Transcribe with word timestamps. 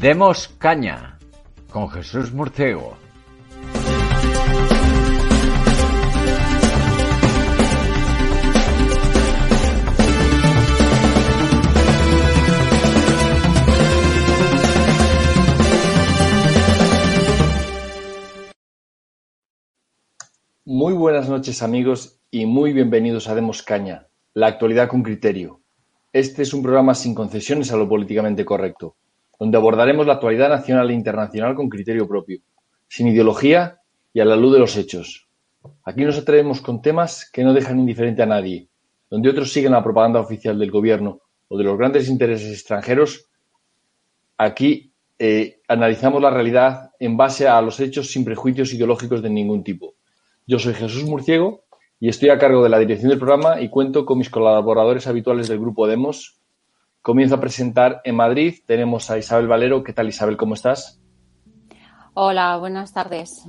Demos 0.00 0.46
caña 0.46 1.18
con 1.72 1.90
Jesús 1.90 2.32
Murciego. 2.32 2.96
Muy 20.64 20.94
buenas 20.94 21.28
noches 21.28 21.60
amigos 21.64 22.20
y 22.30 22.46
muy 22.46 22.72
bienvenidos 22.72 23.28
a 23.28 23.34
Demos 23.34 23.64
Caña, 23.64 24.06
la 24.34 24.46
actualidad 24.46 24.86
con 24.86 25.02
criterio. 25.02 25.60
Este 26.12 26.42
es 26.42 26.54
un 26.54 26.62
programa 26.62 26.94
sin 26.94 27.16
concesiones 27.16 27.72
a 27.72 27.76
lo 27.76 27.88
políticamente 27.88 28.44
correcto 28.44 28.94
donde 29.38 29.56
abordaremos 29.56 30.06
la 30.06 30.14
actualidad 30.14 30.48
nacional 30.48 30.90
e 30.90 30.94
internacional 30.94 31.54
con 31.54 31.68
criterio 31.68 32.08
propio, 32.08 32.40
sin 32.88 33.08
ideología 33.08 33.80
y 34.12 34.20
a 34.20 34.24
la 34.24 34.36
luz 34.36 34.52
de 34.52 34.58
los 34.58 34.76
hechos. 34.76 35.28
Aquí 35.84 36.04
nos 36.04 36.18
atrevemos 36.18 36.60
con 36.60 36.82
temas 36.82 37.30
que 37.30 37.44
no 37.44 37.52
dejan 37.52 37.78
indiferente 37.78 38.22
a 38.22 38.26
nadie, 38.26 38.68
donde 39.10 39.28
otros 39.28 39.52
siguen 39.52 39.72
la 39.72 39.82
propaganda 39.82 40.20
oficial 40.20 40.58
del 40.58 40.70
gobierno 40.70 41.20
o 41.48 41.56
de 41.56 41.64
los 41.64 41.78
grandes 41.78 42.08
intereses 42.08 42.52
extranjeros. 42.52 43.26
Aquí 44.36 44.92
eh, 45.18 45.60
analizamos 45.68 46.22
la 46.22 46.30
realidad 46.30 46.92
en 46.98 47.16
base 47.16 47.48
a 47.48 47.60
los 47.60 47.80
hechos 47.80 48.10
sin 48.10 48.24
prejuicios 48.24 48.72
ideológicos 48.72 49.22
de 49.22 49.30
ningún 49.30 49.64
tipo. 49.64 49.94
Yo 50.46 50.58
soy 50.58 50.74
Jesús 50.74 51.04
Murciego 51.04 51.64
y 52.00 52.08
estoy 52.08 52.30
a 52.30 52.38
cargo 52.38 52.62
de 52.62 52.68
la 52.68 52.78
dirección 52.78 53.10
del 53.10 53.18
programa 53.18 53.60
y 53.60 53.68
cuento 53.68 54.06
con 54.06 54.18
mis 54.18 54.30
colaboradores 54.30 55.06
habituales 55.06 55.48
del 55.48 55.58
grupo 55.58 55.86
Demos, 55.86 56.38
Comienzo 57.08 57.36
a 57.36 57.40
presentar 57.40 58.02
en 58.04 58.16
Madrid. 58.16 58.56
Tenemos 58.66 59.10
a 59.10 59.16
Isabel 59.16 59.46
Valero. 59.46 59.82
¿Qué 59.82 59.94
tal, 59.94 60.08
Isabel? 60.08 60.36
¿Cómo 60.36 60.52
estás? 60.52 61.00
Hola, 62.12 62.58
buenas 62.58 62.92
tardes. 62.92 63.46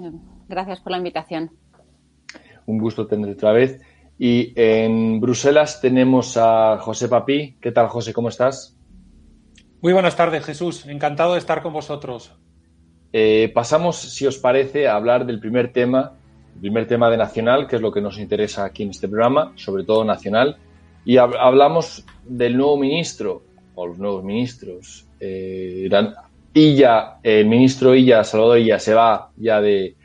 Gracias 0.47 0.79
por 0.79 0.93
la 0.93 0.97
invitación. 0.97 1.51
Un 2.65 2.77
gusto 2.77 3.05
tenerte 3.05 3.33
otra 3.33 3.51
vez. 3.51 3.81
Y 4.17 4.53
en 4.55 5.19
Bruselas 5.19 5.81
tenemos 5.81 6.37
a 6.37 6.77
José 6.79 7.09
Papí. 7.09 7.57
¿Qué 7.59 7.73
tal, 7.73 7.89
José? 7.89 8.13
¿Cómo 8.13 8.29
estás? 8.29 8.77
Muy 9.81 9.91
buenas 9.91 10.15
tardes, 10.15 10.45
Jesús. 10.45 10.85
Encantado 10.85 11.33
de 11.33 11.39
estar 11.39 11.61
con 11.61 11.73
vosotros. 11.73 12.33
Eh, 13.11 13.51
pasamos, 13.53 13.97
si 13.97 14.25
os 14.25 14.37
parece, 14.37 14.87
a 14.87 14.95
hablar 14.95 15.25
del 15.25 15.41
primer 15.41 15.73
tema, 15.73 16.13
el 16.55 16.61
primer 16.61 16.87
tema 16.87 17.09
de 17.09 17.17
Nacional, 17.17 17.67
que 17.67 17.75
es 17.75 17.81
lo 17.81 17.91
que 17.91 17.99
nos 17.99 18.19
interesa 18.19 18.63
aquí 18.63 18.83
en 18.83 18.91
este 18.91 19.09
programa, 19.09 19.51
sobre 19.55 19.83
todo 19.83 20.05
Nacional. 20.05 20.59
Y 21.03 21.17
hablamos 21.17 22.05
del 22.23 22.55
nuevo 22.55 22.77
ministro, 22.77 23.48
o 23.79 23.87
los 23.87 23.97
nuevos 23.97 24.23
ministros. 24.25 25.07
Eh, 25.21 25.89
el 27.23 27.45
ministro 27.45 27.95
Illa, 27.95 28.23
Salvador 28.25 28.59
Illa, 28.59 28.77
se 28.77 28.93
va 28.93 29.31
ya 29.37 29.61
de, 29.61 29.95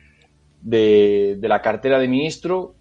de, 0.62 1.36
la 1.42 1.60
cartera 1.60 1.98
de 1.98 2.06
ministro, 2.06 2.74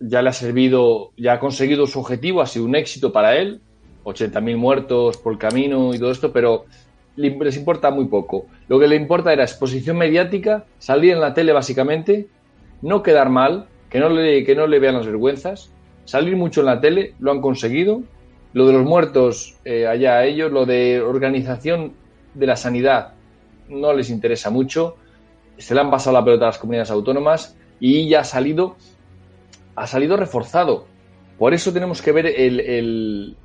ya 0.00 0.22
le 0.22 0.30
ha 0.30 0.32
servido, 0.32 1.12
ya 1.18 1.34
ha 1.34 1.40
conseguido 1.40 1.86
su 1.86 2.00
objetivo, 2.00 2.40
ha 2.40 2.46
sido 2.46 2.64
un 2.64 2.74
éxito 2.74 3.12
para 3.12 3.36
él, 3.36 3.60
80.000 4.04 4.56
muertos 4.56 5.18
por 5.18 5.34
el 5.34 5.38
camino 5.38 5.92
y 5.92 5.98
todo 5.98 6.10
esto, 6.10 6.32
pero 6.32 6.64
les 7.16 7.56
importa 7.56 7.90
muy 7.90 8.06
poco. 8.06 8.46
Lo 8.68 8.80
que 8.80 8.88
le 8.88 8.96
importa 8.96 9.34
era 9.34 9.42
exposición 9.42 9.98
mediática, 9.98 10.64
salir 10.78 11.12
en 11.12 11.20
la 11.20 11.34
tele 11.34 11.52
básicamente, 11.52 12.28
no 12.80 13.02
quedar 13.02 13.28
mal, 13.28 13.66
que 13.90 14.00
no 14.00 14.08
le, 14.08 14.44
que 14.44 14.54
no 14.54 14.66
le 14.66 14.78
vean 14.78 14.94
las 14.94 15.06
vergüenzas, 15.06 15.70
salir 16.06 16.34
mucho 16.36 16.60
en 16.60 16.66
la 16.66 16.80
tele, 16.80 17.14
lo 17.18 17.30
han 17.30 17.42
conseguido, 17.42 18.02
lo 18.52 18.66
de 18.66 18.72
los 18.72 18.84
muertos, 18.84 19.56
eh, 19.64 19.86
allá 19.86 20.18
a 20.18 20.24
ellos. 20.24 20.50
Lo 20.50 20.66
de 20.66 21.00
organización 21.00 21.92
de 22.34 22.46
la 22.46 22.56
sanidad 22.56 23.14
no 23.68 23.92
les 23.92 24.10
interesa 24.10 24.50
mucho. 24.50 24.96
Se 25.58 25.74
le 25.74 25.80
han 25.80 25.90
pasado 25.90 26.14
la 26.14 26.24
pelota 26.24 26.46
a 26.46 26.48
las 26.48 26.58
comunidades 26.58 26.90
autónomas 26.90 27.56
y 27.78 28.08
ya 28.08 28.20
ha 28.20 28.24
salido, 28.24 28.76
ha 29.76 29.86
salido 29.86 30.16
reforzado. 30.16 30.86
Por 31.38 31.54
eso 31.54 31.72
tenemos 31.72 32.02
que 32.02 32.12
ver 32.12 32.26
el, 32.26 33.36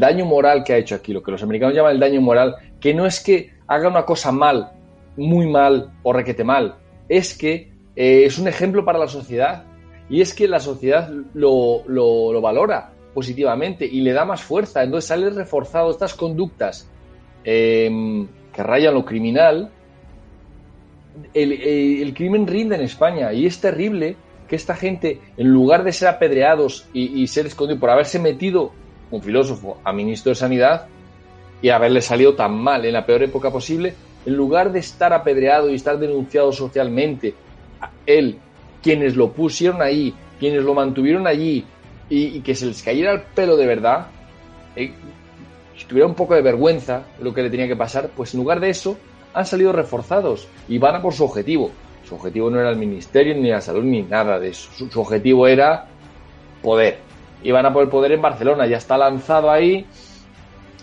daño 0.00 0.24
moral 0.24 0.64
que 0.64 0.72
ha 0.72 0.76
hecho 0.76 0.96
aquí, 0.96 1.12
lo 1.12 1.22
que 1.22 1.30
los 1.30 1.42
americanos 1.42 1.76
llaman 1.76 1.92
el 1.92 2.00
daño 2.00 2.20
moral, 2.20 2.56
que 2.80 2.94
no 2.94 3.06
es 3.06 3.20
que 3.20 3.52
haga 3.68 3.88
una 3.88 4.04
cosa 4.04 4.32
mal, 4.32 4.72
muy 5.16 5.46
mal 5.46 5.92
o 6.02 6.12
requete 6.12 6.42
mal, 6.42 6.76
es 7.08 7.38
que 7.38 7.70
eh, 7.94 8.24
es 8.24 8.38
un 8.38 8.48
ejemplo 8.48 8.84
para 8.84 8.98
la 8.98 9.06
sociedad 9.06 9.64
y 10.10 10.20
es 10.20 10.34
que 10.34 10.48
la 10.48 10.58
sociedad 10.58 11.10
lo, 11.34 11.84
lo 11.86 12.40
valora 12.40 12.90
positivamente 13.14 13.86
y 13.86 14.00
le 14.00 14.12
da 14.12 14.24
más 14.24 14.42
fuerza. 14.42 14.82
Entonces 14.82 15.08
sale 15.08 15.30
reforzado 15.30 15.90
estas 15.90 16.14
conductas 16.14 16.88
em, 17.44 18.26
que 18.52 18.62
rayan 18.62 18.94
lo 18.94 19.04
criminal. 19.04 19.70
El, 21.34 22.14
crimen 22.14 22.46
rinde 22.46 22.76
en 22.76 22.82
España 22.82 23.32
y 23.32 23.46
es 23.46 23.60
terrible 23.60 24.16
que 24.46 24.56
esta 24.56 24.74
gente, 24.74 25.20
en 25.36 25.48
lugar 25.48 25.82
de 25.82 25.92
ser 25.92 26.08
apedreados 26.08 26.86
y, 26.92 27.26
ser 27.26 27.46
escondidos 27.46 27.80
por 27.80 27.90
haberse 27.90 28.18
metido 28.18 28.72
un 29.10 29.20
filósofo 29.20 29.78
a 29.84 29.92
ministro 29.92 30.30
de 30.30 30.36
Sanidad 30.36 30.86
y 31.60 31.70
haberle 31.70 32.00
salido 32.02 32.34
tan 32.34 32.56
mal 32.56 32.84
en 32.84 32.92
la 32.92 33.04
peor 33.04 33.24
época 33.24 33.50
posible, 33.50 33.94
en 34.24 34.36
lugar 34.36 34.70
de 34.70 34.78
estar 34.78 35.12
apedreado 35.12 35.70
y 35.70 35.74
estar 35.74 35.98
denunciado 35.98 36.52
socialmente, 36.52 37.34
él, 38.06 38.38
quienes 38.82 39.16
lo 39.16 39.32
pusieron 39.32 39.82
ahí, 39.82 40.14
quienes 40.38 40.62
lo 40.62 40.74
mantuvieron 40.74 41.26
allí, 41.26 41.64
y, 42.08 42.40
que 42.40 42.54
se 42.54 42.66
les 42.66 42.82
cayera 42.82 43.12
el 43.12 43.22
pelo 43.22 43.56
de 43.56 43.66
verdad, 43.66 44.06
eh, 44.76 44.92
si 45.76 45.84
tuviera 45.84 46.06
un 46.06 46.14
poco 46.14 46.34
de 46.34 46.42
vergüenza 46.42 47.02
lo 47.20 47.32
que 47.32 47.42
le 47.42 47.50
tenía 47.50 47.68
que 47.68 47.76
pasar, 47.76 48.10
pues 48.16 48.34
en 48.34 48.40
lugar 48.40 48.60
de 48.60 48.70
eso 48.70 48.96
han 49.34 49.46
salido 49.46 49.72
reforzados 49.72 50.48
y 50.68 50.78
van 50.78 50.96
a 50.96 51.02
por 51.02 51.14
su 51.14 51.24
objetivo. 51.24 51.70
Su 52.08 52.14
objetivo 52.14 52.50
no 52.50 52.58
era 52.58 52.70
el 52.70 52.76
ministerio, 52.76 53.34
ni 53.34 53.50
la 53.50 53.60
salud, 53.60 53.84
ni 53.84 54.02
nada 54.02 54.38
de 54.38 54.48
eso. 54.48 54.70
Su, 54.72 55.00
objetivo 55.00 55.46
era 55.46 55.86
poder. 56.62 56.98
Y 57.42 57.52
van 57.52 57.66
a 57.66 57.72
por 57.72 57.82
el 57.82 57.90
poder 57.90 58.12
en 58.12 58.22
Barcelona. 58.22 58.66
Ya 58.66 58.78
está 58.78 58.96
lanzado 58.96 59.50
ahí, 59.50 59.86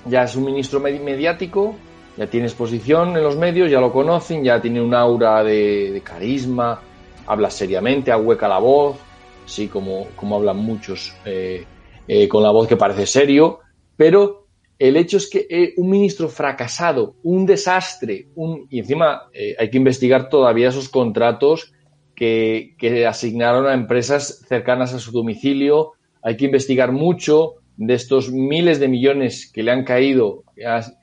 ya 0.05 0.23
es 0.23 0.35
un 0.35 0.45
ministro 0.45 0.79
mediático, 0.79 1.75
ya 2.15 2.27
tiene 2.27 2.45
exposición 2.45 3.17
en 3.17 3.23
los 3.23 3.35
medios, 3.35 3.71
ya 3.71 3.81
lo 3.81 3.91
conocen, 3.91 4.43
ya 4.43 4.61
tiene 4.61 4.81
un 4.81 4.93
aura 4.93 5.43
de, 5.43 5.91
de 5.91 6.01
carisma, 6.01 6.79
habla 7.25 7.49
seriamente, 7.49 8.11
ahueca 8.11 8.47
la 8.47 8.59
voz, 8.59 8.97
sí, 9.45 9.67
como, 9.67 10.07
como 10.15 10.35
hablan 10.35 10.57
muchos, 10.57 11.15
eh, 11.25 11.65
eh, 12.07 12.27
con 12.27 12.43
la 12.43 12.51
voz 12.51 12.67
que 12.67 12.77
parece 12.77 13.05
serio, 13.05 13.59
pero 13.95 14.47
el 14.77 14.97
hecho 14.97 15.17
es 15.17 15.29
que 15.29 15.47
eh, 15.49 15.73
un 15.77 15.89
ministro 15.89 16.27
fracasado, 16.27 17.15
un 17.23 17.45
desastre, 17.45 18.27
un, 18.35 18.67
y 18.69 18.79
encima 18.79 19.29
hay 19.57 19.69
que 19.69 19.77
investigar 19.77 20.29
todavía 20.29 20.69
esos 20.69 20.89
contratos 20.89 21.73
que, 22.15 22.75
que, 22.77 23.05
asignaron 23.05 23.67
a 23.67 23.73
empresas 23.73 24.43
cercanas 24.47 24.93
a 24.93 24.99
su 24.99 25.11
domicilio, 25.11 25.93
hay 26.21 26.37
que 26.37 26.45
investigar 26.45 26.91
mucho 26.91 27.55
de 27.77 27.93
estos 27.93 28.31
miles 28.31 28.79
de 28.79 28.87
millones 28.87 29.51
que 29.51 29.63
le 29.63 29.71
han 29.71 29.83
caído 29.83 30.43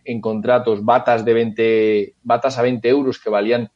en 0.04 0.20
contratos, 0.20 0.84
batas, 0.84 1.24
de 1.24 1.34
20, 1.34 2.14
batas 2.22 2.58
a 2.58 2.62
20 2.62 2.88
euros 2.88 3.20
que 3.20 3.30
valían 3.30 3.70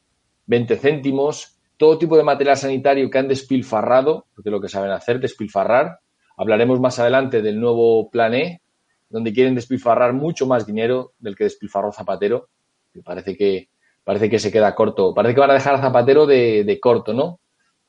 20 0.46 0.76
céntimos, 0.76 1.55
todo 1.76 1.98
tipo 1.98 2.16
de 2.16 2.22
material 2.22 2.56
sanitario 2.56 3.10
que 3.10 3.18
han 3.18 3.28
despilfarrado, 3.28 4.26
porque 4.34 4.50
lo 4.50 4.60
que 4.60 4.68
saben 4.68 4.90
hacer, 4.90 5.20
despilfarrar. 5.20 6.00
Hablaremos 6.36 6.80
más 6.80 6.98
adelante 6.98 7.42
del 7.42 7.60
nuevo 7.60 8.10
Plan 8.10 8.34
E, 8.34 8.60
donde 9.08 9.32
quieren 9.32 9.54
despilfarrar 9.54 10.12
mucho 10.12 10.46
más 10.46 10.66
dinero 10.66 11.12
del 11.18 11.36
que 11.36 11.44
despilfarró 11.44 11.92
Zapatero. 11.92 12.48
Y 12.94 13.00
parece 13.00 13.36
que, 13.36 13.68
parece 14.04 14.30
que 14.30 14.38
se 14.38 14.50
queda 14.50 14.74
corto. 14.74 15.14
Parece 15.14 15.34
que 15.34 15.40
van 15.40 15.50
a 15.50 15.54
dejar 15.54 15.74
a 15.74 15.80
Zapatero 15.80 16.26
de, 16.26 16.78
corto, 16.80 17.12
¿no? 17.12 17.40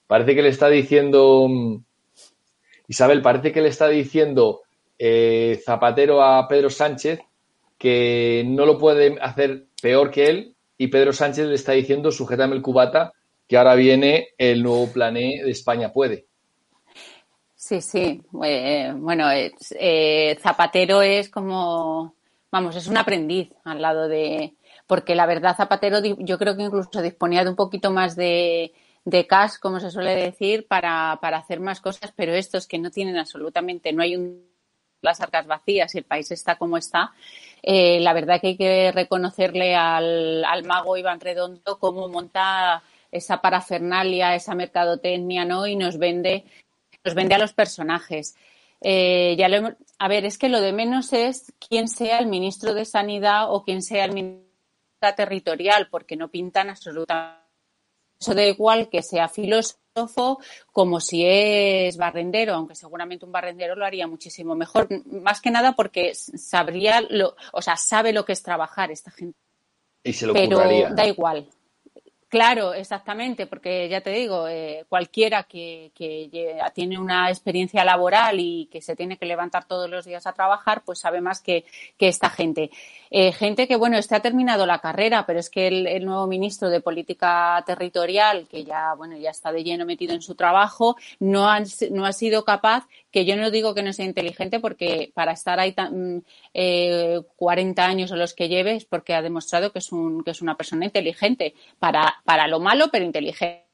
Parece 0.06 0.36
que 0.36 0.42
le 0.42 0.50
está 0.50 0.69
diciendo, 0.69 1.48
Isabel, 2.88 3.22
parece 3.22 3.51
que 3.51 3.62
le 3.62 3.69
está 3.69 3.88
diciendo 3.88 4.62
eh, 4.98 5.62
Zapatero 5.66 6.24
a 6.24 6.48
Pedro 6.48 6.69
Sánchez 6.69 7.19
que 7.78 8.44
no 8.48 8.66
lo 8.66 8.78
puede 8.78 9.18
hacer 9.22 9.68
peor 9.81 10.10
que 10.10 10.28
él 10.28 10.56
y 10.78 10.88
Pedro 10.88 11.13
Sánchez 11.13 11.48
le 11.48 11.56
está 11.56 11.74
diciendo, 11.74 12.12
sujétame 12.12 12.56
el 12.56 12.62
cubata 12.62 13.13
que 13.47 13.57
ahora 13.57 13.75
viene 13.75 14.29
el 14.38 14.61
nuevo 14.61 14.88
plané 14.88 15.41
de 15.44 15.51
España 15.51 15.94
Puede. 15.94 16.25
Sí, 17.55 17.81
sí. 17.81 18.21
Eh, 18.44 18.94
bueno, 18.95 19.27
eh, 19.31 20.38
Zapatero 20.41 21.01
es 21.01 21.29
como, 21.29 22.15
vamos, 22.51 22.75
es 22.75 22.88
un 22.88 22.97
aprendiz 22.97 23.51
al 23.63 23.81
lado 23.81 24.07
de, 24.07 24.53
porque 24.85 25.15
la 25.15 25.25
verdad 25.25 25.55
Zapatero 25.55 25.99
yo 26.01 26.38
creo 26.38 26.55
que 26.55 26.63
incluso 26.63 27.01
disponía 27.01 27.44
de 27.44 27.49
un 27.49 27.55
poquito 27.55 27.91
más 27.91 28.15
de, 28.15 28.73
de 29.05 29.27
cash, 29.27 29.53
como 29.59 29.79
se 29.79 29.91
suele 29.91 30.15
decir, 30.15 30.67
para, 30.67 31.17
para 31.21 31.38
hacer 31.38 31.59
más 31.59 31.81
cosas, 31.81 32.13
pero 32.15 32.33
estos 32.33 32.67
que 32.67 32.77
no 32.77 32.91
tienen 32.91 33.17
absolutamente, 33.17 33.91
no 33.91 34.03
hay 34.03 34.15
un 34.15 34.47
las 35.01 35.21
arcas 35.21 35.45
vacías 35.45 35.94
y 35.94 35.99
el 35.99 36.03
país 36.05 36.31
está 36.31 36.57
como 36.57 36.77
está, 36.77 37.13
eh, 37.61 37.99
la 37.99 38.13
verdad 38.13 38.41
que 38.41 38.47
hay 38.47 38.57
que 38.57 38.91
reconocerle 38.91 39.75
al, 39.75 40.44
al 40.44 40.63
mago 40.63 40.97
Iván 40.97 41.19
Redondo 41.19 41.77
cómo 41.79 42.07
monta 42.07 42.81
esa 43.12 43.42
parafernalia, 43.42 44.36
esa 44.36 44.56
mercadotecnia, 44.56 45.45
¿no? 45.45 45.68
Y 45.68 45.75
nos 45.75 45.98
vende, 45.98 46.45
nos 47.04 47.15
vende 47.15 47.36
a 47.36 47.39
los 47.39 47.54
personajes. 47.54 48.36
Eh, 48.81 49.36
ya 49.38 49.50
a 49.98 50.07
ver, 50.07 50.25
es 50.25 50.38
que 50.38 50.50
lo 50.50 50.62
de 50.62 50.71
menos 50.71 51.13
es 51.13 51.54
quién 51.68 51.88
sea 51.88 52.19
el 52.19 52.27
ministro 52.27 52.74
de 52.74 52.86
Sanidad 52.86 53.51
o 53.51 53.63
quién 53.63 53.81
sea 53.81 54.06
el 54.06 54.13
ministro 54.13 54.48
territorial, 55.15 55.88
porque 55.89 56.15
no 56.15 56.30
pintan 56.30 56.69
absolutamente. 56.69 57.48
Eso 58.19 58.33
da 58.33 58.44
igual 58.44 58.89
que 58.89 59.04
sea 59.04 59.30
filósofo 59.30 60.39
como 60.71 61.00
si 61.00 61.24
es 61.25 61.98
barrendero, 61.98 62.54
aunque 62.54 62.75
seguramente 62.75 63.25
un 63.25 63.31
barrendero 63.31 63.75
lo 63.75 63.86
haría 63.86 64.07
muchísimo 64.07 64.56
mejor. 64.56 64.88
Más 65.06 65.39
que 65.39 65.51
nada 65.51 65.74
porque 65.74 66.13
sabría, 66.15 67.01
lo, 67.01 67.36
o 67.54 67.62
sea, 67.62 67.77
sabe 67.77 68.13
lo 68.13 68.25
que 68.25 68.33
es 68.33 68.42
trabajar 68.42 68.92
esta 68.92 69.12
gente. 69.12 69.38
Y 70.04 70.13
se 70.13 70.25
lo 70.25 70.33
Pero 70.33 70.59
da 70.92 71.06
igual. 71.06 71.48
Claro, 72.29 72.74
exactamente, 72.74 73.47
porque 73.47 73.88
ya 73.88 74.01
te 74.01 74.09
digo, 74.09 74.50
eh, 74.50 74.85
cualquiera 74.89 75.44
que, 75.44 75.91
tiene 76.75 77.00
una 77.00 77.29
experiencia 77.29 77.85
laboral 77.85 78.38
y 78.41 78.65
que 78.69 78.81
se 78.81 78.97
tiene 78.97 79.18
que 79.18 79.25
levantar 79.25 79.65
todos 79.65 79.89
los 79.89 80.03
días 80.03 80.27
a 80.27 80.33
trabajar, 80.33 80.83
pues 80.83 81.00
sabe 81.00 81.21
más 81.21 81.41
que, 81.41 81.63
esta 81.97 82.29
gente. 82.29 82.69
Eh, 83.12 83.31
gente 83.31 83.65
que, 83.65 83.77
bueno, 83.77 83.97
este 83.97 84.15
ha 84.15 84.19
terminado 84.19 84.65
la 84.65 84.79
carrera, 84.79 85.25
pero 85.25 85.39
es 85.39 85.50
que 85.50 85.68
el, 85.68 86.06
nuevo 86.06 86.27
ministro 86.27 86.69
de 86.69 86.81
Política 86.81 87.63
Territorial, 87.65 88.45
que 88.50 88.65
ya, 88.65 88.94
bueno, 88.95 89.15
ya 89.15 89.30
está 89.30 89.53
de 89.53 89.63
lleno 89.63 89.85
metido 89.85 90.13
en 90.13 90.21
su 90.21 90.35
trabajo, 90.35 90.97
no 91.19 91.50
ha, 91.50 91.62
no 91.91 92.06
ha 92.06 92.12
sido 92.12 92.44
capaz, 92.44 92.88
que 93.12 93.25
yo 93.25 93.36
no 93.36 93.51
digo 93.51 93.74
que 93.74 93.83
no 93.83 93.94
sea 93.94 94.06
inteligente, 94.06 94.59
porque 94.59 95.12
para 95.13 95.31
estar 95.31 95.59
ahí 95.59 95.71
tan, 95.74 96.24
eh, 96.54 97.21
40 97.36 97.86
años 97.86 98.12
o 98.12 98.15
los 98.15 98.33
que 98.33 98.50
lleve 98.50 98.75
es 98.75 98.86
porque 98.86 99.13
ha 99.13 99.21
demostrado 99.21 99.71
que 99.71 99.80
es, 99.80 99.92
un, 99.92 100.24
que 100.24 100.31
es 100.31 100.42
una 100.42 100.56
persona 100.56 100.86
inteligente. 100.86 101.54
Para 101.80 102.15
para 102.25 102.48
lo 102.48 102.59
malo, 102.59 102.88
pero 102.92 103.06
inteligente. 103.06 103.65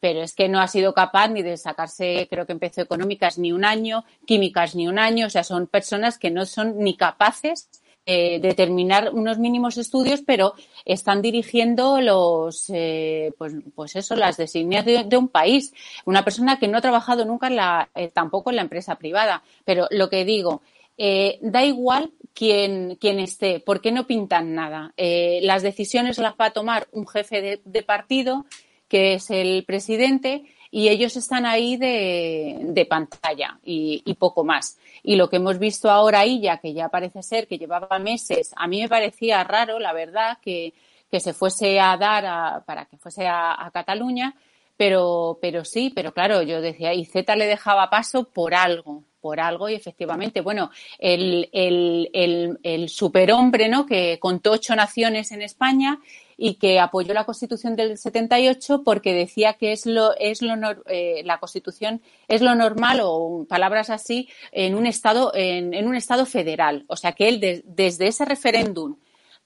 Pero 0.00 0.20
es 0.22 0.34
que 0.34 0.48
no 0.48 0.60
ha 0.60 0.66
sido 0.66 0.94
capaz 0.94 1.28
ni 1.28 1.42
de 1.42 1.56
sacarse, 1.56 2.26
creo 2.28 2.44
que 2.44 2.52
empezó 2.52 2.80
económicas 2.80 3.38
ni 3.38 3.52
un 3.52 3.64
año, 3.64 4.04
químicas 4.26 4.74
ni 4.74 4.88
un 4.88 4.98
año, 4.98 5.28
o 5.28 5.30
sea, 5.30 5.44
son 5.44 5.68
personas 5.68 6.18
que 6.18 6.30
no 6.30 6.44
son 6.44 6.78
ni 6.78 6.96
capaces 6.96 7.70
eh, 8.06 8.40
de 8.40 8.54
terminar 8.54 9.10
unos 9.12 9.38
mínimos 9.38 9.78
estudios, 9.78 10.22
pero 10.26 10.54
están 10.84 11.22
dirigiendo 11.22 12.00
los, 12.00 12.68
eh, 12.70 13.32
pues, 13.38 13.54
pues 13.74 13.96
eso, 13.96 14.16
las 14.16 14.36
designias 14.36 14.84
de, 14.84 15.16
un 15.16 15.28
país. 15.28 15.72
Una 16.04 16.24
persona 16.24 16.58
que 16.58 16.68
no 16.68 16.78
ha 16.78 16.82
trabajado 16.82 17.24
nunca 17.24 17.46
en 17.46 17.56
la, 17.56 17.88
eh, 17.94 18.08
tampoco 18.08 18.50
en 18.50 18.56
la 18.56 18.62
empresa 18.62 18.96
privada. 18.96 19.42
Pero 19.64 19.86
lo 19.90 20.08
que 20.08 20.24
digo, 20.24 20.62
eh, 20.98 21.38
da 21.42 21.64
igual 21.64 22.12
quién, 22.34 22.96
quién, 23.00 23.18
esté, 23.18 23.60
¿por 23.60 23.80
qué 23.80 23.92
no 23.92 24.06
pintan 24.06 24.54
nada? 24.54 24.92
Eh, 24.96 25.40
las 25.42 25.62
decisiones 25.62 26.18
las 26.18 26.34
va 26.34 26.46
a 26.46 26.52
tomar 26.52 26.88
un 26.92 27.06
jefe 27.06 27.60
de, 27.64 27.82
partido, 27.82 28.44
que 28.88 29.14
es 29.14 29.30
el 29.30 29.64
presidente, 29.64 30.44
y 30.74 30.88
ellos 30.88 31.16
están 31.16 31.44
ahí 31.44 31.76
de, 31.76 32.86
pantalla 32.88 33.58
y, 33.62 34.14
poco 34.18 34.42
más. 34.42 34.78
Y 35.02 35.16
lo 35.16 35.28
que 35.28 35.36
hemos 35.36 35.58
visto 35.58 35.90
ahora 35.90 36.20
ahí, 36.20 36.40
ya 36.40 36.56
que 36.56 36.72
ya 36.72 36.88
parece 36.88 37.22
ser 37.22 37.46
que 37.46 37.58
llevaba 37.58 37.98
meses, 37.98 38.54
a 38.56 38.66
mí 38.66 38.80
me 38.80 38.88
parecía 38.88 39.44
raro, 39.44 39.78
la 39.78 39.92
verdad, 39.92 40.38
que, 40.42 40.72
se 41.12 41.34
fuese 41.34 41.78
a 41.78 41.94
dar 41.98 42.64
para 42.64 42.86
que 42.86 42.96
fuese 42.96 43.26
a, 43.26 43.66
a 43.66 43.70
Cataluña, 43.70 44.34
pero, 44.78 45.38
pero 45.42 45.62
sí, 45.62 45.92
pero 45.94 46.12
claro, 46.12 46.40
yo 46.40 46.62
decía, 46.62 46.94
y 46.94 47.04
Z 47.04 47.36
le 47.36 47.46
dejaba 47.46 47.90
paso 47.90 48.24
por 48.24 48.54
algo, 48.54 49.04
por 49.22 49.40
algo 49.40 49.70
y 49.70 49.74
efectivamente, 49.74 50.42
bueno, 50.42 50.70
el, 50.98 51.48
el, 51.52 52.58
el, 52.62 52.88
superhombre, 52.88 53.68
¿no? 53.68 53.86
Que 53.86 54.18
contó 54.18 54.50
ocho 54.50 54.74
naciones 54.74 55.30
en 55.30 55.40
España 55.40 56.00
y 56.36 56.54
que 56.54 56.80
apoyó 56.80 57.14
la 57.14 57.24
Constitución 57.24 57.76
del 57.76 57.96
78 57.96 58.82
porque 58.84 59.14
decía 59.14 59.54
que 59.54 59.70
es 59.72 59.86
lo 59.86 60.14
es 60.18 60.42
lo 60.42 60.54
eh, 60.86 61.22
la 61.24 61.38
Constitución 61.38 62.02
es 62.26 62.42
lo 62.42 62.54
normal 62.56 63.00
o 63.02 63.46
palabras 63.48 63.90
así 63.90 64.28
en 64.50 64.74
un 64.74 64.86
estado 64.86 65.32
en, 65.34 65.72
en 65.72 65.86
un 65.86 65.94
estado 65.94 66.26
federal, 66.26 66.84
o 66.88 66.96
sea 66.96 67.12
que 67.12 67.28
él 67.28 67.62
desde 67.64 68.08
ese 68.08 68.24
referéndum 68.24 68.96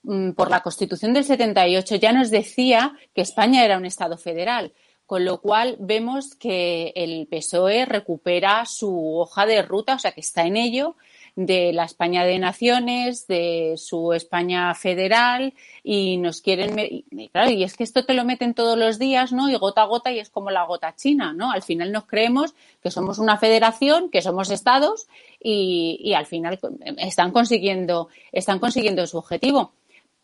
mm, 0.05 0.31
por 0.31 0.50
la 0.50 0.62
Constitución 0.62 1.12
del 1.12 1.25
78 1.25 1.96
ya 1.96 2.12
nos 2.12 2.31
decía 2.31 2.94
que 3.14 3.20
España 3.20 3.64
era 3.64 3.76
un 3.76 3.84
estado 3.84 4.17
federal. 4.17 4.72
Con 5.06 5.25
lo 5.25 5.41
cual 5.41 5.76
vemos 5.79 6.35
que 6.35 6.93
el 6.97 7.26
PSOE 7.29 7.87
recupera 7.87 8.64
su 8.67 9.19
hoja 9.19 9.47
de 9.47 9.62
ruta, 9.62 9.94
o 9.94 9.99
sea 9.99 10.12
que 10.12 10.20
está 10.20 10.44
en 10.47 10.56
ello, 10.56 10.97
de 11.37 11.75
la 11.75 11.85
España 11.85 12.25
de 12.25 12.38
naciones, 12.38 13.26
de 13.26 13.75
su 13.76 14.14
España 14.14 14.75
federal 14.75 15.53
y 15.85 16.17
nos 16.17 16.41
quieren 16.41 16.79
y, 16.79 17.29
claro, 17.29 17.50
y 17.50 17.62
es 17.62 17.76
que 17.76 17.85
esto 17.85 18.06
te 18.06 18.14
lo 18.14 18.25
meten 18.25 18.55
todos 18.55 18.79
los 18.79 18.99
días, 18.99 19.32
¿no? 19.32 19.50
Y 19.50 19.55
gota 19.56 19.82
a 19.82 19.85
gota 19.85 20.11
y 20.11 20.19
es 20.19 20.31
como 20.31 20.50
la 20.50 20.64
gota 20.64 20.97
china, 20.97 21.35
¿no? 21.35 21.53
Al 21.53 21.62
final 21.62 21.93
nos 21.93 22.06
creemos 22.06 22.55
que 22.82 22.91
somos 22.91 23.19
una 23.19 23.37
federación, 23.37 24.08
que 24.11 24.23
somos 24.23 24.50
estados 24.50 25.08
y, 25.38 26.00
y 26.03 26.14
al 26.14 26.25
final 26.25 26.58
están 26.97 27.32
consiguiendo 27.32 28.08
están 28.32 28.58
consiguiendo 28.58 29.06
su 29.06 29.19
objetivo. 29.19 29.73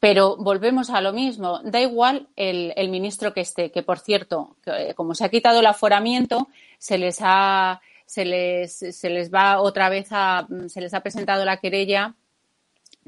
Pero 0.03 0.37
volvemos 0.37 0.91
a 0.91 1.01
lo 1.01 1.13
mismo, 1.13 1.61
da 1.63 1.81
igual 1.81 2.27
el, 2.35 2.89
ministro 2.89 3.33
que 3.33 3.43
esté, 3.43 3.71
que 3.71 3.85
por 3.85 4.01
cierto, 4.01 4.57
eh, 4.67 4.95
como 4.97 5.15
se 5.15 5.25
ha 5.25 5.29
quitado 5.29 5.61
el 5.61 5.67
aforamiento, 5.67 6.49
se 6.77 6.99
les 6.99 7.19
ha, 7.21 7.81
se 8.05 8.25
les, 8.25 8.77
se 8.77 9.11
les 9.11 9.33
va 9.33 9.61
otra 9.61 9.89
vez 9.91 10.09
a, 10.11 10.49
se 10.67 10.81
les 10.81 10.93
ha 10.93 11.03
presentado 11.03 11.45
la 11.45 11.59
querella 11.59 12.17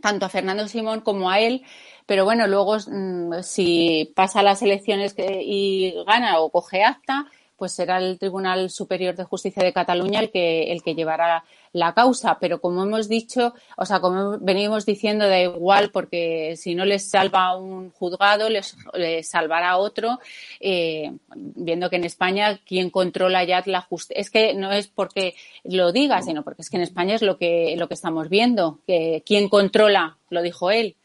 tanto 0.00 0.24
a 0.24 0.28
Fernando 0.28 0.68
Simón 0.68 1.00
como 1.00 1.30
a 1.30 1.40
él, 1.40 1.64
pero 2.06 2.24
bueno, 2.24 2.46
luego 2.46 2.76
mm, 2.76 3.42
si 3.42 4.12
pasa 4.14 4.44
las 4.44 4.62
elecciones 4.62 5.16
y 5.18 5.94
gana 6.06 6.38
o 6.38 6.50
coge 6.50 6.84
acta, 6.84 7.26
pues 7.56 7.72
será 7.72 7.98
el 7.98 8.18
Tribunal 8.18 8.70
Superior 8.70 9.14
de 9.14 9.24
Justicia 9.24 9.62
de 9.62 9.72
Cataluña 9.72 10.20
el 10.20 10.30
que, 10.30 10.72
el 10.72 10.82
que 10.82 10.94
llevará 10.94 11.44
la 11.72 11.94
causa. 11.94 12.38
Pero 12.40 12.60
como 12.60 12.82
hemos 12.82 13.08
dicho, 13.08 13.54
o 13.76 13.84
sea, 13.84 14.00
como 14.00 14.38
venimos 14.38 14.86
diciendo, 14.86 15.28
da 15.28 15.40
igual, 15.40 15.90
porque 15.90 16.56
si 16.56 16.74
no 16.74 16.84
les 16.84 17.10
salva 17.10 17.56
un 17.56 17.90
juzgado, 17.90 18.48
les, 18.48 18.76
salvará 19.22 19.76
otro, 19.76 20.20
eh, 20.60 21.12
viendo 21.34 21.90
que 21.90 21.96
en 21.96 22.04
España 22.04 22.60
quien 22.66 22.90
controla 22.90 23.44
ya 23.44 23.62
la 23.66 23.80
justicia. 23.80 24.20
Es 24.20 24.30
que 24.30 24.54
no 24.54 24.72
es 24.72 24.88
porque 24.88 25.34
lo 25.64 25.92
diga, 25.92 26.22
sino 26.22 26.42
porque 26.42 26.62
es 26.62 26.70
que 26.70 26.76
en 26.76 26.82
España 26.82 27.14
es 27.14 27.22
lo 27.22 27.36
que, 27.36 27.74
lo 27.76 27.88
que 27.88 27.94
estamos 27.94 28.28
viendo, 28.28 28.80
que 28.86 29.22
quien 29.26 29.48
controla, 29.48 30.16
lo 30.30 30.42
dijo 30.42 30.70
él, 30.70 30.96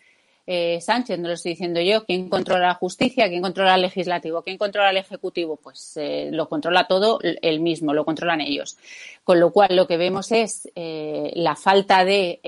eh, 0.51 0.82
Sánchez, 0.82 1.20
no 1.20 1.27
lo 1.27 1.36
estoy 1.36 1.51
diciendo 1.51 1.79
yo, 1.79 2.06
quién 2.06 2.27
controla 2.27 2.70
la 2.70 2.74
justicia, 2.74 3.29
quién 3.29 3.44
controla 3.44 3.75
el 3.75 3.84
legislativo, 3.84 4.41
quién 4.41 4.58
controla 4.58 4.89
el 4.89 4.98
ejecutivo, 4.98 5.58
pues 5.58 5.96
eh, 5.98 6.29
lo 6.32 6.50
controla 6.50 6.88
todo 6.88 7.20
él 7.22 7.60
mismo, 7.60 7.94
lo 7.94 8.03
controlan 8.03 8.41
ellos. 8.41 8.75
Con 9.24 9.39
lo 9.39 9.51
cual, 9.51 9.75
lo 9.75 9.86
que 9.86 9.98
vemos 9.98 10.32
es 10.32 10.68
eh, 10.74 11.32
la 11.36 11.56
falta 11.56 12.03
de 12.03 12.39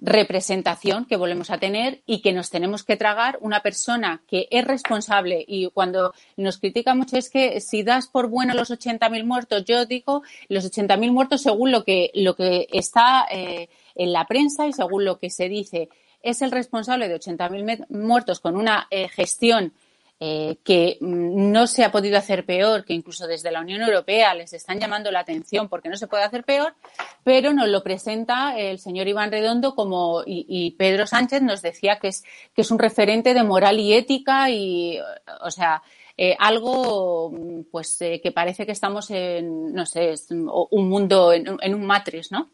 representación 0.00 1.04
que 1.04 1.16
volvemos 1.16 1.50
a 1.50 1.58
tener 1.58 2.02
y 2.06 2.22
que 2.22 2.32
nos 2.32 2.50
tenemos 2.50 2.82
que 2.82 2.96
tragar. 2.96 3.38
Una 3.40 3.60
persona 3.60 4.24
que 4.26 4.48
es 4.50 4.64
responsable 4.64 5.44
y 5.46 5.70
cuando 5.70 6.12
nos 6.36 6.58
critica 6.58 6.96
mucho 6.96 7.16
es 7.16 7.30
que 7.30 7.60
si 7.60 7.84
das 7.84 8.08
por 8.08 8.26
bueno 8.26 8.52
los 8.54 8.72
80.000 8.72 9.24
muertos, 9.24 9.64
yo 9.64 9.86
digo 9.86 10.22
los 10.48 10.68
80.000 10.68 11.12
muertos 11.12 11.42
según 11.42 11.70
lo 11.70 11.84
que, 11.84 12.10
lo 12.14 12.34
que 12.34 12.66
está 12.72 13.28
en 13.30 14.12
la 14.12 14.26
prensa 14.26 14.66
y 14.66 14.72
según 14.72 15.04
lo 15.04 15.20
que 15.20 15.30
se 15.30 15.48
dice 15.48 15.88
es 16.22 16.42
el 16.42 16.50
responsable 16.50 17.08
de 17.08 17.18
80.000 17.18 17.86
muertos 17.90 18.40
con 18.40 18.56
una 18.56 18.86
eh, 18.90 19.08
gestión 19.08 19.72
eh, 20.22 20.58
que 20.62 20.98
mm, 21.00 21.50
no 21.50 21.66
se 21.66 21.82
ha 21.82 21.90
podido 21.90 22.18
hacer 22.18 22.44
peor, 22.44 22.84
que 22.84 22.92
incluso 22.92 23.26
desde 23.26 23.50
la 23.50 23.62
Unión 23.62 23.80
Europea 23.80 24.34
les 24.34 24.52
están 24.52 24.78
llamando 24.78 25.10
la 25.10 25.20
atención 25.20 25.68
porque 25.68 25.88
no 25.88 25.96
se 25.96 26.08
puede 26.08 26.24
hacer 26.24 26.44
peor, 26.44 26.74
pero 27.24 27.54
nos 27.54 27.68
lo 27.68 27.82
presenta 27.82 28.58
el 28.58 28.78
señor 28.78 29.08
Iván 29.08 29.30
Redondo 29.30 29.74
como, 29.74 30.22
y, 30.26 30.72
Pedro 30.72 31.06
Sánchez 31.06 31.40
nos 31.40 31.62
decía 31.62 31.98
que 31.98 32.08
es, 32.08 32.22
que 32.54 32.60
es 32.60 32.70
un 32.70 32.78
referente 32.78 33.32
de 33.32 33.42
moral 33.42 33.80
y 33.80 33.94
ética 33.94 34.50
y, 34.50 34.98
o 35.40 35.50
sea, 35.50 35.82
eh, 36.18 36.36
algo 36.38 37.32
pues 37.70 37.96
que 37.98 38.32
parece 38.34 38.66
que 38.66 38.72
estamos 38.72 39.10
en, 39.10 39.72
no 39.72 39.86
sé, 39.86 40.12
un 40.28 40.86
mundo, 40.86 41.32
en, 41.32 41.56
en 41.62 41.74
un 41.74 41.86
matriz, 41.86 42.30
¿no? 42.30 42.50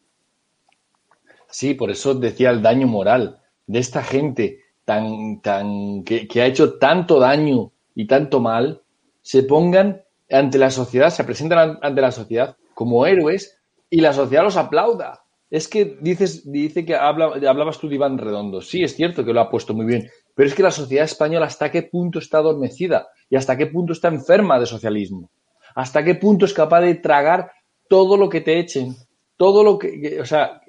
Sí, 1.51 1.75
por 1.75 1.91
eso 1.91 2.15
decía 2.15 2.51
el 2.51 2.63
daño 2.63 2.87
moral 2.87 3.41
de 3.67 3.79
esta 3.79 4.03
gente 4.03 4.61
tan, 4.85 5.41
tan, 5.41 6.05
que, 6.05 6.29
ha 6.41 6.47
hecho 6.47 6.79
tanto 6.79 7.19
daño 7.19 7.73
y 7.95 8.07
tanto 8.07 8.41
mal, 8.41 8.83
se 9.23 9.43
pongan 9.43 10.03
ante 10.31 10.59
la 10.59 10.71
sociedad, 10.71 11.11
se 11.11 11.25
presentan 11.25 11.79
ante 11.83 12.01
la 12.01 12.13
sociedad 12.13 12.57
como 12.75 13.07
héroes 13.07 13.59
y 13.91 14.01
la 14.01 14.13
sociedad 14.13 14.45
los 14.45 14.57
aplauda. 14.57 15.23
Es 15.51 15.69
que 15.69 15.97
dices, 16.01 16.51
dice 16.51 16.85
que 16.85 16.95
hablabas 16.95 17.79
tú 17.79 17.89
de 17.89 17.95
Iván 17.95 18.19
Redondo. 18.19 18.61
Sí, 18.61 18.83
es 18.83 18.95
cierto 18.95 19.25
que 19.25 19.33
lo 19.33 19.41
ha 19.41 19.51
puesto 19.51 19.75
muy 19.75 19.87
bien, 19.87 20.09
pero 20.35 20.49
es 20.49 20.55
que 20.55 20.63
la 20.63 20.71
sociedad 20.71 21.05
española 21.05 21.47
hasta 21.47 21.71
qué 21.71 21.83
punto 21.83 22.19
está 22.19 22.39
adormecida 22.39 23.09
y 23.31 23.37
hasta 23.37 23.57
qué 23.57 23.67
punto 23.67 23.93
está 23.93 24.09
enferma 24.09 24.59
de 24.59 24.67
socialismo. 24.67 25.31
Hasta 25.75 26.05
qué 26.05 26.15
punto 26.15 26.47
es 26.47 26.55
capaz 26.55 26.81
de 26.81 26.95
tragar 26.97 27.53
todo 27.89 28.17
lo 28.17 28.29
que 28.29 28.41
te 28.41 28.59
echen, 28.59 28.97
todo 29.37 29.63
lo 29.63 29.79
que, 29.79 30.19
o 30.21 30.25
sea, 30.25 30.61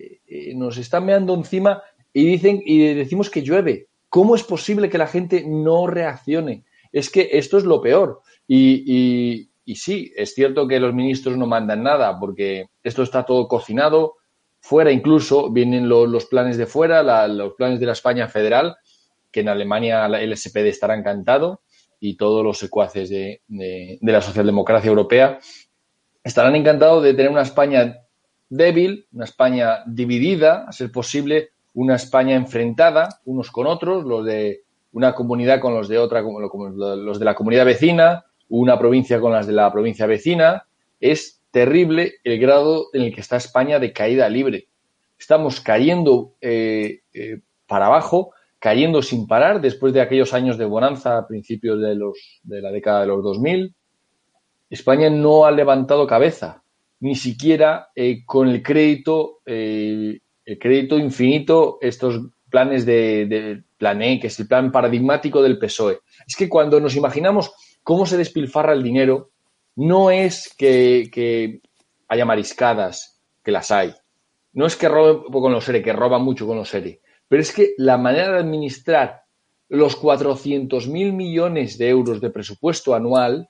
nos 0.55 0.77
están 0.77 1.05
meando 1.05 1.33
encima 1.33 1.81
y 2.17 2.25
dicen 2.25 2.63
y 2.65 2.95
decimos 2.95 3.29
que 3.29 3.43
llueve. 3.43 3.89
¿Cómo 4.09 4.33
es 4.33 4.41
posible 4.41 4.89
que 4.89 4.97
la 4.97 5.05
gente 5.05 5.43
no 5.45 5.85
reaccione? 5.85 6.63
Es 6.91 7.11
que 7.11 7.29
esto 7.33 7.59
es 7.59 7.63
lo 7.63 7.79
peor. 7.79 8.21
Y, 8.47 9.51
sí, 9.75 10.11
es 10.15 10.33
cierto 10.33 10.67
que 10.67 10.79
los 10.79 10.95
ministros 10.95 11.37
no 11.37 11.45
mandan 11.45 11.83
nada 11.83 12.19
porque 12.19 12.69
esto 12.81 13.03
está 13.03 13.23
todo 13.23 13.47
cocinado. 13.47 14.15
Fuera 14.61 14.91
incluso 14.91 15.51
vienen 15.51 15.87
los 15.87 16.25
planes 16.25 16.57
de 16.57 16.65
fuera, 16.65 17.27
los 17.27 17.53
planes 17.53 17.79
de 17.79 17.85
la 17.85 17.91
España 17.91 18.27
federal, 18.27 18.77
que 19.29 19.41
en 19.41 19.49
Alemania 19.49 20.07
el 20.07 20.35
SPD 20.35 20.69
estará 20.69 20.95
encantado 20.95 21.61
y 21.99 22.17
todos 22.17 22.43
los 22.43 22.57
secuaces 22.57 23.11
de 23.11 23.41
la 24.01 24.21
socialdemocracia 24.23 24.89
europea 24.89 25.37
estarán 26.23 26.55
encantados 26.55 27.03
de 27.03 27.13
tener 27.13 27.29
una 27.29 27.43
España 27.43 27.99
débil, 28.49 29.05
una 29.13 29.25
España 29.25 29.83
dividida, 29.85 30.65
a 30.67 30.71
ser 30.71 30.91
posible, 30.91 31.51
una 31.77 31.95
España 31.95 32.35
enfrentada 32.35 33.21
unos 33.25 33.51
con 33.51 33.67
otros, 33.67 34.03
los 34.03 34.25
de 34.25 34.63
una 34.93 35.13
comunidad 35.13 35.59
con 35.59 35.75
los 35.75 35.87
de 35.87 35.99
otra, 35.99 36.23
los 36.23 37.19
de 37.19 37.25
la 37.25 37.35
comunidad 37.35 37.65
vecina, 37.65 38.25
una 38.49 38.79
provincia 38.79 39.19
con 39.19 39.31
las 39.31 39.45
de 39.45 39.53
la 39.53 39.71
provincia 39.71 40.07
vecina. 40.07 40.65
Es 40.99 41.43
terrible 41.51 42.15
el 42.23 42.39
grado 42.39 42.87
en 42.93 43.03
el 43.03 43.13
que 43.13 43.21
está 43.21 43.37
España 43.37 43.77
de 43.77 43.93
caída 43.93 44.27
libre. 44.27 44.69
Estamos 45.19 45.61
cayendo 45.61 46.33
eh, 46.41 47.01
eh, 47.13 47.41
para 47.67 47.85
abajo, 47.85 48.31
cayendo 48.57 49.03
sin 49.03 49.27
parar 49.27 49.61
después 49.61 49.93
de 49.93 50.01
aquellos 50.01 50.33
años 50.33 50.57
de 50.57 50.65
bonanza 50.65 51.19
a 51.19 51.27
principios 51.27 51.79
de, 51.79 51.93
los, 51.93 52.41
de 52.41 52.59
la 52.59 52.71
década 52.71 53.01
de 53.01 53.07
los 53.07 53.23
2000. 53.23 53.75
España 54.71 55.11
no 55.11 55.45
ha 55.45 55.51
levantado 55.51 56.07
cabeza 56.07 56.63
ni 57.01 57.13
siquiera 57.13 57.89
eh, 57.95 58.25
con 58.25 58.47
el 58.47 58.63
crédito, 58.63 59.41
el 60.47 60.57
crédito 60.57 60.97
infinito, 60.97 61.77
estos 61.81 62.21
planes 62.49 62.85
de, 62.85 63.63
plan 63.77 64.01
E, 64.01 64.17
que 64.17 64.27
es 64.27 64.39
el 64.39 64.47
plan 64.47 64.71
paradigmático 64.71 65.43
del 65.43 65.59
PSOE. 65.59 65.99
Es 66.25 66.37
que 66.37 66.47
cuando 66.47 66.79
nos 66.79 66.95
imaginamos 66.95 67.51
cómo 67.83 68.05
se 68.05 68.17
despilfarra 68.17 68.71
el 68.71 68.81
dinero, 68.81 69.31
no 69.75 70.09
es 70.09 70.55
que, 70.57 71.09
que 71.11 71.59
haya 72.07 72.23
mariscadas, 72.23 73.19
que 73.43 73.51
las 73.51 73.71
hay. 73.71 73.93
No 74.53 74.65
es 74.65 74.77
que 74.77 74.87
roben 74.87 75.29
con 75.29 75.51
los 75.51 75.65
SERE, 75.65 75.83
que 75.83 75.91
roban 75.91 76.23
mucho 76.23 76.47
con 76.47 76.55
los 76.55 76.69
SERE. 76.69 77.01
Pero 77.27 77.41
es 77.41 77.51
que 77.51 77.73
la 77.77 77.97
manera 77.97 78.31
de 78.31 78.39
administrar 78.39 79.23
los 79.67 80.01
400.000 80.01 81.11
millones 81.11 81.77
de 81.77 81.89
euros 81.89 82.21
de 82.21 82.29
presupuesto 82.29 82.95
anual 82.95 83.49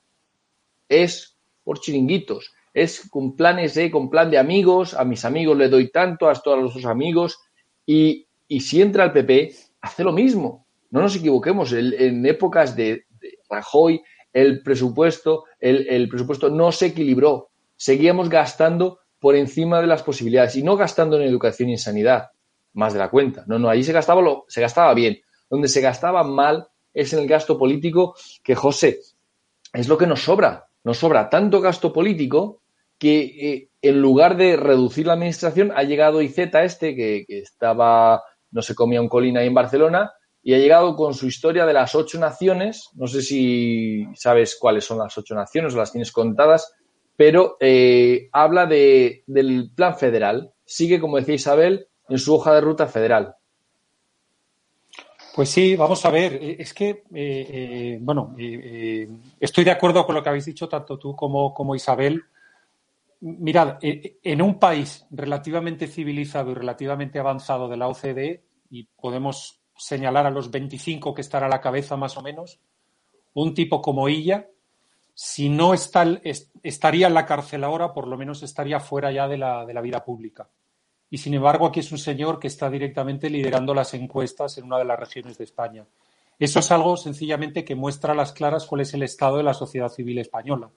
es 0.88 1.38
por 1.62 1.78
chiringuitos 1.78 2.52
es 2.78 3.08
con 3.10 3.36
planes 3.36 3.74
de, 3.74 3.90
con 3.90 4.10
plan 4.10 4.30
de 4.30 4.38
amigos, 4.38 4.94
a 4.94 5.04
mis 5.04 5.24
amigos 5.24 5.56
le 5.56 5.68
doy 5.68 5.90
tanto, 5.90 6.28
a 6.28 6.34
todos 6.34 6.74
los 6.74 6.84
amigos, 6.84 7.38
y, 7.86 8.26
si 8.60 8.80
entra 8.80 9.04
el 9.04 9.12
PP, 9.12 9.54
hace 9.80 10.04
lo 10.04 10.12
mismo. 10.12 10.66
No 10.90 11.00
nos 11.00 11.16
equivoquemos, 11.16 11.72
en 11.72 12.24
épocas 12.24 12.74
de, 12.76 13.04
Rajoy, 13.48 14.02
el 14.32 14.62
presupuesto, 14.62 15.44
el, 15.58 16.08
presupuesto 16.08 16.50
no 16.50 16.70
se 16.72 16.86
equilibró. 16.86 17.50
Seguíamos 17.76 18.28
gastando 18.28 19.00
por 19.18 19.36
encima 19.36 19.80
de 19.80 19.86
las 19.86 20.02
posibilidades 20.02 20.56
y 20.56 20.62
no 20.62 20.76
gastando 20.76 21.16
en 21.16 21.26
educación 21.26 21.70
y 21.70 21.72
en 21.72 21.78
sanidad, 21.78 22.30
más 22.74 22.92
de 22.92 22.98
la 22.98 23.10
cuenta. 23.10 23.44
No, 23.46 23.58
no, 23.58 23.68
ahí 23.68 23.82
se 23.82 23.92
gastaba, 23.92 24.20
lo, 24.20 24.44
se 24.48 24.60
gastaba 24.60 24.94
bien. 24.94 25.18
Donde 25.50 25.68
se 25.68 25.80
gastaba 25.80 26.22
mal 26.24 26.68
es 26.92 27.12
en 27.12 27.20
el 27.20 27.28
gasto 27.28 27.58
político 27.58 28.14
que, 28.42 28.54
José, 28.54 29.00
es 29.72 29.88
lo 29.88 29.96
que 29.96 30.06
nos 30.06 30.22
sobra. 30.22 30.68
Nos 30.84 30.98
sobra 30.98 31.28
tanto 31.28 31.60
gasto 31.60 31.92
político 31.92 32.62
que 32.98 33.20
eh, 33.20 33.70
en 33.80 34.00
lugar 34.00 34.36
de 34.36 34.56
reducir 34.56 35.06
la 35.06 35.12
administración 35.12 35.72
ha 35.74 35.84
llegado 35.84 36.20
IZ 36.20 36.38
este, 36.38 36.96
que, 36.96 37.24
estaba, 37.28 38.22
no 38.50 38.60
se 38.60 38.74
comía 38.74 39.00
un 39.00 39.08
colina 39.08 39.40
ahí 39.40 39.46
en 39.46 39.54
Barcelona, 39.54 40.12
y 40.42 40.54
ha 40.54 40.58
llegado 40.58 40.96
con 40.96 41.14
su 41.14 41.26
historia 41.26 41.66
de 41.66 41.72
las 41.72 41.94
ocho 41.94 42.18
naciones. 42.18 42.88
No 42.94 43.06
sé 43.06 43.22
si 43.22 44.06
sabes 44.14 44.56
cuáles 44.58 44.84
son 44.84 44.98
las 44.98 45.16
ocho 45.18 45.34
naciones 45.34 45.74
o 45.74 45.78
las 45.78 45.92
tienes 45.92 46.10
contadas, 46.10 46.72
pero 47.16 47.56
eh, 47.60 48.28
habla 48.32 48.66
de, 48.66 49.24
del 49.26 49.70
plan 49.74 49.96
federal. 49.96 50.52
Sigue, 50.64 51.00
como 51.00 51.18
decía 51.18 51.34
Isabel, 51.34 51.88
en 52.08 52.18
su 52.18 52.34
hoja 52.34 52.54
de 52.54 52.60
ruta 52.60 52.86
federal. 52.86 53.34
Pues 55.34 55.50
sí, 55.50 55.76
vamos 55.76 56.04
a 56.04 56.10
ver. 56.10 56.34
Eh, 56.40 56.56
es 56.60 56.72
que, 56.72 57.98
bueno, 58.00 58.34
estoy 59.38 59.64
de 59.64 59.70
acuerdo 59.70 60.06
con 60.06 60.14
lo 60.14 60.22
que 60.22 60.28
habéis 60.30 60.46
dicho 60.46 60.68
tanto 60.68 60.98
tú 60.98 61.14
como, 61.14 61.52
como 61.52 61.74
Isabel 61.74 62.24
mirad, 63.20 63.78
eh, 63.82 64.18
en 64.22 64.42
un 64.42 64.58
país 64.58 65.06
relativamente 65.10 65.86
civilizado 65.86 66.50
y 66.50 66.54
relativamente 66.54 67.18
avanzado 67.18 67.68
de 67.68 67.76
la 67.76 67.88
OCDE, 67.88 68.44
y 68.70 68.84
podemos 68.84 69.60
señalar 69.76 70.26
a 70.26 70.30
los 70.30 70.50
25 70.50 71.14
que 71.14 71.22
están 71.22 71.44
a 71.44 71.48
la 71.48 71.60
cabeza 71.60 71.96
más 71.96 72.16
o 72.16 72.22
menos, 72.22 72.60
un 73.34 73.54
tipo 73.54 73.80
como 73.80 74.08
ella, 74.08 74.48
si 75.14 75.48
no 75.48 75.74
está, 75.74 76.06
estaría 76.62 77.08
en 77.08 77.14
la 77.14 77.26
cárcel 77.26 77.64
ahora, 77.64 77.92
por 77.92 78.06
lo 78.06 78.16
menos 78.16 78.42
estaría 78.42 78.78
fuera 78.78 79.10
ya 79.10 79.26
de 79.26 79.38
la, 79.38 79.66
de 79.66 79.74
la 79.74 79.80
vida 79.80 80.04
pública. 80.04 80.48
Y 81.10 81.18
sin 81.18 81.34
embargo, 81.34 81.66
aquí 81.66 81.80
es 81.80 81.90
un 81.90 81.98
señor 81.98 82.38
que 82.38 82.46
está 82.46 82.70
directamente 82.70 83.30
liderando 83.30 83.74
las 83.74 83.94
encuestas 83.94 84.58
en 84.58 84.64
una 84.64 84.78
de 84.78 84.84
las 84.84 84.98
regiones 84.98 85.38
de 85.38 85.44
España. 85.44 85.86
Eso 86.38 86.60
es 86.60 86.70
algo 86.70 86.96
sencillamente 86.96 87.64
que 87.64 87.74
muestra 87.74 88.12
a 88.12 88.16
las 88.16 88.32
claras 88.32 88.66
cuál 88.66 88.82
es 88.82 88.94
el 88.94 89.02
estado 89.02 89.38
de 89.38 89.42
la 89.42 89.54
sociedad 89.54 89.88
civil 89.88 90.18
española 90.18 90.70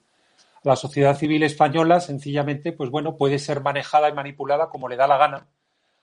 la 0.64 0.76
sociedad 0.76 1.16
civil 1.16 1.42
española 1.42 2.00
sencillamente, 2.00 2.72
pues 2.72 2.90
bueno, 2.90 3.16
puede 3.16 3.38
ser 3.38 3.60
manejada 3.60 4.08
y 4.08 4.12
manipulada 4.12 4.68
como 4.68 4.88
le 4.88 4.96
da 4.96 5.06
la 5.06 5.18
gana 5.18 5.46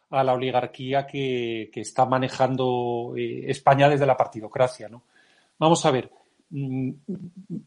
a 0.10 0.24
la 0.24 0.34
oligarquía 0.34 1.06
que, 1.06 1.70
está 1.75 2.06
manejando 2.06 3.13
eh, 3.16 3.46
España 3.48 3.89
desde 3.89 4.06
la 4.06 4.18
partidocracia, 4.18 4.89
¿no? 4.89 5.04
Vamos 5.60 5.86
a 5.86 5.92
ver, 5.92 6.12
mm, 6.50 6.89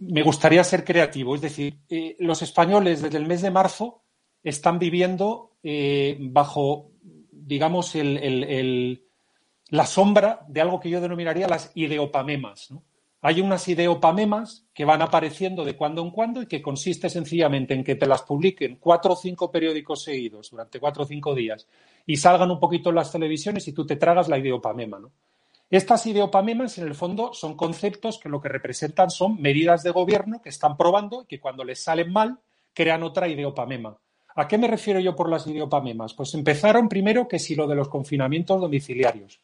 me 0.01 0.23
gustaría 0.23 0.65
ser 0.65 0.85
creativo, 0.85 1.35
es 1.35 1.41
decir, 1.41 1.79
eh, 1.89 2.17
los 2.19 2.43
españoles 2.43 3.03
desde 3.03 3.19
el 3.19 3.27
mes 3.27 3.43
de 3.43 3.51
marzo 3.51 4.03
están 4.43 4.79
viviendo 4.79 5.53
eh, 5.63 6.17
bajo, 6.21 6.91
digamos, 7.31 7.95
la 7.95 9.87
sombra 9.87 10.41
de 10.49 10.61
algo 10.61 10.81
que 10.81 10.91
yo 10.91 11.01
denominaría 11.01 11.47
las 11.49 11.71
ideopamemas, 11.75 12.73
¿no? 12.73 12.83
Hay 13.25 13.41
unas 13.41 13.69
ideopamemas 13.69 14.67
que 14.75 14.85
van 14.85 15.00
apareciendo 15.00 15.64
de 15.64 15.76
cuando 15.76 16.02
en 16.02 16.11
cuando 16.11 16.43
y 16.43 16.47
que 16.47 16.61
consiste 16.61 17.09
sencillamente 17.09 17.73
en 17.73 17.85
que 17.85 17.95
te 17.95 18.07
las 18.07 18.23
publiquen 18.23 18.79
cuatro 18.81 19.12
o 19.12 19.17
cinco 19.17 19.49
periódicos 19.49 20.02
seguidos 20.02 20.50
durante 20.50 20.81
cuatro 20.81 21.05
o 21.05 21.07
cinco 21.07 21.33
días 21.33 21.69
y 22.05 22.17
salgan 22.17 22.50
un 22.50 22.59
poquito 22.59 22.91
en 22.91 22.97
las 22.97 23.12
televisiones 23.12 23.69
y 23.69 23.73
tú 23.73 23.87
te 23.87 23.95
tragas 23.95 24.29
la 24.29 24.38
ideopamema. 24.38 24.99
¿no? 24.99 25.12
Estas 25.71 26.05
ideopamemas, 26.07 26.79
en 26.79 26.88
el 26.88 26.97
fondo, 26.97 27.33
son 27.33 27.57
conceptos 27.57 28.19
que 28.19 28.29
lo 28.29 28.41
que 28.41 28.49
representan 28.49 29.09
son 29.09 29.41
medidas 29.41 29.85
de 29.85 29.93
gobierno 29.93 30.43
que 30.43 30.49
están 30.49 30.76
probando 30.76 31.23
y 31.23 31.26
que 31.26 31.41
cuando 31.41 31.62
les 31.62 31.81
salen 31.81 32.12
mal 32.12 32.41
crean 32.75 33.05
otra 33.05 33.29
ideopamema. 33.29 33.97
¿A 34.35 34.49
qué 34.49 34.59
me 34.59 34.67
refiero 34.67 34.99
yo 34.99 35.14
por 35.14 35.31
las 35.31 35.47
ideopamemas? 35.47 36.14
Pues 36.14 36.35
empezaron 36.35 36.88
primero 36.88 37.29
que 37.29 37.38
si 37.38 37.55
lo 37.55 37.69
de 37.69 37.76
los 37.76 37.88
confinamientos 37.88 38.61
domiciliarios. 38.61 39.41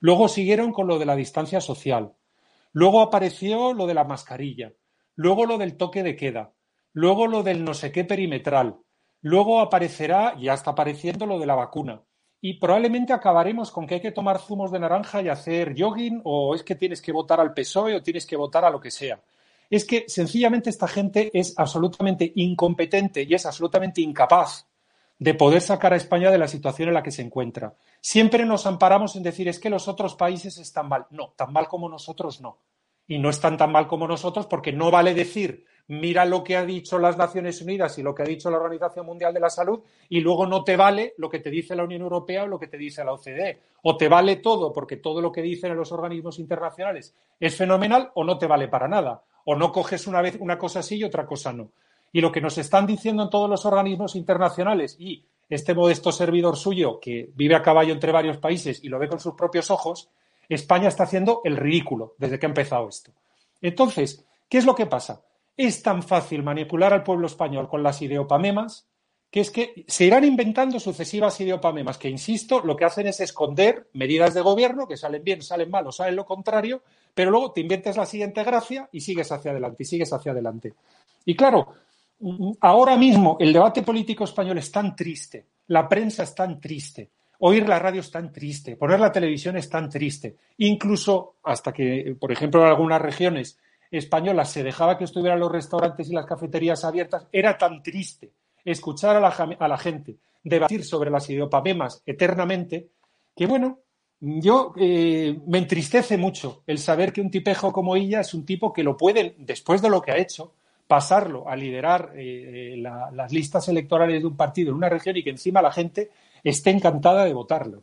Luego 0.00 0.26
siguieron 0.26 0.72
con 0.72 0.88
lo 0.88 0.98
de 0.98 1.06
la 1.06 1.14
distancia 1.14 1.60
social. 1.60 2.12
Luego 2.72 3.00
apareció 3.00 3.72
lo 3.72 3.86
de 3.86 3.94
la 3.94 4.04
mascarilla, 4.04 4.72
luego 5.16 5.44
lo 5.44 5.58
del 5.58 5.76
toque 5.76 6.02
de 6.02 6.14
queda, 6.14 6.52
luego 6.92 7.26
lo 7.26 7.42
del 7.42 7.64
no 7.64 7.74
sé 7.74 7.90
qué 7.90 8.04
perimetral, 8.04 8.78
luego 9.22 9.60
aparecerá, 9.60 10.36
ya 10.38 10.54
está 10.54 10.70
apareciendo 10.70 11.26
lo 11.26 11.38
de 11.38 11.46
la 11.46 11.56
vacuna. 11.56 12.02
Y 12.40 12.54
probablemente 12.54 13.12
acabaremos 13.12 13.70
con 13.70 13.86
que 13.86 13.96
hay 13.96 14.00
que 14.00 14.12
tomar 14.12 14.38
zumos 14.38 14.70
de 14.70 14.78
naranja 14.78 15.20
y 15.20 15.28
hacer 15.28 15.74
jogging, 15.76 16.22
o 16.24 16.54
es 16.54 16.62
que 16.62 16.76
tienes 16.76 17.02
que 17.02 17.12
votar 17.12 17.40
al 17.40 17.52
PSOE 17.52 17.96
o 17.96 18.02
tienes 18.02 18.24
que 18.24 18.36
votar 18.36 18.64
a 18.64 18.70
lo 18.70 18.80
que 18.80 18.90
sea. 18.90 19.20
Es 19.68 19.84
que 19.84 20.04
sencillamente 20.08 20.70
esta 20.70 20.88
gente 20.88 21.30
es 21.34 21.52
absolutamente 21.58 22.32
incompetente 22.36 23.24
y 23.28 23.34
es 23.34 23.44
absolutamente 23.46 24.00
incapaz 24.00 24.69
de 25.20 25.34
poder 25.34 25.60
sacar 25.60 25.92
a 25.92 25.96
España 25.96 26.30
de 26.30 26.38
la 26.38 26.48
situación 26.48 26.88
en 26.88 26.94
la 26.94 27.02
que 27.02 27.10
se 27.10 27.20
encuentra. 27.20 27.74
Siempre 28.00 28.46
nos 28.46 28.66
amparamos 28.66 29.14
en 29.16 29.22
decir 29.22 29.48
es 29.48 29.60
que 29.60 29.68
los 29.68 29.86
otros 29.86 30.16
países 30.16 30.56
están 30.56 30.88
mal. 30.88 31.06
No, 31.10 31.34
tan 31.36 31.52
mal 31.52 31.68
como 31.68 31.90
nosotros 31.90 32.40
no. 32.40 32.58
Y 33.06 33.18
no 33.18 33.28
están 33.28 33.58
tan 33.58 33.70
mal 33.70 33.86
como 33.86 34.08
nosotros 34.08 34.46
porque 34.46 34.72
no 34.72 34.90
vale 34.90 35.12
decir 35.12 35.66
mira 35.88 36.24
lo 36.24 36.42
que 36.42 36.56
ha 36.56 36.64
dicho 36.64 36.98
las 36.98 37.18
Naciones 37.18 37.60
Unidas 37.60 37.98
y 37.98 38.02
lo 38.02 38.14
que 38.14 38.22
ha 38.22 38.26
dicho 38.26 38.50
la 38.50 38.58
Organización 38.58 39.04
Mundial 39.04 39.34
de 39.34 39.40
la 39.40 39.50
Salud 39.50 39.80
y 40.08 40.20
luego 40.20 40.46
no 40.46 40.64
te 40.64 40.76
vale 40.76 41.14
lo 41.18 41.28
que 41.28 41.40
te 41.40 41.50
dice 41.50 41.74
la 41.74 41.84
Unión 41.84 42.02
Europea 42.02 42.44
o 42.44 42.46
lo 42.46 42.58
que 42.58 42.68
te 42.68 42.78
dice 42.78 43.04
la 43.04 43.12
OCDE. 43.12 43.58
O 43.82 43.96
te 43.98 44.08
vale 44.08 44.36
todo 44.36 44.72
porque 44.72 44.96
todo 44.96 45.20
lo 45.20 45.32
que 45.32 45.42
dicen 45.42 45.76
los 45.76 45.92
organismos 45.92 46.38
internacionales 46.38 47.14
es 47.38 47.56
fenomenal 47.56 48.10
o 48.14 48.24
no 48.24 48.38
te 48.38 48.46
vale 48.46 48.68
para 48.68 48.88
nada 48.88 49.22
O 49.44 49.56
no 49.56 49.70
coges 49.70 50.06
una 50.06 50.22
vez 50.22 50.38
una 50.40 50.56
cosa 50.56 50.78
así 50.78 50.96
y 50.96 51.04
otra 51.04 51.26
cosa 51.26 51.52
no. 51.52 51.72
Y 52.12 52.20
lo 52.20 52.32
que 52.32 52.40
nos 52.40 52.58
están 52.58 52.86
diciendo 52.86 53.22
en 53.22 53.30
todos 53.30 53.48
los 53.48 53.64
organismos 53.64 54.16
internacionales 54.16 54.96
y 54.98 55.24
este 55.48 55.74
modesto 55.74 56.12
servidor 56.12 56.56
suyo 56.56 56.98
que 57.00 57.30
vive 57.34 57.54
a 57.54 57.62
caballo 57.62 57.92
entre 57.92 58.12
varios 58.12 58.38
países 58.38 58.82
y 58.82 58.88
lo 58.88 58.98
ve 58.98 59.08
con 59.08 59.20
sus 59.20 59.34
propios 59.34 59.70
ojos, 59.70 60.08
España 60.48 60.88
está 60.88 61.04
haciendo 61.04 61.40
el 61.44 61.56
ridículo 61.56 62.14
desde 62.18 62.38
que 62.38 62.46
ha 62.46 62.48
empezado 62.48 62.88
esto. 62.88 63.12
Entonces, 63.60 64.24
¿qué 64.48 64.58
es 64.58 64.64
lo 64.64 64.74
que 64.74 64.86
pasa? 64.86 65.22
Es 65.56 65.82
tan 65.82 66.02
fácil 66.02 66.42
manipular 66.42 66.92
al 66.92 67.04
pueblo 67.04 67.26
español 67.26 67.68
con 67.68 67.82
las 67.82 68.00
ideopamemas 68.02 68.86
que 69.30 69.40
es 69.40 69.50
que 69.50 69.84
se 69.86 70.04
irán 70.04 70.24
inventando 70.24 70.80
sucesivas 70.80 71.40
ideopamemas 71.40 71.98
que, 71.98 72.08
insisto, 72.08 72.60
lo 72.60 72.74
que 72.76 72.84
hacen 72.84 73.06
es 73.06 73.20
esconder 73.20 73.88
medidas 73.92 74.34
de 74.34 74.40
gobierno 74.40 74.88
que 74.88 74.96
salen 74.96 75.22
bien, 75.22 75.40
salen 75.40 75.70
mal 75.70 75.86
o 75.86 75.92
salen 75.92 76.16
lo 76.16 76.26
contrario, 76.26 76.82
pero 77.14 77.30
luego 77.30 77.52
te 77.52 77.60
inventes 77.60 77.96
la 77.96 78.06
siguiente 78.06 78.42
gracia 78.42 78.88
y 78.90 79.00
sigues 79.00 79.30
hacia 79.30 79.52
adelante 79.52 79.84
y 79.84 79.86
sigues 79.86 80.12
hacia 80.12 80.32
adelante. 80.32 80.74
Y 81.24 81.36
claro, 81.36 81.68
ahora 82.60 82.96
mismo 82.96 83.36
el 83.40 83.52
debate 83.52 83.82
político 83.82 84.24
español 84.24 84.58
es 84.58 84.70
tan 84.70 84.94
triste, 84.94 85.46
la 85.68 85.88
prensa 85.88 86.22
es 86.22 86.34
tan 86.34 86.60
triste, 86.60 87.10
oír 87.38 87.68
la 87.68 87.78
radio 87.78 88.00
es 88.00 88.10
tan 88.10 88.32
triste, 88.32 88.76
poner 88.76 89.00
la 89.00 89.12
televisión 89.12 89.56
es 89.56 89.68
tan 89.68 89.88
triste, 89.88 90.36
incluso 90.58 91.36
hasta 91.44 91.72
que, 91.72 92.16
por 92.18 92.32
ejemplo, 92.32 92.60
en 92.62 92.68
algunas 92.68 93.00
regiones 93.00 93.58
españolas 93.90 94.50
se 94.50 94.62
dejaba 94.62 94.96
que 94.96 95.04
estuvieran 95.04 95.40
los 95.40 95.50
restaurantes 95.50 96.08
y 96.08 96.14
las 96.14 96.26
cafeterías 96.26 96.84
abiertas, 96.84 97.26
era 97.32 97.56
tan 97.58 97.82
triste 97.82 98.30
escuchar 98.64 99.16
a 99.16 99.20
la, 99.68 99.78
gente 99.78 100.16
debatir 100.44 100.84
sobre 100.84 101.10
las 101.10 101.28
idiopamemas 101.30 102.02
eternamente, 102.04 102.88
que 103.34 103.46
bueno, 103.46 103.78
yo 104.20 104.74
eh, 104.76 105.38
me 105.46 105.58
entristece 105.58 106.18
mucho 106.18 106.62
el 106.66 106.78
saber 106.78 107.12
que 107.12 107.22
un 107.22 107.30
tipejo 107.30 107.72
como 107.72 107.96
ella 107.96 108.20
es 108.20 108.34
un 108.34 108.44
tipo 108.44 108.72
que 108.72 108.84
lo 108.84 108.96
puede, 108.96 109.34
después 109.38 109.80
de 109.80 109.88
lo 109.88 110.02
que 110.02 110.12
ha 110.12 110.18
hecho, 110.18 110.52
pasarlo 110.90 111.48
a 111.48 111.54
liderar 111.54 112.14
eh, 112.16 112.74
las 112.76 113.32
listas 113.32 113.68
electorales 113.68 114.20
de 114.20 114.26
un 114.26 114.36
partido 114.36 114.70
en 114.70 114.74
una 114.74 114.88
región 114.88 115.16
y 115.16 115.22
que 115.22 115.30
encima 115.30 115.62
la 115.62 115.70
gente 115.70 116.10
esté 116.42 116.70
encantada 116.70 117.24
de 117.24 117.32
votarlo. 117.32 117.80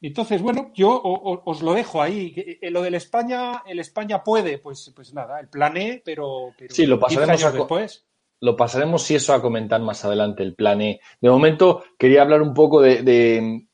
Entonces, 0.00 0.42
bueno, 0.42 0.72
yo 0.74 1.00
os 1.00 1.62
lo 1.62 1.74
dejo 1.74 2.02
ahí. 2.02 2.58
Eh, 2.60 2.70
lo 2.72 2.82
del 2.82 2.96
España, 2.96 3.62
el 3.64 3.78
España 3.78 4.24
puede, 4.24 4.58
pues, 4.58 4.92
pues 4.96 5.14
nada, 5.14 5.38
el 5.38 5.46
plané, 5.46 6.02
pero, 6.04 6.52
pero 6.58 6.74
sí, 6.74 6.86
lo 6.86 6.98
pasaremos 6.98 7.52
después 7.52 8.04
lo 8.40 8.56
pasaremos 8.56 9.02
si 9.02 9.14
eso 9.14 9.32
a 9.32 9.40
comentar 9.40 9.80
más 9.80 10.04
adelante, 10.04 10.42
el 10.42 10.54
plan 10.54 10.82
E. 10.82 11.00
De 11.20 11.30
momento 11.30 11.84
quería 11.96 12.20
hablar 12.20 12.42
un 12.42 12.52
poco 12.52 12.82
de, 12.82 13.64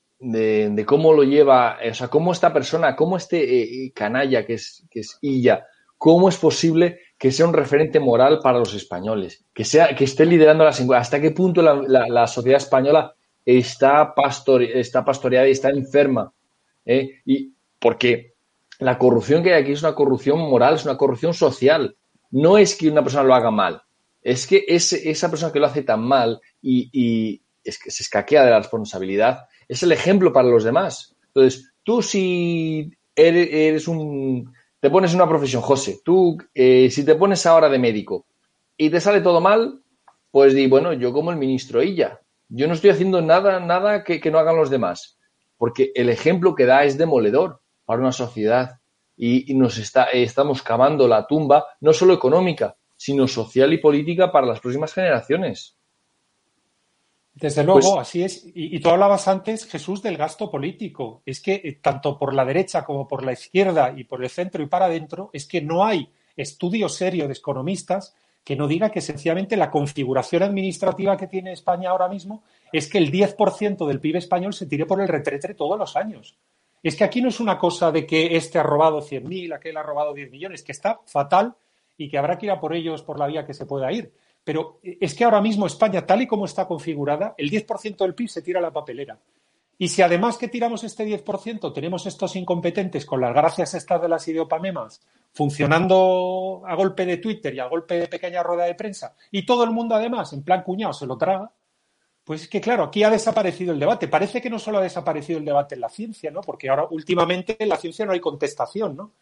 cómo 0.87 1.13
lo 1.13 1.25
lleva, 1.25 1.79
o 1.91 1.95
sea, 1.95 2.07
cómo 2.07 2.31
esta 2.31 2.53
persona, 2.53 2.95
cómo 2.95 3.17
este 3.17 3.87
eh, 3.87 3.93
canalla 3.93 4.47
que 4.47 4.55
es, 4.55 4.87
que 4.89 5.01
es 5.01 5.19
Illa, 5.23 5.67
cómo 5.99 6.29
es 6.29 6.37
posible 6.37 7.01
que 7.21 7.31
sea 7.31 7.47
un 7.47 7.53
referente 7.53 8.01
moral 8.01 8.41
para 8.43 8.59
los 8.59 8.73
españoles, 8.73 9.45
que, 9.53 9.63
sea, 9.63 9.95
que 9.95 10.05
esté 10.05 10.25
liderando 10.25 10.65
las 10.65 10.81
hasta 10.81 11.21
qué 11.21 11.33
punto 11.33 11.61
la, 11.61 12.27
sociedad 12.27 12.57
española 12.57 13.15
está, 13.45 14.15
está 14.73 15.05
pastoreada 15.05 15.47
y 15.47 15.51
está 15.51 15.69
enferma. 15.69 16.33
¿eh? 16.87 17.21
Y 17.27 17.53
porque 17.79 18.33
la 18.79 18.97
corrupción 18.97 19.43
que 19.43 19.53
hay 19.53 19.63
aquí 19.63 19.73
es 19.73 19.83
una 19.83 19.95
corrupción 19.95 20.39
moral, 20.39 20.77
es 20.77 20.87
una 20.87 20.97
corrupción 20.97 21.35
social. 21.35 21.95
No 22.31 22.57
es 22.57 22.75
que 22.75 22.89
una 22.89 23.03
persona 23.03 23.25
lo 23.25 23.35
haga 23.35 23.51
mal, 23.51 23.83
es 24.23 24.47
que 24.47 24.65
esa 24.67 25.29
persona 25.29 25.53
que 25.53 25.61
lo 25.61 25.67
hace 25.67 25.83
tan 25.83 26.01
mal 26.01 26.41
y, 26.63 27.43
es 27.63 27.79
que 27.79 27.91
se 27.91 28.03
escaquea 28.03 28.47
de 28.47 28.51
la 28.51 28.61
responsabilidad, 28.61 29.47
es 29.69 29.83
el 29.83 29.93
ejemplo 29.93 30.33
para 30.33 30.49
los 30.49 30.65
demás. 30.65 31.15
Entonces, 31.27 31.71
tú 31.85 32.01
si 32.01 32.91
eres, 33.15 33.87
un... 33.89 34.55
te 34.81 34.91
pones 34.91 35.15
una 35.15 35.29
profesión, 35.29 35.63
José, 35.63 36.01
tú 36.05 36.39
eh, 36.55 36.91
si 36.91 37.05
te 37.05 37.15
pones 37.15 37.45
ahora 37.47 37.69
de 37.69 37.79
médico 37.79 38.27
y 38.77 38.89
te 38.89 39.01
sale 39.01 39.21
todo 39.21 39.41
mal, 39.41 39.83
pues 40.31 40.55
di, 40.55 40.67
bueno, 40.67 40.95
yo 40.95 41.13
como 41.13 41.31
el 41.31 41.37
ministro 41.37 41.81
ella, 41.81 42.21
yo 42.49 42.67
no 42.67 42.75
estoy 42.75 42.91
haciendo 42.91 43.21
nada, 43.21 43.61
nada 43.61 44.03
que, 44.03 44.21
no 44.31 44.39
hagan 44.39 44.57
los 44.57 44.71
demás, 44.71 45.19
porque 45.59 45.93
el 45.95 46.09
ejemplo 46.09 46.55
que 46.55 46.67
da 46.67 46.85
es 46.85 46.97
demoledor 46.97 47.61
para 47.85 48.01
una 48.01 48.13
sociedad 48.13 48.81
y, 49.17 49.55
nos 49.55 49.77
está, 49.77 50.05
estamos 50.05 50.63
cavando 50.63 51.07
la 51.07 51.27
tumba, 51.27 51.67
no 51.81 51.93
solo 51.93 52.15
económica, 52.15 52.77
sino 52.97 53.29
social 53.29 53.73
y 53.73 53.79
política 53.79 54.33
para 54.33 54.47
las 54.47 54.61
próximas 54.61 54.95
generaciones. 54.95 55.77
Desde 57.35 57.65
luego, 57.65 57.95
pues 57.95 58.09
así 58.09 58.23
es. 58.23 58.45
Y, 58.55 58.79
tú 58.81 58.91
hablabas 58.91 59.29
antes, 59.29 59.65
Jesús, 59.67 60.03
del 60.03 60.17
gasto 60.17 60.51
político. 60.51 61.23
Es 61.25 61.41
que 61.41 61.55
eh, 61.55 61.79
tanto 61.81 62.19
por 62.19 62.35
la 62.35 62.45
derecha 62.45 62.85
como 62.85 63.07
por 63.07 63.25
la 63.25 63.33
izquierda 63.33 63.95
y 63.97 64.05
por 64.05 64.23
el 64.23 64.31
centro 64.31 64.63
y 64.63 64.67
para 64.67 64.87
adentro, 64.87 65.31
es 65.33 65.47
que 65.47 65.61
no 65.63 65.85
hay 65.85 66.11
estudio 66.37 66.89
serio 66.89 67.27
de 67.27 67.35
economistas 67.35 68.15
que 68.45 68.57
no 68.57 68.67
diga 68.67 68.91
que 68.91 69.01
sencillamente 69.01 69.57
la 69.57 69.71
configuración 69.71 70.43
administrativa 70.43 71.17
que 71.17 71.27
tiene 71.27 71.53
España 71.53 71.91
ahora 71.91 72.09
mismo 72.09 72.43
es 72.73 72.89
que 72.89 72.99
el 72.99 73.13
10% 73.13 73.87
del 73.87 74.01
PIB 74.01 74.17
español 74.17 74.55
se 74.55 74.67
tire 74.67 74.87
por 74.87 75.01
el 75.01 75.09
retrete 75.09 75.55
todos 75.55 75.79
los 75.79 75.97
años. 75.97 76.37
Es 76.83 76.97
que 76.97 77.05
aquí 77.05 77.21
no 77.21 77.29
es 77.29 77.41
una 77.41 77.59
cosa 77.59 77.93
de 77.93 78.07
que 78.07 78.37
este 78.37 78.59
ha 78.59 78.63
robado 78.63 79.03
100.000, 79.03 79.55
aquel 79.55 79.77
ha 79.77 79.83
robado 79.83 80.15
10 80.15 80.31
millones, 80.31 80.63
que 80.63 80.73
está 80.73 81.01
fatal 81.05 81.55
y 81.99 82.09
que 82.09 82.17
habrá 82.17 82.39
que 82.39 82.47
ir 82.47 82.53
a 82.53 82.61
por 82.61 82.75
ellos 82.75 83.03
por 83.03 83.19
la 83.19 83.27
vía 83.27 83.45
que 83.45 83.53
se 83.53 83.67
pueda 83.67 83.93
ir. 83.93 84.13
Pero 84.45 84.81
es 84.83 85.15
que 85.15 85.25
ahora 85.25 85.41
mismo 85.41 85.67
España, 85.67 86.07
tal 86.07 86.23
y 86.23 86.27
como 86.27 86.45
está 86.45 86.67
configurada, 86.67 87.35
el 87.37 87.51
10% 87.51 87.97
del 87.99 88.15
PIB 88.15 88.29
se 88.29 88.43
tira 88.43 88.59
a 88.59 88.63
la 88.63 88.73
papelera. 88.73 89.19
Y 89.79 89.89
si 89.89 90.03
además 90.03 90.37
que 90.37 90.49
tiramos 90.49 90.85
este 90.85 91.07
10%, 91.07 91.73
tenemos 91.73 92.07
estos 92.07 92.37
incompetentes 92.37 93.07
con 93.07 93.21
las 93.21 93.33
gracias 93.33 93.75
estas 93.75 94.03
de 94.03 94.09
las 94.09 94.27
ideopamemas 94.29 95.01
funcionando 95.33 96.63
a 96.67 96.75
golpe 96.75 97.07
de 97.07 97.19
Twitter 97.19 97.55
y 97.55 97.61
a 97.61 97.67
golpe 97.67 97.99
de 97.99 98.09
pequeña 98.09 98.43
rueda 98.43 98.65
de 98.65 98.75
prensa, 98.75 99.15
y 99.31 99.47
todo 99.47 99.63
el 99.63 99.71
mundo 99.71 99.95
además, 99.95 100.33
en 100.33 100.43
plan 100.43 100.63
cuñado, 100.63 100.93
se 100.93 101.07
lo 101.07 101.17
traga, 101.17 101.53
pues 102.25 102.43
es 102.43 102.49
que 102.49 102.61
claro, 102.61 102.85
aquí 102.85 103.05
ha 103.05 103.11
desaparecido 103.11 103.73
el 103.73 103.79
debate. 103.79 104.09
Parece 104.09 104.43
que 104.43 104.51
no 104.51 104.59
solo 104.59 104.79
ha 104.79 104.83
desaparecido 104.83 105.39
el 105.39 105.45
debate 105.45 105.77
en 105.77 105.81
la 105.81 105.89
ciencia, 105.89 106.31
¿no? 106.31 106.41
Porque 106.41 106.69
ahora 106.69 106.87
últimamente 106.91 107.57
en 107.59 107.69
la 107.69 107.77
ciencia 107.77 108.05
no 108.05 108.13
hay 108.13 108.21
contestación, 108.21 108.97
¿no? 108.97 109.13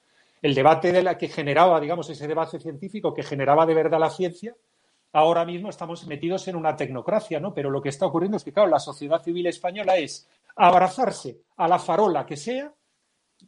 el 0.42 0.54
debate 0.54 0.92
de 0.92 1.02
la 1.02 1.18
que 1.18 1.28
generaba, 1.28 1.80
digamos, 1.80 2.08
ese 2.10 2.28
debate 2.28 2.58
científico 2.60 3.12
que 3.12 3.22
generaba 3.22 3.66
de 3.66 3.74
verdad 3.74 3.98
la 3.98 4.10
ciencia, 4.10 4.54
ahora 5.12 5.44
mismo 5.44 5.70
estamos 5.70 6.06
metidos 6.06 6.46
en 6.48 6.56
una 6.56 6.76
tecnocracia, 6.76 7.40
¿no? 7.40 7.54
Pero 7.54 7.70
lo 7.70 7.80
que 7.80 7.88
está 7.88 8.06
ocurriendo 8.06 8.36
es 8.36 8.44
que, 8.44 8.52
claro, 8.52 8.68
la 8.68 8.78
sociedad 8.78 9.22
civil 9.22 9.46
española 9.46 9.96
es 9.96 10.28
abrazarse 10.56 11.42
a 11.56 11.68
la 11.68 11.78
farola 11.78 12.26
que 12.26 12.36
sea, 12.36 12.72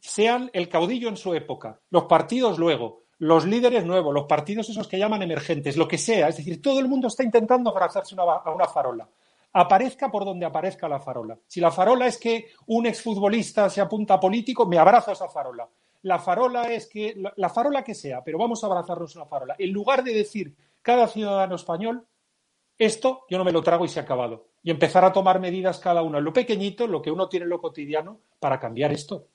sean 0.00 0.50
el 0.52 0.68
caudillo 0.68 1.08
en 1.08 1.16
su 1.16 1.34
época, 1.34 1.80
los 1.90 2.04
partidos 2.04 2.58
luego, 2.58 3.02
los 3.18 3.44
líderes 3.44 3.84
nuevos, 3.84 4.14
los 4.14 4.26
partidos 4.26 4.68
esos 4.68 4.88
que 4.88 4.98
llaman 4.98 5.22
emergentes, 5.22 5.76
lo 5.76 5.88
que 5.88 5.98
sea. 5.98 6.28
Es 6.28 6.36
decir, 6.38 6.62
todo 6.62 6.80
el 6.80 6.88
mundo 6.88 7.08
está 7.08 7.22
intentando 7.22 7.70
abrazarse 7.70 8.14
a 8.18 8.50
una 8.50 8.66
farola. 8.66 9.08
Aparezca 9.52 10.10
por 10.10 10.24
donde 10.24 10.46
aparezca 10.46 10.88
la 10.88 11.00
farola. 11.00 11.36
Si 11.46 11.60
la 11.60 11.72
farola 11.72 12.06
es 12.06 12.18
que 12.18 12.50
un 12.66 12.86
exfutbolista 12.86 13.68
se 13.68 13.80
apunta 13.80 14.14
a 14.14 14.20
político, 14.20 14.64
me 14.64 14.78
abrazo 14.78 15.10
a 15.10 15.14
esa 15.14 15.28
farola 15.28 15.68
la 16.02 16.18
farola 16.18 16.72
es 16.72 16.86
que, 16.86 17.14
la, 17.36 17.48
farola 17.48 17.84
que 17.84 17.94
sea, 17.94 18.22
pero 18.24 18.38
vamos 18.38 18.62
a 18.62 18.66
abrazarnos 18.66 19.14
una 19.16 19.26
farola. 19.26 19.54
En 19.58 19.70
lugar 19.70 20.02
de 20.02 20.14
decir 20.14 20.54
cada 20.82 21.08
ciudadano 21.08 21.54
español, 21.54 22.06
esto 22.78 23.24
yo 23.28 23.38
no 23.38 23.44
me 23.44 23.52
lo 23.52 23.62
trago 23.62 23.84
y 23.84 23.88
se 23.88 24.00
ha 24.00 24.04
acabado. 24.04 24.48
Y 24.62 24.70
empezar 24.70 25.04
a 25.04 25.12
tomar 25.12 25.40
medidas 25.40 25.78
cada 25.78 26.02
uno 26.02 26.18
en 26.18 26.24
lo 26.24 26.32
pequeñito, 26.32 26.86
lo 26.86 27.02
que 27.02 27.10
uno 27.10 27.28
tiene 27.28 27.44
en 27.44 27.50
lo 27.50 27.60
cotidiano, 27.60 28.20
para 28.38 28.58
cambiar 28.58 28.92
esto. 28.92 29.26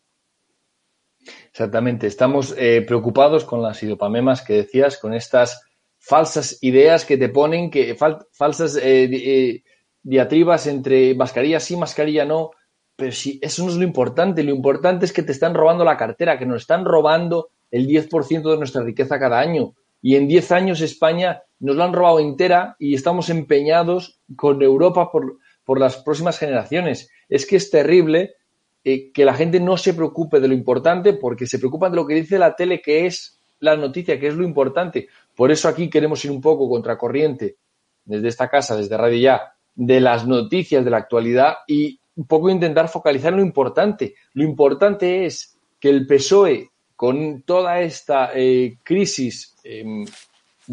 Exactamente. 1.52 2.08
Estamos 2.08 2.56
eh, 2.58 2.82
preocupados 2.82 3.46
con 3.46 3.62
las 3.62 3.82
idopamemas 3.82 4.42
que 4.42 4.54
decías, 4.54 4.98
con 4.98 5.14
estas 5.14 5.64
falsas 5.98 6.60
ideas 6.62 7.06
que 7.06 7.18
te 7.18 7.30
ponen, 7.30 7.72
que 7.72 7.96
falsas 7.96 8.76
eh, 8.78 9.10
eh, 9.12 9.64
diatribas 10.04 10.68
entre 10.68 11.16
mascarilla 11.16 11.60
sí, 11.60 11.76
mascarilla 11.76 12.26
no, 12.26 12.52
pero 12.96 13.12
si 13.12 13.40
eso 13.42 13.64
no 13.64 13.70
es 13.70 13.76
lo 13.76 13.84
importante, 13.84 14.44
lo 14.44 14.52
importante 14.52 15.06
es 15.06 15.14
que 15.14 15.24
te 15.24 15.32
están 15.32 15.54
robando 15.54 15.84
la 15.84 15.98
cartera, 15.98 16.38
que 16.38 16.46
nos 16.46 16.62
están 16.62 16.86
robando 16.86 17.50
el 17.72 17.88
10% 17.88 18.52
de 18.52 18.58
nuestra 18.58 18.84
riqueza 18.84 19.20
cada 19.20 19.40
año. 19.40 19.74
Y 20.06 20.18
en 20.18 20.28
10 20.28 20.52
años 20.52 20.82
España 20.82 21.42
nos 21.60 21.76
la 21.78 21.86
han 21.86 21.94
robado 21.94 22.20
entera 22.20 22.76
y 22.78 22.94
estamos 22.94 23.32
empeñados 23.32 24.20
con 24.36 24.62
Europa 24.62 25.12
por, 25.12 25.40
por 25.64 25.80
las 25.80 25.98
próximas 25.98 26.38
generaciones. 26.38 27.10
Es 27.28 27.48
que 27.48 27.56
es 27.56 27.72
terrible 27.72 28.36
eh, 28.84 29.12
que 29.12 29.26
la 29.26 29.34
gente 29.34 29.60
no 29.60 29.78
se 29.78 29.96
preocupe 29.96 30.40
de 30.40 30.48
lo 30.48 30.54
importante 30.54 31.14
porque 31.14 31.48
se 31.48 31.58
preocupan 31.58 31.92
de 31.92 31.96
lo 31.96 32.06
que 32.06 32.14
dice 32.14 32.38
la 32.38 32.56
tele, 32.56 32.84
que 32.84 33.08
es 33.08 33.40
la 33.60 33.76
noticia, 33.78 34.20
que 34.20 34.28
es 34.28 34.36
lo 34.36 34.44
importante. 34.44 35.08
Por 35.36 35.50
eso 35.50 35.68
aquí 35.68 35.90
queremos 35.90 36.24
ir 36.24 36.30
un 36.30 36.40
poco 36.40 36.70
contracorriente 36.70 37.56
desde 38.04 38.28
esta 38.28 38.48
casa, 38.48 38.78
desde 38.78 38.98
Radio 38.98 39.18
Ya, 39.18 39.56
de 39.74 40.02
las 40.02 40.28
noticias 40.28 40.86
de 40.86 40.92
la 40.92 40.98
actualidad 40.98 41.56
y 41.66 42.00
un 42.16 42.28
poco 42.28 42.52
intentar 42.52 42.90
focalizar 42.90 43.34
lo 43.34 43.42
importante. 43.42 44.14
Lo 44.34 44.44
importante 44.44 45.26
es 45.26 45.58
que 45.80 45.90
el 45.90 46.06
PSOE, 46.06 46.70
con 46.96 47.42
toda 47.42 47.82
esta 47.82 48.30
eh, 48.36 48.78
crisis 48.84 49.55
em, 49.66 50.06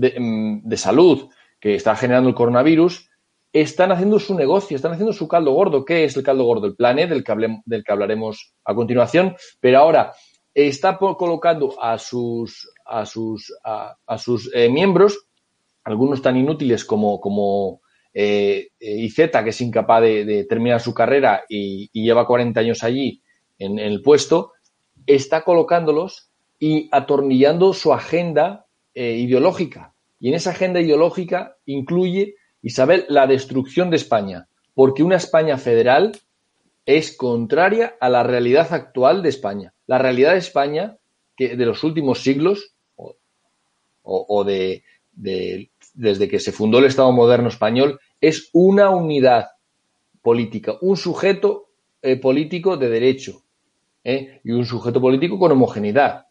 em, 0.00 0.62
de, 0.62 0.76
salud 0.76 1.28
que 1.60 1.74
está 1.74 1.96
generando 1.96 2.28
el 2.28 2.34
coronavirus, 2.34 3.08
están 3.52 3.92
haciendo 3.92 4.18
su 4.18 4.34
negocio, 4.34 4.76
están 4.76 4.92
haciendo 4.92 5.12
su 5.12 5.28
caldo 5.28 5.52
gordo. 5.52 5.84
¿Qué 5.84 6.04
es 6.04 6.16
el 6.16 6.22
caldo 6.22 6.44
gordo? 6.44 6.66
El 6.66 6.76
plan 6.76 6.98
e, 6.98 7.06
del 7.06 7.24
que, 7.24 7.34
del 7.66 7.84
que 7.84 7.92
hablaremos 7.92 8.54
a 8.64 8.74
continuación. 8.74 9.36
Pero 9.60 9.78
ahora 9.78 10.12
está 10.54 10.98
colocando 10.98 11.80
a 11.80 11.98
sus, 11.98 12.70
a 12.84 13.06
sus, 13.06 13.52
a, 13.64 14.18
sus 14.18 14.50
eh, 14.54 14.68
miembros, 14.68 15.26
algunos 15.84 16.22
tan 16.22 16.36
inútiles 16.36 16.84
como, 16.84 17.20
como 17.20 17.80
eh, 18.14 18.68
que 18.78 19.30
es 19.46 19.60
incapaz 19.60 20.02
de, 20.02 20.44
terminar 20.48 20.80
su 20.80 20.92
carrera 20.92 21.44
y, 21.48 21.90
lleva 21.92 22.26
40 22.26 22.60
años 22.60 22.82
allí 22.82 23.22
en, 23.58 23.78
el 23.78 24.02
puesto, 24.02 24.52
está 25.06 25.44
colocándolos 25.44 26.30
y 26.58 26.88
atornillando 26.92 27.72
su 27.72 27.92
agenda 27.92 28.66
ideológica. 28.94 29.94
Y 30.20 30.28
en 30.28 30.34
esa 30.34 30.50
agenda 30.50 30.80
ideológica 30.80 31.56
incluye, 31.66 32.36
Isabel, 32.62 33.06
la 33.08 33.26
destrucción 33.26 33.90
de 33.90 33.96
España, 33.96 34.48
porque 34.74 35.02
una 35.02 35.16
España 35.16 35.58
federal 35.58 36.12
es 36.86 37.16
contraria 37.16 37.96
a 38.00 38.08
la 38.08 38.22
realidad 38.22 38.72
actual 38.72 39.22
de 39.22 39.28
España. 39.28 39.74
La 39.86 39.98
realidad 39.98 40.32
de 40.32 40.38
España, 40.38 40.98
que 41.36 41.56
de 41.56 41.66
los 41.66 41.84
últimos 41.84 42.22
siglos, 42.22 42.74
o, 44.04 44.44
de, 44.44 44.82
desde 45.14 46.28
que 46.28 46.40
se 46.40 46.52
fundó 46.52 46.78
el 46.78 46.86
Estado 46.86 47.12
moderno 47.12 47.48
español, 47.48 48.00
es 48.20 48.50
una 48.52 48.90
unidad 48.90 49.48
política, 50.22 50.76
un 50.80 50.96
sujeto 50.96 51.68
eh, 52.00 52.16
político 52.16 52.76
de 52.76 52.88
derecho 52.88 53.42
¿eh? 54.04 54.40
y 54.42 54.52
un 54.52 54.64
sujeto 54.64 55.00
político 55.00 55.38
con 55.38 55.52
homogeneidad. 55.52 56.26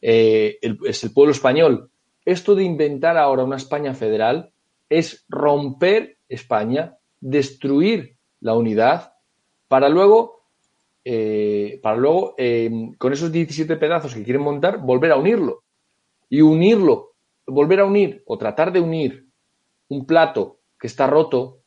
Eh, 0.00 0.58
es 0.84 1.04
el 1.04 1.12
pueblo 1.12 1.32
español. 1.32 1.90
Esto 2.26 2.56
de 2.56 2.64
inventar 2.64 3.16
ahora 3.16 3.44
una 3.44 3.56
España 3.56 3.94
federal 3.94 4.52
es 4.88 5.24
romper 5.28 6.18
España, 6.28 6.98
destruir 7.20 8.16
la 8.40 8.54
unidad 8.54 9.14
para 9.68 9.88
luego, 9.88 10.42
eh, 11.04 11.78
para 11.82 11.96
luego 11.96 12.34
eh, 12.36 12.68
con 12.98 13.12
esos 13.12 13.30
17 13.30 13.76
pedazos 13.76 14.12
que 14.12 14.24
quieren 14.24 14.42
montar, 14.42 14.78
volver 14.78 15.12
a 15.12 15.16
unirlo. 15.16 15.62
Y 16.28 16.40
unirlo, 16.40 17.14
volver 17.46 17.78
a 17.78 17.84
unir 17.84 18.24
o 18.26 18.36
tratar 18.36 18.72
de 18.72 18.80
unir 18.80 19.28
un 19.88 20.04
plato 20.04 20.58
que 20.80 20.88
está 20.88 21.06
roto, 21.06 21.60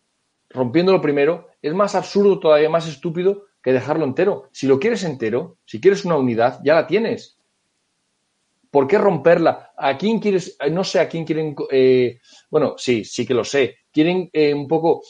rompiéndolo 0.49 0.99
primero, 0.99 1.47
es 1.61 1.73
más 1.73 1.95
absurdo, 1.95 2.37
todavía 2.37 2.69
más 2.69 2.85
estúpido 2.85 3.45
que 3.63 3.71
dejarlo 3.71 4.03
entero. 4.03 4.49
Si 4.51 4.67
lo 4.67 4.77
quieres 4.77 5.05
entero, 5.05 5.57
si 5.65 5.79
quieres 5.79 6.03
una 6.03 6.17
unidad, 6.17 6.59
ya 6.65 6.75
la 6.75 6.85
tienes. 6.85 7.38
¿Por 8.71 8.87
qué 8.87 8.97
romperla? 8.97 9.71
¿A 9.77 9.97
quién 9.97 10.19
quieres? 10.19 10.57
No 10.71 10.83
sé 10.83 10.99
a 10.99 11.09
quién 11.09 11.25
quieren. 11.25 11.55
Eh, 11.71 12.19
bueno, 12.49 12.75
sí, 12.77 13.03
sí 13.03 13.25
que 13.25 13.33
lo 13.33 13.43
sé. 13.43 13.77
Quieren 13.91 14.29
un 14.33 14.67
poco 14.67 15.01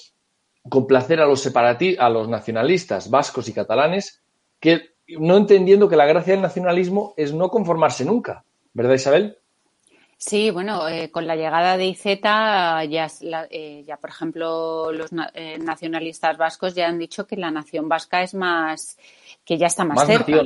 complacer 0.70 1.20
a 1.20 1.26
los 1.26 1.42
separatistas, 1.42 2.06
a 2.06 2.10
los 2.10 2.30
nacionalistas 2.30 3.10
vascos 3.10 3.50
y 3.50 3.54
catalanes, 3.54 4.24
que 4.60 4.92
no 5.18 5.38
entendiendo 5.38 5.90
que 5.90 5.96
la 5.96 6.06
gracia 6.06 6.34
del 6.34 6.42
nacionalismo 6.42 7.14
es 7.18 7.34
no 7.34 7.50
conformarse 7.50 8.06
nunca, 8.06 8.44
¿verdad 8.74 8.96
Isabel? 8.96 9.38
Sí, 10.18 10.52
bueno, 10.52 10.88
eh, 10.90 11.10
con 11.12 11.26
la 11.26 11.38
llegada 11.38 11.78
de 11.78 11.86
IZ 11.86 12.04
ya, 12.22 12.84
eh, 12.84 13.84
ya 13.88 13.98
por 13.98 14.10
ejemplo, 14.10 14.92
los 14.92 15.12
eh, 15.34 15.58
nacionalistas 15.60 16.38
vascos 16.38 16.76
ya 16.76 16.90
han 16.90 17.00
dicho 17.00 17.26
que 17.26 17.38
la 17.38 17.52
nación 17.52 17.88
vasca 17.88 18.22
es 18.22 18.34
más, 18.34 18.98
que 19.46 19.58
ya 19.58 19.68
está 19.68 19.86
más, 19.86 20.06
cerca. 20.06 20.42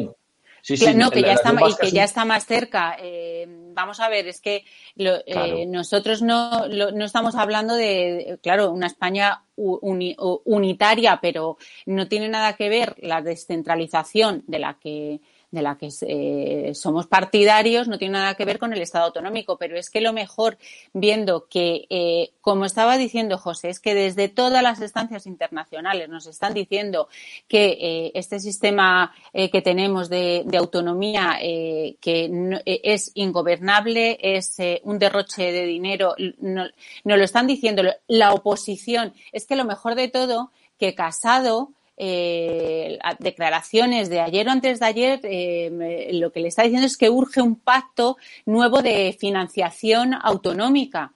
Sí, 0.63 0.77
sí, 0.77 0.95
no, 0.95 1.11
que 1.11 1.21
ya 1.21 1.33
está, 1.33 1.53
y 1.53 1.75
que 1.75 1.91
ya 1.91 2.05
está 2.05 2.23
más 2.23 2.45
cerca. 2.45 2.95
Eh, 2.97 3.45
vamos 3.73 3.99
a 3.99 4.07
ver, 4.07 4.29
es 4.29 4.39
que 4.39 4.63
eh, 4.95 5.65
nosotros 5.67 6.21
no, 6.21 6.69
no 6.69 7.03
estamos 7.03 7.35
hablando 7.35 7.75
de, 7.75 8.39
claro, 8.41 8.71
una 8.71 8.87
España 8.87 9.43
unitaria, 9.57 11.19
pero 11.21 11.57
no 11.85 12.07
tiene 12.07 12.29
nada 12.29 12.53
que 12.53 12.69
ver 12.69 12.95
la 12.99 13.21
descentralización 13.21 14.45
de 14.47 14.59
la 14.59 14.79
que 14.79 15.19
de 15.53 15.61
la 15.61 15.77
que 15.77 15.89
eh, 16.01 16.73
somos 16.73 17.05
partidarios 17.05 17.87
no 17.87 17.99
tiene 17.99 18.13
nada 18.13 18.33
que 18.33 18.43
ver 18.43 18.57
con 18.57 18.73
el 18.73 18.81
Estado 18.81 19.05
autonómico, 19.05 19.55
pero 19.55 19.77
es 19.77 19.91
que 19.91 20.01
lo 20.01 20.11
mejor, 20.11 20.57
viendo 20.93 21.47
que, 21.47 21.85
eh, 21.91 22.31
como 22.41 22.65
estaba 22.65 22.97
diciendo 22.97 23.37
José, 23.37 23.69
es 23.69 23.79
que 23.79 23.93
desde 23.93 24.29
todas 24.29 24.63
las 24.63 24.81
estancias 24.81 25.27
internacionales 25.27 26.09
nos 26.09 26.25
están 26.25 26.55
diciendo 26.55 27.07
que 27.47 27.77
eh, 27.79 28.11
este 28.15 28.39
sistema 28.39 29.13
que 29.31 29.61
tenemos 29.61 30.09
de, 30.09 30.43
autonomía 30.57 31.37
que 31.39 32.61
es 32.65 33.11
ingobernable, 33.13 34.17
es 34.21 34.57
un 34.83 34.97
derroche 34.97 35.51
de 35.51 35.65
dinero, 35.65 36.15
no, 36.39 36.65
nos 37.03 37.17
lo 37.17 37.23
están 37.23 37.45
diciendo 37.45 37.83
la 38.07 38.33
oposición. 38.33 39.13
Es 39.31 39.45
que 39.45 39.55
lo 39.55 39.65
mejor 39.65 39.93
de 39.95 40.07
todo 40.07 40.51
que 40.79 40.95
Casado 40.95 41.71
eh, 41.97 42.97
declaraciones 43.19 44.09
de 44.09 44.19
ayer 44.19 44.47
o 44.47 44.51
antes 44.51 44.79
de 44.79 44.85
ayer, 44.85 45.19
eh, 45.23 46.09
lo 46.13 46.31
que 46.31 46.39
le 46.39 46.47
está 46.47 46.63
diciendo 46.63 46.87
es 46.87 46.97
que 46.97 47.09
urge 47.09 47.41
un 47.41 47.59
pacto 47.59 48.17
nuevo 48.45 48.81
de 48.81 49.15
financiación 49.19 50.13
autonómica. 50.13 51.13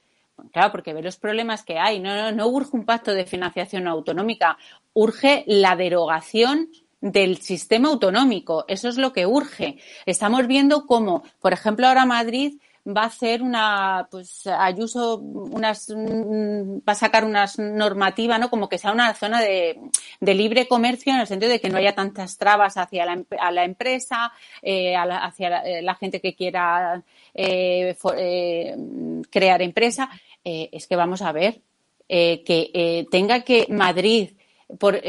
claro, 0.52 0.72
porque 0.72 0.94
ve 0.94 1.02
los 1.02 1.18
problemas 1.18 1.63
que 1.63 1.80
hay. 1.80 2.00
No, 2.00 2.16
no, 2.16 2.32
no 2.32 2.48
urge 2.48 2.78
un 2.78 2.86
pacto 2.86 3.13
de 3.13 3.26
financiación 3.26 3.88
autonómica, 3.88 4.58
urge 4.94 5.44
la 5.48 5.76
derogación 5.76 6.70
del 7.02 7.38
sistema 7.38 7.90
autonómico. 7.90 8.66
Eso 8.68 8.90
es 8.90 8.98
lo 8.98 9.13
que 9.13 9.26
urge. 9.26 9.78
Estamos 10.06 10.48
viendo 10.48 10.86
cómo, 10.86 11.24
por 11.40 11.54
ejemplo, 11.54 11.88
ahora 11.88 12.06
Madrid 12.06 12.60
va 12.88 13.04
a 13.04 13.08
hacer 13.08 13.41
una, 13.41 14.08
pues 14.10 14.47
Ayuso 14.47 15.17
unas, 15.17 15.89
mm, 15.89 16.80
va 16.80 16.93
a 16.93 16.95
sacar 16.95 17.26
unas 17.26 17.60
normativa, 17.60 18.38
¿no? 18.38 18.50
Como 18.50 18.69
que 18.69 18.78
sea 18.78 18.91
una 18.91 19.13
zona 19.13 19.41
de, 19.41 19.80
de 20.19 20.34
libre 20.34 20.67
comercio 20.67 21.13
en 21.13 21.19
el 21.19 21.28
sentido 21.28 21.52
de 21.52 21.60
que 21.60 21.69
no 21.69 21.78
haya 21.78 21.95
tantas 21.95 22.38
trabas 22.38 22.78
hacia 22.78 23.06
la, 23.06 23.63
empresa, 23.63 24.32
eh, 24.62 24.95
hacia 24.95 25.50
la, 25.50 25.82
la, 25.82 25.95
gente 25.95 26.21
que 26.21 26.36
quiera 26.36 27.04
eh, 27.34 27.95
eh, 28.17 28.76
crear 29.30 29.62
empresa. 29.62 30.10
Eh, 30.43 30.69
es 30.71 30.88
que 30.88 30.95
vamos 30.95 31.21
a 31.21 31.32
ver 31.32 31.62
que 32.08 32.71
eh, 32.73 33.06
tenga 33.12 33.41
que 33.41 33.67
Madrid 33.69 34.30
por 34.80 35.02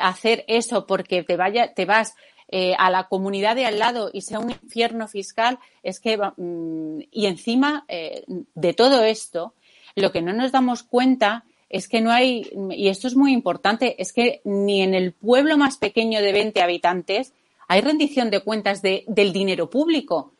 hacer 0.00 0.44
eso 0.46 0.86
porque 0.86 1.24
te 1.24 1.36
vaya, 1.36 1.74
te 1.74 1.84
vas 1.84 2.14
eh, 2.48 2.74
a 2.78 2.90
la 2.90 3.08
comunidad 3.08 3.56
de 3.56 3.66
al 3.66 3.78
lado 3.78 4.10
y 4.12 4.20
sea 4.20 4.38
un 4.38 4.50
infierno 4.50 5.08
fiscal, 5.08 5.58
es 5.82 5.98
que, 6.00 6.16
mm, 6.16 7.00
y 7.10 7.26
encima 7.26 7.84
eh, 7.88 8.24
de 8.54 8.72
todo 8.72 9.02
esto, 9.02 9.54
lo 9.96 10.12
que 10.12 10.22
no 10.22 10.32
nos 10.32 10.52
damos 10.52 10.82
cuenta 10.82 11.44
es 11.68 11.88
que 11.88 12.00
no 12.00 12.12
hay, 12.12 12.48
y 12.70 12.88
esto 12.88 13.08
es 13.08 13.16
muy 13.16 13.32
importante, 13.32 14.00
es 14.00 14.12
que 14.12 14.40
ni 14.44 14.82
en 14.82 14.94
el 14.94 15.12
pueblo 15.12 15.56
más 15.56 15.76
pequeño 15.78 16.20
de 16.20 16.32
20 16.32 16.62
habitantes 16.62 17.32
hay 17.66 17.80
rendición 17.80 18.30
de 18.30 18.40
cuentas 18.40 18.82
de, 18.82 19.04
del 19.08 19.32
dinero 19.32 19.68
público 19.68 20.32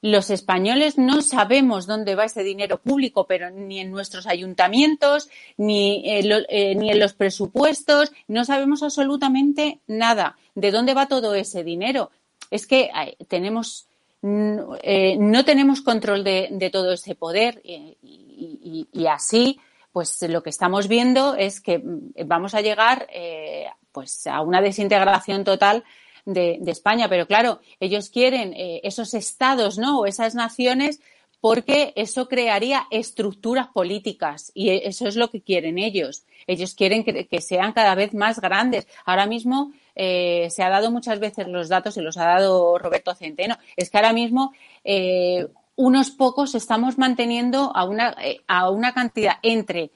los 0.00 0.30
españoles 0.30 0.96
no 0.96 1.22
sabemos 1.22 1.86
dónde 1.86 2.14
va 2.14 2.24
ese 2.24 2.44
dinero 2.44 2.78
público, 2.78 3.26
pero 3.26 3.50
ni 3.50 3.80
en 3.80 3.90
nuestros 3.90 4.26
ayuntamientos, 4.26 5.28
ni, 5.56 6.02
eh, 6.06 6.74
ni 6.76 6.90
en 6.90 7.00
los 7.00 7.14
presupuestos, 7.14 8.12
no 8.28 8.44
sabemos 8.44 8.82
absolutamente 8.82 9.80
nada 9.86 10.36
de 10.54 10.70
dónde 10.70 10.94
va 10.94 11.06
todo 11.06 11.34
ese 11.34 11.64
dinero. 11.64 12.10
Es 12.50 12.66
que 12.66 12.90
tenemos, 13.28 13.88
eh, 14.22 15.16
no 15.18 15.44
tenemos 15.44 15.82
control 15.82 16.24
de, 16.24 16.70
todo 16.72 16.92
ese 16.92 17.14
poder 17.14 17.60
y, 17.64 19.06
así, 19.06 19.58
pues 19.92 20.22
lo 20.28 20.42
que 20.42 20.50
estamos 20.50 20.86
viendo 20.86 21.34
es 21.34 21.60
que 21.60 21.82
vamos 22.24 22.54
a 22.54 22.60
llegar 22.60 23.08
eh, 23.12 23.66
pues 23.90 24.26
a 24.26 24.42
una 24.42 24.60
desintegración 24.60 25.44
total 25.44 25.84
de, 26.28 26.60
España. 26.66 27.08
Pero 27.08 27.26
claro, 27.26 27.60
ellos 27.80 28.10
quieren 28.10 28.52
eh, 28.54 28.80
esos 28.84 29.14
estados, 29.14 29.78
¿no? 29.78 30.00
O 30.00 30.06
esas 30.06 30.34
naciones 30.34 31.00
porque 31.40 31.92
eso 31.94 32.28
crearía 32.28 32.86
estructuras 32.90 33.68
políticas 33.68 34.50
y 34.54 34.70
eso 34.70 35.06
es 35.06 35.14
lo 35.14 35.30
que 35.30 35.40
quieren 35.40 35.78
ellos. 35.78 36.24
Ellos 36.48 36.74
quieren 36.74 37.04
que, 37.04 37.40
sean 37.40 37.72
cada 37.72 37.94
vez 37.94 38.12
más 38.12 38.40
grandes. 38.40 38.88
Ahora 39.04 39.26
mismo 39.26 39.72
eh, 39.94 40.48
se 40.50 40.64
ha 40.64 40.68
dado 40.68 40.90
muchas 40.90 41.20
veces 41.20 41.46
los 41.46 41.68
datos 41.68 41.96
y 41.96 42.00
los 42.00 42.16
ha 42.16 42.24
dado 42.24 42.76
Roberto 42.78 43.14
Centeno. 43.14 43.56
Es 43.76 43.88
que 43.88 43.98
ahora 43.98 44.12
mismo 44.12 44.52
eh, 44.82 45.46
unos 45.76 46.10
pocos 46.10 46.56
estamos 46.56 46.98
manteniendo 46.98 47.70
a 47.72 47.84
una, 47.84 48.16
a 48.48 48.70
una 48.70 48.92
cantidad 48.92 49.34
entre 49.42 49.92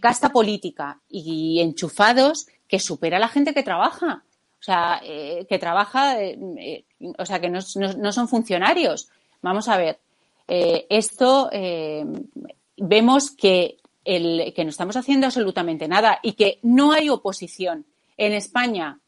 casta 0.00 0.30
política 0.30 1.00
y 1.08 1.60
enchufados 1.60 2.46
que 2.68 2.80
supera 2.80 3.16
a 3.16 3.20
la 3.20 3.28
gente 3.28 3.54
que 3.54 3.62
trabaja. 3.62 4.24
O 4.60 4.64
sea, 4.66 5.00
eh, 5.04 5.46
que 5.48 5.58
trabaja, 5.58 6.20
eh, 6.20 6.38
eh, 6.58 6.84
o 7.18 7.26
sea, 7.26 7.40
que 7.40 7.48
no, 7.48 7.60
son 7.60 8.28
funcionarios. 8.28 9.08
Vamos 9.42 9.68
a 9.68 9.76
ver, 9.76 9.98
esto 10.48 11.50
vemos 12.76 13.30
que, 13.30 13.76
el, 14.04 14.52
que 14.54 14.64
no 14.64 14.70
estamos 14.70 14.96
haciendo 14.96 15.26
absolutamente 15.26 15.88
nada 15.88 16.18
y 16.22 16.32
que 16.32 16.58
no 16.62 16.92
hay 16.92 17.08
oposición. 17.08 17.84
En 18.16 18.32
España, 18.32 18.98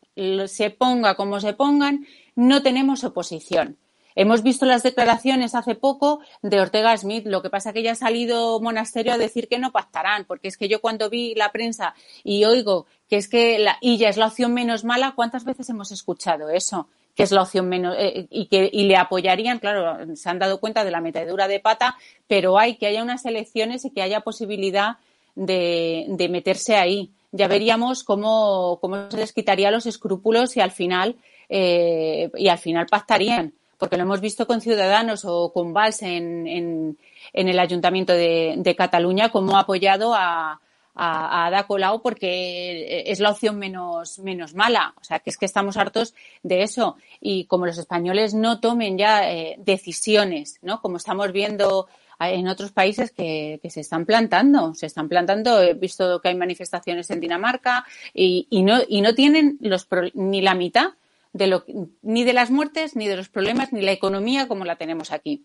se 0.46 0.70
ponga 0.70 1.14
como 1.14 1.40
se 1.40 1.54
pongan, 1.54 2.06
no 2.34 2.62
tenemos 2.62 3.04
oposición. 3.04 3.78
Hemos 4.20 4.42
visto 4.42 4.66
las 4.66 4.83
declaraciones 4.83 5.54
hace 5.54 5.76
poco 5.76 6.18
de 6.42 6.61
Ortega 6.61 6.96
Smith. 6.96 7.24
Lo 7.24 7.40
que 7.40 7.50
pasa 7.50 7.72
que 7.72 7.85
ya 7.85 7.92
ha 7.92 7.94
salido 7.94 8.61
Monasterio 8.61 9.12
a 9.12 9.16
decir 9.16 9.46
que 9.46 9.61
no 9.61 9.70
pactarán, 9.70 10.24
porque 10.24 10.48
es 10.48 10.57
que 10.57 10.66
yo 10.66 10.81
cuando 10.81 11.09
vi 11.09 11.37
la 11.37 11.52
prensa 11.52 11.94
y 12.24 12.44
oigo 12.44 12.87
que 13.09 13.14
es 13.14 13.28
que 13.28 13.61
la 13.61 13.78
ya 13.81 14.09
es 14.09 14.16
la 14.16 14.26
opción 14.26 14.52
menos 14.52 14.83
mala, 14.83 15.12
¿cuántas 15.14 15.44
veces 15.44 15.70
hemos 15.70 15.92
escuchado 15.92 16.50
eso? 16.50 16.88
que 17.14 17.22
es 17.22 17.31
la 17.31 17.42
opción 17.42 17.68
menos 17.68 17.94
eh, 17.96 18.26
y 18.28 18.46
que 18.46 18.68
y 18.72 18.87
le 18.87 18.96
apoyarían, 18.96 19.61
claro, 19.61 20.16
se 20.16 20.28
han 20.28 20.40
dado 20.40 20.59
cuenta 20.59 20.83
de 20.85 20.90
la 20.90 21.00
metadura 21.00 21.46
de 21.46 21.61
pata, 21.61 21.96
pero 22.26 22.59
hay 22.59 22.74
que 22.74 22.87
haya 22.87 23.04
unas 23.04 23.24
elecciones 23.24 23.85
y 23.85 23.90
que 23.90 24.02
haya 24.02 24.22
posibilidad 24.22 24.96
de, 25.37 26.07
de 26.09 26.28
meterse 26.28 26.74
ahí. 26.74 27.11
Ya 27.31 27.46
veríamos 27.46 28.02
cómo, 28.02 28.78
cómo 28.81 29.11
se 29.12 29.16
les 29.16 29.33
quitaría 29.33 29.70
los 29.70 29.87
escrúpulos 29.87 30.57
y 30.57 30.61
al 30.61 30.72
final 30.72 31.16
eh, 31.48 32.31
y 32.37 32.48
al 32.48 32.59
final 32.59 32.87
pactarían, 32.87 33.54
porque 33.79 33.97
lo 33.97 34.03
hemos 34.03 34.21
visto 34.21 34.47
con 34.47 34.61
Ciudadanos 34.61 35.25
o 35.25 35.53
con 35.53 35.73
Valls 35.73 36.03
en, 36.03 36.47
en, 36.47 36.99
en 37.33 37.49
el 37.49 37.59
Ayuntamiento 37.59 38.12
de, 38.12 38.75
Cataluña, 38.77 39.31
cómo 39.31 39.57
ha 39.57 39.61
apoyado 39.61 40.14
a, 40.14 40.61
a, 40.95 41.47
Ada 41.47 41.67
Colau 41.67 42.03
porque 42.03 43.05
es 43.07 43.21
la 43.21 43.31
opción 43.31 43.57
menos, 43.59 44.19
menos 44.19 44.55
mala. 44.55 44.95
O 45.01 45.05
sea, 45.05 45.21
que 45.21 45.31
es 45.31 45.37
que 45.37 45.47
estamos 45.47 45.77
hartos 45.77 46.14
de 46.43 46.62
eso. 46.62 46.97
Y 47.21 47.45
como 47.45 47.67
los 47.67 47.79
españoles 47.79 48.35
no 48.35 48.61
tomen 48.61 48.99
ya 48.99 49.31
eh, 49.31 49.57
decisiones, 49.59 50.59
¿no? 50.61 50.81
Como 50.83 50.97
estamos 50.97 51.33
viendo 51.33 51.88
en 52.21 52.49
otros 52.49 52.73
países 52.73 53.12
que, 53.12 53.61
que, 53.62 53.71
se 53.71 53.81
están 53.81 54.05
plantando, 54.05 54.75
se 54.75 54.87
están 54.87 55.09
plantando. 55.09 55.62
He 55.62 55.75
visto 55.75 56.21
que 56.21 56.31
hay 56.31 56.35
manifestaciones 56.35 57.09
en 57.11 57.21
Dinamarca 57.21 57.87
y, 58.12 58.49
y 58.51 58.62
no, 58.62 58.81
y 58.88 59.03
no 59.03 59.14
tienen 59.14 59.57
los 59.61 59.87
ni 60.14 60.41
la 60.41 60.57
mitad 60.57 60.95
de 61.38 61.46
lo, 61.46 61.64
ni 62.03 62.24
de 62.24 62.33
las 62.35 62.51
muertes, 62.51 62.96
ni 62.96 63.09
de 63.09 63.16
los 63.16 63.29
problemas, 63.29 63.72
ni 63.72 63.81
la 63.81 63.92
economía 63.92 64.48
como 64.48 64.64
la 64.64 64.77
tenemos 64.77 65.12
aquí 65.12 65.44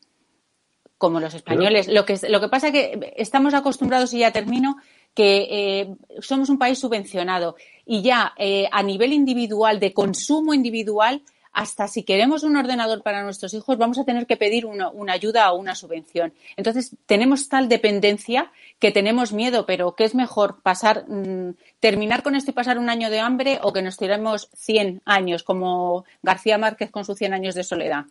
como 1.04 1.20
los 1.20 1.34
españoles. 1.34 1.90
Lo 1.90 2.06
que, 2.06 2.18
lo 2.30 2.40
que 2.40 2.48
pasa 2.48 2.68
es 2.68 2.74
que 2.74 3.14
estamos 3.18 3.54
acostumbrados, 3.54 4.14
y 4.14 4.20
ya 4.20 4.32
termino, 4.32 4.78
que 5.14 5.48
eh, 5.52 5.96
somos 6.22 6.48
un 6.50 6.58
país 6.58 6.80
subvencionado 6.80 7.56
y 7.86 8.02
ya 8.02 8.34
eh, 8.38 8.70
a 8.72 8.82
nivel 8.84 9.12
individual, 9.12 9.82
de 9.82 9.94
consumo 9.94 10.54
individual, 10.54 11.22
hasta 11.54 11.88
si 11.88 12.04
queremos 12.04 12.44
un 12.44 12.58
ordenador 12.58 13.04
para 13.04 13.24
nuestros 13.24 13.54
hijos, 13.54 13.78
vamos 13.78 14.00
a 14.00 14.06
tener 14.06 14.26
que 14.26 14.38
pedir 14.38 14.66
una, 14.66 14.90
una, 14.90 15.14
ayuda 15.14 15.52
o 15.52 15.60
una 15.60 15.76
subvención. 15.76 16.34
Entonces, 16.58 16.96
tenemos 17.06 17.48
tal 17.48 17.70
dependencia 17.70 18.52
que 18.80 18.92
tenemos 18.92 19.34
miedo, 19.34 19.66
pero 19.66 19.96
¿qué 19.96 20.04
es 20.04 20.16
mejor? 20.16 20.62
pasar 20.64 21.06
mmm, 21.08 21.52
terminar 21.80 22.24
con 22.24 22.36
esto 22.36 22.52
y 22.52 22.54
pasar 22.54 22.80
un 22.80 22.90
año 22.90 23.10
de 23.10 23.20
hambre 23.20 23.60
o 23.62 23.72
que 23.72 23.82
nos 23.82 23.98
tiremos 23.98 24.50
100 24.56 25.02
años, 25.06 25.44
como 25.44 26.06
García 26.22 26.58
Márquez 26.58 26.90
con 26.92 27.06
sus 27.06 27.18
100 27.18 27.34
años 27.34 27.56
de 27.56 27.64
soledad? 27.64 28.06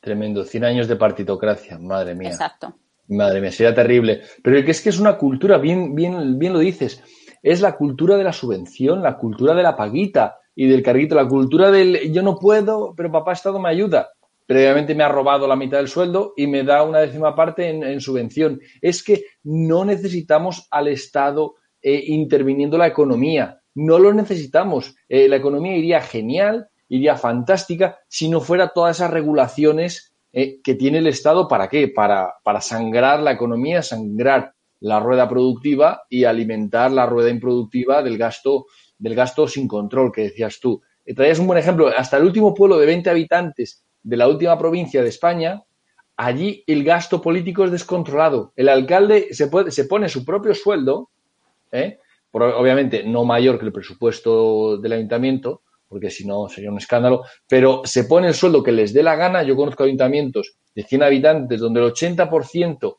Tremendo, 0.00 0.44
100 0.44 0.64
años 0.64 0.88
de 0.88 0.96
partitocracia, 0.96 1.78
madre 1.78 2.14
mía. 2.14 2.30
Exacto. 2.30 2.74
Madre 3.08 3.40
mía, 3.40 3.52
sería 3.52 3.74
terrible. 3.74 4.22
Pero 4.42 4.58
es 4.58 4.80
que 4.80 4.88
es 4.88 4.98
una 4.98 5.18
cultura, 5.18 5.58
bien, 5.58 5.94
bien, 5.94 6.38
bien 6.38 6.52
lo 6.52 6.60
dices, 6.60 7.02
es 7.42 7.60
la 7.60 7.76
cultura 7.76 8.16
de 8.16 8.24
la 8.24 8.32
subvención, 8.32 9.02
la 9.02 9.16
cultura 9.16 9.54
de 9.54 9.62
la 9.62 9.76
paguita 9.76 10.38
y 10.56 10.66
del 10.66 10.82
carguito, 10.82 11.14
la 11.14 11.28
cultura 11.28 11.70
del 11.70 12.12
yo 12.12 12.22
no 12.22 12.38
puedo, 12.38 12.94
pero 12.96 13.12
papá 13.12 13.34
Estado 13.34 13.60
me 13.60 13.68
ayuda. 13.68 14.08
Previamente 14.46 14.94
me 14.94 15.04
ha 15.04 15.08
robado 15.08 15.46
la 15.46 15.56
mitad 15.56 15.78
del 15.78 15.88
sueldo 15.88 16.32
y 16.36 16.46
me 16.46 16.64
da 16.64 16.82
una 16.82 17.00
décima 17.00 17.36
parte 17.36 17.68
en, 17.68 17.84
en 17.84 18.00
subvención. 18.00 18.60
Es 18.80 19.02
que 19.02 19.24
no 19.44 19.84
necesitamos 19.84 20.66
al 20.70 20.88
Estado 20.88 21.54
eh, 21.82 22.02
interviniendo 22.06 22.78
la 22.78 22.86
economía. 22.86 23.60
No 23.74 23.98
lo 23.98 24.12
necesitamos. 24.12 24.96
Eh, 25.08 25.28
la 25.28 25.36
economía 25.36 25.76
iría 25.76 26.00
genial, 26.00 26.68
iría 26.88 27.16
fantástica 27.16 27.98
si 28.08 28.28
no 28.28 28.40
fuera 28.40 28.72
todas 28.74 28.96
esas 28.96 29.10
regulaciones 29.10 30.14
eh, 30.32 30.60
que 30.64 30.74
tiene 30.74 30.98
el 30.98 31.06
Estado, 31.06 31.46
¿para 31.46 31.68
qué? 31.68 31.88
Para, 31.88 32.34
para 32.42 32.60
sangrar 32.60 33.20
la 33.20 33.32
economía, 33.32 33.82
sangrar 33.82 34.54
la 34.80 35.00
rueda 35.00 35.28
productiva 35.28 36.02
y 36.08 36.24
alimentar 36.24 36.90
la 36.90 37.06
rueda 37.06 37.30
improductiva 37.30 38.02
del 38.02 38.18
gasto, 38.18 38.66
del 38.98 39.14
gasto 39.14 39.46
sin 39.48 39.68
control 39.68 40.12
que 40.12 40.22
decías 40.22 40.58
tú. 40.60 40.82
Eh, 41.04 41.14
traías 41.14 41.38
un 41.38 41.46
buen 41.46 41.58
ejemplo. 41.58 41.88
Hasta 41.88 42.16
el 42.16 42.24
último 42.24 42.54
pueblo 42.54 42.78
de 42.78 42.86
20 42.86 43.10
habitantes 43.10 43.84
de 44.02 44.16
la 44.16 44.28
última 44.28 44.58
provincia 44.58 45.02
de 45.02 45.08
España, 45.08 45.62
allí 46.16 46.64
el 46.66 46.84
gasto 46.84 47.20
político 47.20 47.64
es 47.64 47.70
descontrolado. 47.70 48.52
El 48.56 48.68
alcalde 48.68 49.28
se, 49.32 49.48
puede, 49.48 49.70
se 49.70 49.84
pone 49.84 50.08
su 50.08 50.24
propio 50.24 50.54
sueldo, 50.54 51.10
¿eh? 51.72 51.98
Por, 52.30 52.42
obviamente 52.42 53.02
no 53.04 53.24
mayor 53.24 53.58
que 53.58 53.66
el 53.66 53.72
presupuesto 53.72 54.76
del 54.78 54.92
ayuntamiento, 54.92 55.62
porque 55.88 56.10
si 56.10 56.26
no 56.26 56.48
sería 56.48 56.70
un 56.70 56.78
escándalo, 56.78 57.24
pero 57.48 57.82
se 57.84 58.04
pone 58.04 58.28
el 58.28 58.34
sueldo 58.34 58.62
que 58.62 58.72
les 58.72 58.92
dé 58.92 59.02
la 59.02 59.16
gana. 59.16 59.42
Yo 59.42 59.56
conozco 59.56 59.84
ayuntamientos 59.84 60.56
de 60.74 60.82
100 60.82 61.02
habitantes 61.02 61.60
donde 61.60 61.80
el 61.80 61.92
80% 61.92 62.96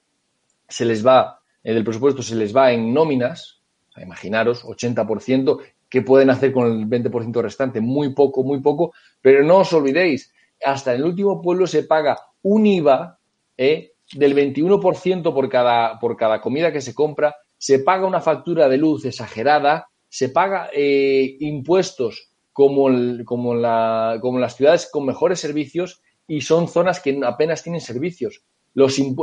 se 0.68 0.86
les 0.86 1.06
va, 1.06 1.40
eh, 1.64 1.74
del 1.74 1.84
presupuesto 1.84 2.22
se 2.22 2.36
les 2.36 2.56
va 2.56 2.72
en 2.72 2.94
nóminas, 2.94 3.62
o 3.90 3.92
sea, 3.94 4.04
imaginaros, 4.04 4.64
80%, 4.66 5.60
¿qué 5.90 6.02
pueden 6.02 6.30
hacer 6.30 6.52
con 6.52 6.72
el 6.72 6.88
20% 6.88 7.42
restante? 7.42 7.82
Muy 7.82 8.14
poco, 8.14 8.44
muy 8.44 8.62
poco, 8.62 8.94
pero 9.22 9.44
no 9.44 9.60
os 9.60 9.74
olvidéis, 9.74 10.34
hasta 10.64 10.94
en 10.94 11.02
el 11.02 11.06
último 11.06 11.42
pueblo 11.42 11.68
se 11.68 11.84
paga 11.84 12.18
un 12.42 12.66
IVA 12.66 13.20
eh, 13.58 13.94
del 14.14 14.36
21% 14.36 15.34
por 15.34 15.50
cada, 15.50 16.00
por 16.00 16.16
cada 16.16 16.42
comida 16.42 16.72
que 16.72 16.82
se 16.82 16.94
compra, 16.94 17.36
se 17.58 17.80
paga 17.80 18.06
una 18.06 18.22
factura 18.22 18.70
de 18.70 18.78
luz 18.78 19.06
exagerada, 19.06 19.88
se 20.10 20.30
paga 20.30 20.70
eh, 20.74 21.36
impuestos 21.40 22.32
como, 22.54 22.88
el, 22.90 23.24
como, 23.26 23.56
la, 23.56 24.18
como 24.22 24.40
las 24.40 24.56
ciudades 24.56 24.90
con 24.92 25.06
mejores 25.06 25.40
servicios 25.40 26.02
y 26.28 26.42
son 26.42 26.68
zonas 26.68 27.00
que 27.00 27.20
apenas 27.24 27.64
tienen 27.64 27.82
servicios. 27.82 28.44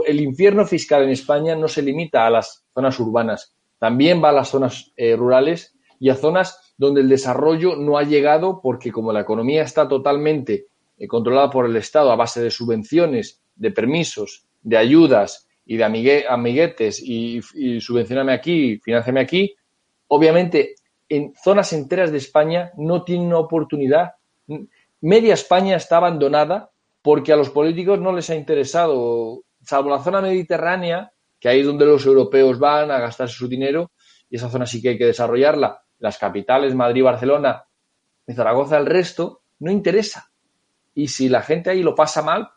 El 0.07 0.21
infierno 0.21 0.67
fiscal 0.67 1.05
en 1.05 1.11
España 1.11 1.55
no 1.55 1.69
se 1.69 1.83
limita 1.83 2.27
a 2.27 2.31
las 2.31 2.65
zonas 2.75 2.99
urbanas, 2.99 3.55
también 3.79 4.23
va 4.23 4.31
a 4.31 4.33
las 4.33 4.49
zonas 4.49 4.93
eh, 4.97 5.15
rurales 5.15 5.77
y 6.01 6.11
a 6.11 6.15
zonas 6.15 6.75
donde 6.77 7.01
el 7.01 7.09
desarrollo 7.09 7.77
no 7.77 7.99
ha 7.99 8.03
llegado 8.03 8.61
porque 8.63 8.93
como 8.93 9.13
la 9.13 9.21
economía 9.21 9.63
está 9.63 9.89
totalmente 9.89 10.67
eh, 10.99 11.07
controlada 11.07 11.51
por 11.51 11.67
el 11.67 11.77
Estado 11.77 12.11
a 12.11 12.17
base 12.17 12.43
de 12.43 12.51
subvenciones, 12.51 13.43
de 13.57 13.71
permisos, 13.71 14.45
de 14.63 14.77
ayudas 14.77 15.49
y 15.67 15.77
de 15.77 15.85
amigue, 15.85 16.25
amiguetes 16.29 17.01
y, 17.03 17.41
y 17.55 17.81
subvencioname 17.81 18.33
aquí, 18.33 18.79
financiame 18.79 19.21
aquí, 19.21 19.55
obviamente 20.09 20.75
en 21.09 21.33
zonas 21.35 21.73
enteras 21.73 22.11
de 22.11 22.19
España 22.19 22.73
no 22.77 23.05
tienen 23.05 23.29
una 23.29 23.39
oportunidad. 23.39 24.13
Media 25.01 25.35
España 25.35 25.77
está 25.77 25.99
abandonada 25.99 26.71
porque 27.03 27.33
a 27.33 27.37
los 27.37 27.51
políticos 27.51 28.01
no 28.01 28.13
les 28.13 28.31
ha 28.31 28.35
interesado, 28.35 29.43
salvo 29.63 29.91
la 29.91 30.03
zona 30.03 30.21
mediterránea, 30.23 31.13
que 31.39 31.49
ahí 31.49 31.61
es 31.61 31.67
donde 31.67 31.85
los 31.85 32.07
europeos 32.07 32.59
van 32.59 32.91
a 32.91 32.99
gastarse 32.99 33.35
su 33.35 33.47
dinero, 33.47 33.93
y 34.31 34.37
esa 34.37 34.49
zona 34.49 34.65
sí 34.65 34.81
que 34.81 34.91
hay 34.91 34.99
que 34.99 35.07
desarrollarla. 35.07 35.84
Las 36.05 36.19
capitales, 36.19 36.75
Madrid, 36.75 37.03
Barcelona 37.03 37.65
y 38.27 38.35
Zaragoza, 38.35 38.77
el 38.77 38.85
resto, 38.85 39.41
no 39.61 39.71
interesa. 39.71 40.31
Y 40.95 41.09
si 41.09 41.31
la 41.31 41.41
gente 41.41 41.71
ahí 41.71 41.83
lo 41.83 41.95
pasa 41.95 42.21
mal, 42.21 42.51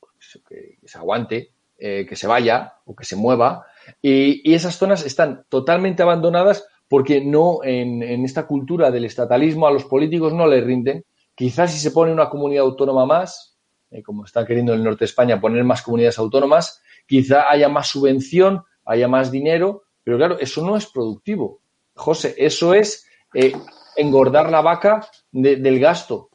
pues 0.00 0.40
que, 0.48 0.78
se 0.82 0.96
aguante, 0.96 1.52
eh, 1.76 2.06
que 2.08 2.16
se 2.16 2.26
vaya 2.26 2.76
o 2.86 2.96
que 2.96 3.04
se 3.04 3.14
mueva. 3.14 3.66
Y, 4.00 4.40
y 4.50 4.54
esas 4.54 4.78
zonas 4.78 5.04
están 5.04 5.44
totalmente 5.50 6.02
abandonadas 6.02 6.66
porque 6.88 7.20
no 7.20 7.62
en, 7.62 8.02
en, 8.02 8.24
esta 8.24 8.46
cultura 8.46 8.90
del 8.90 9.04
estatalismo 9.04 9.66
a 9.66 9.70
los 9.70 9.84
políticos 9.84 10.32
no 10.32 10.46
les 10.46 10.64
rinden. 10.64 11.04
Quizás 11.34 11.74
si 11.74 11.80
se 11.80 11.90
pone 11.90 12.10
una 12.10 12.30
comunidad 12.30 12.64
autónoma 12.64 13.04
más, 13.04 13.58
eh, 13.90 14.02
como 14.02 14.24
está 14.24 14.46
queriendo 14.46 14.72
el 14.72 14.82
norte 14.82 15.00
de 15.00 15.10
España 15.10 15.42
poner 15.42 15.62
más 15.62 15.82
comunidades 15.82 16.18
autónomas, 16.18 16.80
quizá 17.06 17.50
haya 17.50 17.68
más 17.68 17.88
subvención, 17.88 18.64
haya 18.86 19.08
más 19.08 19.30
dinero, 19.30 19.82
pero 20.02 20.16
claro, 20.16 20.38
eso 20.38 20.64
no 20.64 20.74
es 20.74 20.86
productivo. 20.86 21.60
José, 21.94 22.34
eso 22.38 22.74
es 22.74 23.06
eh, 23.32 23.52
engordar 23.96 24.50
la 24.50 24.60
vaca 24.60 25.08
de, 25.30 25.56
del 25.56 25.78
gasto. 25.78 26.30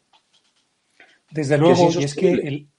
Desde 1.30 1.58
luego, 1.58 1.90
es 1.90 1.96
y 1.96 2.04
es 2.04 2.16
que 2.16 2.32
el, 2.32 2.70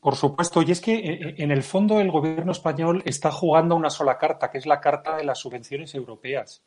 por 0.00 0.16
supuesto, 0.16 0.62
y 0.62 0.70
es 0.70 0.80
que 0.80 0.94
eh, 0.94 1.34
en 1.38 1.50
el 1.50 1.62
fondo 1.62 2.00
el 2.00 2.10
gobierno 2.10 2.52
español 2.52 3.02
está 3.04 3.30
jugando 3.30 3.76
una 3.76 3.90
sola 3.90 4.18
carta, 4.18 4.50
que 4.50 4.58
es 4.58 4.66
la 4.66 4.80
carta 4.80 5.16
de 5.16 5.24
las 5.24 5.38
subvenciones 5.38 5.94
europeas. 5.94 6.62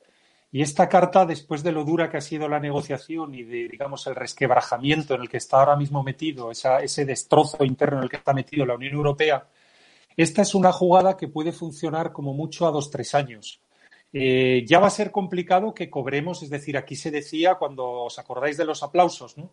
Y 0.51 0.61
esta 0.61 0.87
carta, 0.87 1.25
después 1.25 1.63
de 1.63 1.71
lo 1.71 1.83
dura 1.83 2.09
que 2.09 2.17
ha 2.17 2.21
sido 2.21 2.47
la 2.47 2.59
negociación 2.59 3.33
y 3.35 3.43
de, 3.43 3.67
digamos, 3.67 4.07
el 4.07 4.15
resquebrajamiento 4.15 5.15
en 5.15 5.21
el 5.21 5.29
que 5.29 5.37
está 5.37 5.59
ahora 5.59 5.75
mismo 5.75 6.01
metido, 6.03 6.51
esa, 6.51 6.79
ese 6.79 7.03
destrozo 7.03 7.65
interno 7.65 7.97
en 7.97 8.03
el 8.03 8.09
que 8.09 8.17
está 8.17 8.31
metido 8.31 8.65
la 8.65 8.75
Unión 8.75 8.93
Europea, 8.93 9.45
esta 10.15 10.43
es 10.43 10.55
una 10.55 10.71
jugada 10.71 11.17
que 11.17 11.27
puede 11.27 11.51
funcionar 11.51 12.13
como 12.13 12.33
mucho 12.33 12.65
a 12.67 12.71
dos, 12.71 12.89
tres 12.89 13.15
años. 13.15 13.59
Eh, 14.17 14.63
ya 14.65 14.79
va 14.79 14.87
a 14.87 14.91
ser 14.91 15.11
complicado 15.11 15.73
que 15.73 15.89
cobremos, 15.89 16.41
es 16.41 16.49
decir, 16.49 16.77
aquí 16.77 16.95
se 16.95 17.11
decía, 17.11 17.55
cuando 17.55 17.85
os 17.85 18.17
acordáis 18.17 18.55
de 18.55 18.63
los 18.63 18.81
aplausos, 18.81 19.37
¿no? 19.37 19.49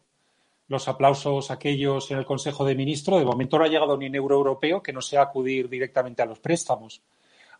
Los 0.69 0.87
aplausos 0.87 1.51
aquellos 1.51 2.09
en 2.13 2.19
el 2.19 2.25
Consejo 2.25 2.65
de 2.65 2.77
Ministros, 2.77 3.19
de 3.19 3.27
momento 3.27 3.59
no 3.59 3.65
ha 3.65 3.69
llegado 3.69 3.97
ni 3.97 4.07
un 4.07 4.15
euro 4.15 4.37
europeo 4.37 4.81
que 4.81 4.93
no 4.93 5.01
sea 5.01 5.23
acudir 5.23 5.69
directamente 5.69 6.23
a 6.23 6.27
los 6.27 6.39
préstamos. 6.39 7.03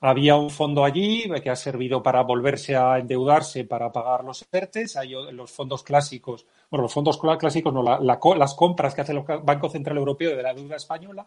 Había 0.01 0.37
un 0.37 0.49
fondo 0.49 0.85
allí 0.85 1.25
que 1.43 1.51
ha 1.51 1.57
servido 1.57 2.05
para 2.05 2.23
volverse 2.23 2.77
a 2.77 2.97
endeudarse 3.01 3.65
para 3.65 3.91
pagar 3.91 4.23
los 4.23 4.47
ERTES. 4.53 4.97
Hay 4.97 5.11
los 5.33 5.51
fondos 5.51 5.83
clásicos, 5.83 6.47
bueno, 6.71 6.83
los 6.83 6.93
fondos 6.93 7.19
clásicos 7.19 7.75
no, 7.75 7.83
la, 7.83 7.99
la, 7.99 8.21
las 8.37 8.55
compras 8.55 8.95
que 8.95 9.01
hace 9.01 9.13
el 9.13 9.25
Banco 9.43 9.69
Central 9.69 9.97
Europeo 9.99 10.37
de 10.37 10.43
la 10.45 10.55
deuda 10.55 10.77
española, 10.77 11.27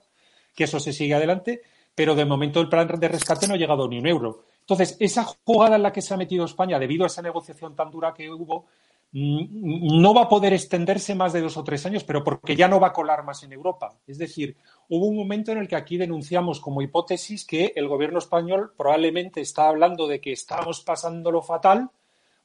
que 0.56 0.64
eso 0.64 0.80
se 0.80 0.94
sigue 0.94 1.16
adelante, 1.16 1.62
pero 1.94 2.16
de 2.16 2.24
momento 2.24 2.62
el 2.62 2.70
plan 2.70 2.88
de 2.88 3.08
rescate 3.10 3.46
no 3.46 3.56
ha 3.56 3.58
llegado 3.58 3.90
ni 3.90 4.00
un 4.00 4.08
euro. 4.08 4.46
Entonces, 4.68 4.98
esa 5.00 5.24
jugada 5.46 5.76
en 5.76 5.84
la 5.84 5.94
que 5.94 6.02
se 6.02 6.14
ha 6.14 6.18
metido 6.18 6.44
España 6.44 6.80
debido 6.80 7.04
a 7.04 7.08
esa 7.08 7.22
negociación 7.22 7.76
tan 7.76 7.92
dura 7.92 8.16
que 8.16 8.32
hubo, 8.32 8.66
mm, 9.12 10.02
no 10.02 10.14
va 10.16 10.24
a 10.24 10.30
poder 10.30 10.54
extenderse 10.54 11.14
más 11.14 11.34
de 11.34 11.42
dos 11.42 11.56
o 11.58 11.64
tres 11.64 11.86
años, 11.86 12.04
pero 12.04 12.24
porque 12.24 12.56
ya 12.56 12.68
no 12.68 12.80
va 12.80 12.88
a 12.88 12.94
colar 12.94 13.24
más 13.24 13.44
en 13.44 13.54
Europa. 13.54 13.94
Es 14.08 14.18
decir, 14.18 14.58
hubo 14.90 15.06
un 15.06 15.18
momento 15.18 15.52
en 15.52 15.60
el 15.60 15.68
que 15.68 15.76
aquí 15.76 15.98
denunciamos 15.98 16.60
como 16.60 16.82
hipótesis 16.82 17.46
que 17.46 17.74
el 17.76 17.88
gobierno 17.88 18.18
español 18.18 18.74
probablemente 18.76 19.40
está 19.40 19.68
hablando 19.68 20.08
de 20.08 20.20
que 20.20 20.32
estamos 20.32 20.82
pasando 20.82 21.30
lo 21.30 21.44
fatal 21.44 21.92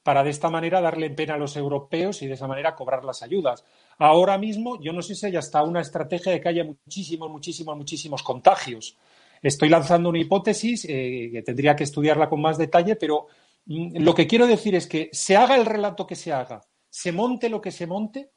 para 0.03 0.23
de 0.23 0.31
esta 0.31 0.51
manera 0.51 0.81
darle 0.81 1.11
pena 1.11 1.35
a 1.35 1.39
los 1.39 1.57
europeos 1.57 2.21
y 2.23 2.27
de 2.27 2.35
esa 2.35 2.47
manera 2.47 2.75
cobrar 2.75 3.05
las 3.05 3.23
ayudas. 3.23 3.65
Ahora 3.99 4.37
mismo, 4.37 4.79
yo 4.81 4.93
no 4.93 5.01
sé 5.03 5.15
si 5.15 5.27
hay 5.27 5.37
hasta 5.37 5.63
una 5.63 5.81
estrategia 5.81 6.33
de 6.33 6.41
que 6.41 6.49
haya 6.49 6.65
muchísimos, 6.65 7.31
muchísimos, 7.31 7.77
muchísimos 7.77 8.23
contagios. 8.23 8.97
Estoy 9.42 9.68
lanzando 9.68 10.09
una 10.09 10.18
hipótesis 10.18 10.85
eh, 10.88 11.31
que 11.33 11.42
tendría 11.42 11.74
que 11.74 11.85
estudiarla 11.85 12.29
con 12.29 12.40
más 12.40 12.59
detalle, 12.59 12.96
pero 12.96 13.26
mm, 13.66 14.03
lo 14.03 14.14
que 14.14 14.26
quiero 14.26 14.46
decir 14.46 14.74
es 14.74 14.87
que 14.87 15.09
se 15.12 15.37
haga 15.37 15.57
el 15.57 15.66
relato 15.66 16.07
que 16.07 16.16
se 16.16 16.33
haga, 16.33 16.61
se 16.88 17.12
monte 17.12 17.48
lo 17.48 17.61
que 17.61 17.70
se 17.70 17.87
monte, 17.87 18.31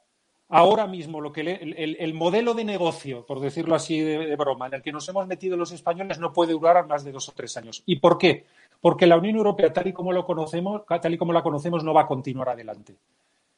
ahora 0.49 0.85
mismo 0.85 1.19
lo 1.19 1.31
que 1.31 1.41
el, 1.41 2.13
modelo 2.13 2.53
de 2.53 2.63
negocio, 2.63 3.25
por 3.25 3.39
decirlo 3.39 3.73
así 3.73 3.99
de, 3.99 4.35
broma, 4.35 4.67
en 4.67 4.75
el 4.75 4.81
que 4.83 4.91
nos 4.91 5.09
hemos 5.09 5.25
metido 5.25 5.57
los 5.57 5.71
españoles 5.71 6.19
no 6.19 6.31
puede 6.31 6.53
durar 6.53 6.85
más 6.85 7.03
de 7.03 7.11
dos 7.11 7.27
o 7.29 7.31
tres 7.31 7.57
años. 7.57 7.81
¿Y 7.87 7.95
por 7.95 8.19
qué? 8.19 8.45
Porque 8.79 9.07
la 9.07 9.17
Unión 9.17 9.37
Europea, 9.37 9.73
tal 9.73 9.87
y 9.87 9.93
como 9.93 10.11
lo 10.13 10.25
conocemos, 10.25 10.83
tal 10.85 11.13
y 11.13 11.17
como 11.17 11.33
la 11.33 11.41
conocemos, 11.41 11.83
no 11.83 11.93
va 11.93 12.01
a 12.01 12.07
continuar 12.07 12.49
adelante. 12.49 12.95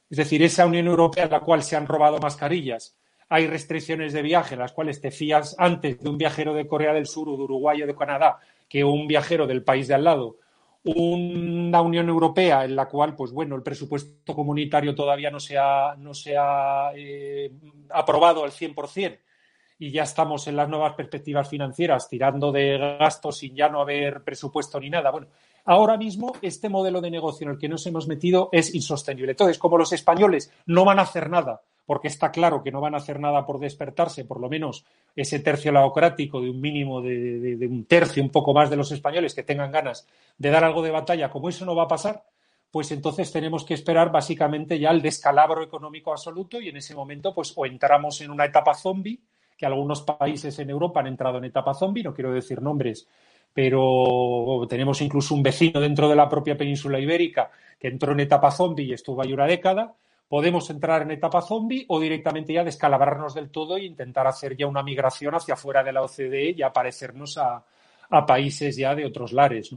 Es 0.09 0.17
decir, 0.17 0.41
esa 0.41 0.65
Unión 0.65 0.87
Europea 0.87 1.25
en 1.25 1.31
la 1.31 1.41
cual 1.41 1.63
se 1.63 1.75
han 1.75 1.87
robado 1.87 2.17
mascarillas, 2.19 2.95
hay 3.29 3.47
restricciones 3.47 4.13
de 4.13 4.21
viaje 4.21 4.55
las 4.55 4.71
cuales 4.71 5.01
te 5.01 5.11
fías 5.11 5.55
antes 5.57 5.99
de 5.99 6.09
un 6.09 6.17
viajero 6.17 6.53
de 6.53 6.67
Corea 6.67 6.93
del 6.93 7.07
Sur 7.07 7.29
o 7.29 7.37
de 7.37 7.43
Uruguay 7.43 7.81
o 7.81 7.87
de 7.87 7.95
Canadá 7.95 8.39
que 8.69 8.83
un 8.83 9.07
viajero 9.07 9.47
del 9.47 9.63
país 9.63 9.87
de 9.87 9.95
al 9.95 10.03
lado. 10.03 10.37
Una 10.83 11.81
Unión 11.81 12.09
Europea 12.09 12.63
en 12.63 12.75
la 12.75 12.87
cual, 12.87 13.15
pues 13.15 13.31
bueno, 13.31 13.55
el 13.55 13.63
presupuesto 13.63 14.35
comunitario 14.35 14.93
todavía 14.93 15.31
no 15.31 15.39
se 15.39 15.57
ha, 15.57 15.95
no 15.97 16.13
se 16.13 16.35
eh, 16.95 17.51
aprobado 17.89 18.43
al 18.43 18.51
100% 18.51 19.17
y 19.77 19.91
ya 19.91 20.03
estamos 20.03 20.47
en 20.47 20.55
las 20.55 20.69
nuevas 20.69 20.93
perspectivas 20.93 21.49
financieras 21.49 22.07
tirando 22.07 22.51
de 22.51 22.77
gastos 22.99 23.39
sin 23.39 23.55
ya 23.55 23.67
no 23.67 23.81
haber 23.81 24.23
presupuesto 24.23 24.79
ni 24.79 24.91
nada. 24.91 25.09
Bueno, 25.09 25.27
ahora 25.65 25.97
mismo 25.97 26.33
este 26.41 26.69
modelo 26.69 27.01
de 27.01 27.11
negocio 27.11 27.45
en 27.45 27.53
el 27.53 27.59
que 27.59 27.67
nos 27.67 27.85
hemos 27.87 28.07
metido 28.07 28.49
es 28.51 28.73
insostenible. 28.75 29.31
Entonces, 29.31 29.57
como 29.57 29.77
los 29.77 29.91
españoles 29.91 30.53
no 30.67 30.85
van 30.85 30.99
a 30.99 31.03
hacer 31.03 31.29
nada 31.31 31.63
porque 31.85 32.07
está 32.07 32.31
claro 32.31 32.63
que 32.63 32.71
no 32.71 32.81
van 32.81 32.95
a 32.95 32.97
hacer 32.97 33.19
nada 33.19 33.45
por 33.45 33.59
despertarse, 33.59 34.25
por 34.25 34.39
lo 34.39 34.49
menos 34.49 34.85
ese 35.15 35.39
tercio 35.39 35.71
laocrático 35.71 36.41
de 36.41 36.49
un 36.49 36.59
mínimo 36.59 37.01
de, 37.01 37.67
un 37.69 37.85
tercio, 37.85 38.23
un 38.23 38.29
poco 38.29 38.53
más 38.53 38.69
de 38.69 38.75
los 38.75 38.91
españoles 38.91 39.35
que 39.35 39.43
tengan 39.43 39.71
ganas 39.71 40.07
de 40.37 40.49
dar 40.49 40.63
algo 40.63 40.81
de 40.81 40.91
batalla, 40.91 41.29
como 41.29 41.49
eso 41.49 41.65
no 41.65 41.75
va 41.75 41.83
a 41.83 41.87
pasar, 41.87 42.23
pues 42.71 42.91
entonces 42.91 43.31
tenemos 43.31 43.63
que 43.63 43.75
esperar 43.75 44.11
básicamente 44.11 44.79
ya 44.79 44.89
el 44.89 45.01
descalabro 45.01 45.63
económico 45.63 46.11
absoluto 46.11 46.59
y 46.59 46.69
en 46.69 46.77
ese 46.77 46.95
momento 46.95 47.33
pues 47.33 47.53
o 47.55 47.65
entramos 47.65 48.19
en 48.21 48.31
una 48.31 48.45
etapa 48.45 48.73
zombie, 48.73 49.19
que 49.55 49.65
algunos 49.65 50.01
países 50.01 50.57
en 50.59 50.69
Europa 50.69 50.99
han 50.99 51.07
entrado 51.07 51.37
en 51.37 51.45
etapa 51.45 51.73
zombie, 51.73 52.03
no 52.03 52.13
quiero 52.13 52.33
decir 52.33 52.61
nombres, 52.61 53.07
pero 53.53 54.65
tenemos 54.67 54.99
incluso 55.01 55.33
un 55.33 55.43
vecino 55.43 55.79
dentro 55.79 56.09
de 56.09 56.15
la 56.15 56.27
propia 56.27 56.57
península 56.57 56.99
ibérica 56.99 57.51
que 57.79 57.87
entró 57.87 58.11
en 58.11 58.19
etapa 58.19 58.51
zombie 58.51 58.87
y 58.87 58.93
estuvo 58.93 59.21
ahí 59.21 59.31
una 59.31 59.45
década, 59.45 59.93
podemos 60.35 60.69
entrar 60.69 61.03
en 61.03 61.11
etapa 61.11 61.41
zombie 61.41 61.85
o 61.87 61.97
directamente 61.97 62.51
ya 62.51 62.61
descalabrarnos 62.61 63.33
del 63.33 63.49
todo 63.49 63.77
e 63.77 63.85
intentar 63.85 64.27
hacer 64.27 64.57
ya 64.57 64.67
una 64.67 64.83
migración 64.83 65.33
hacia 65.33 65.55
fuera 65.55 65.81
de 65.81 65.93
la 65.93 66.01
OCDE 66.01 66.55
y 66.57 66.61
aparecernos 66.61 67.37
a, 67.37 67.63
países 68.27 68.75
ya 68.75 68.93
de 68.93 69.05
otros 69.05 69.31
lares. 69.31 69.73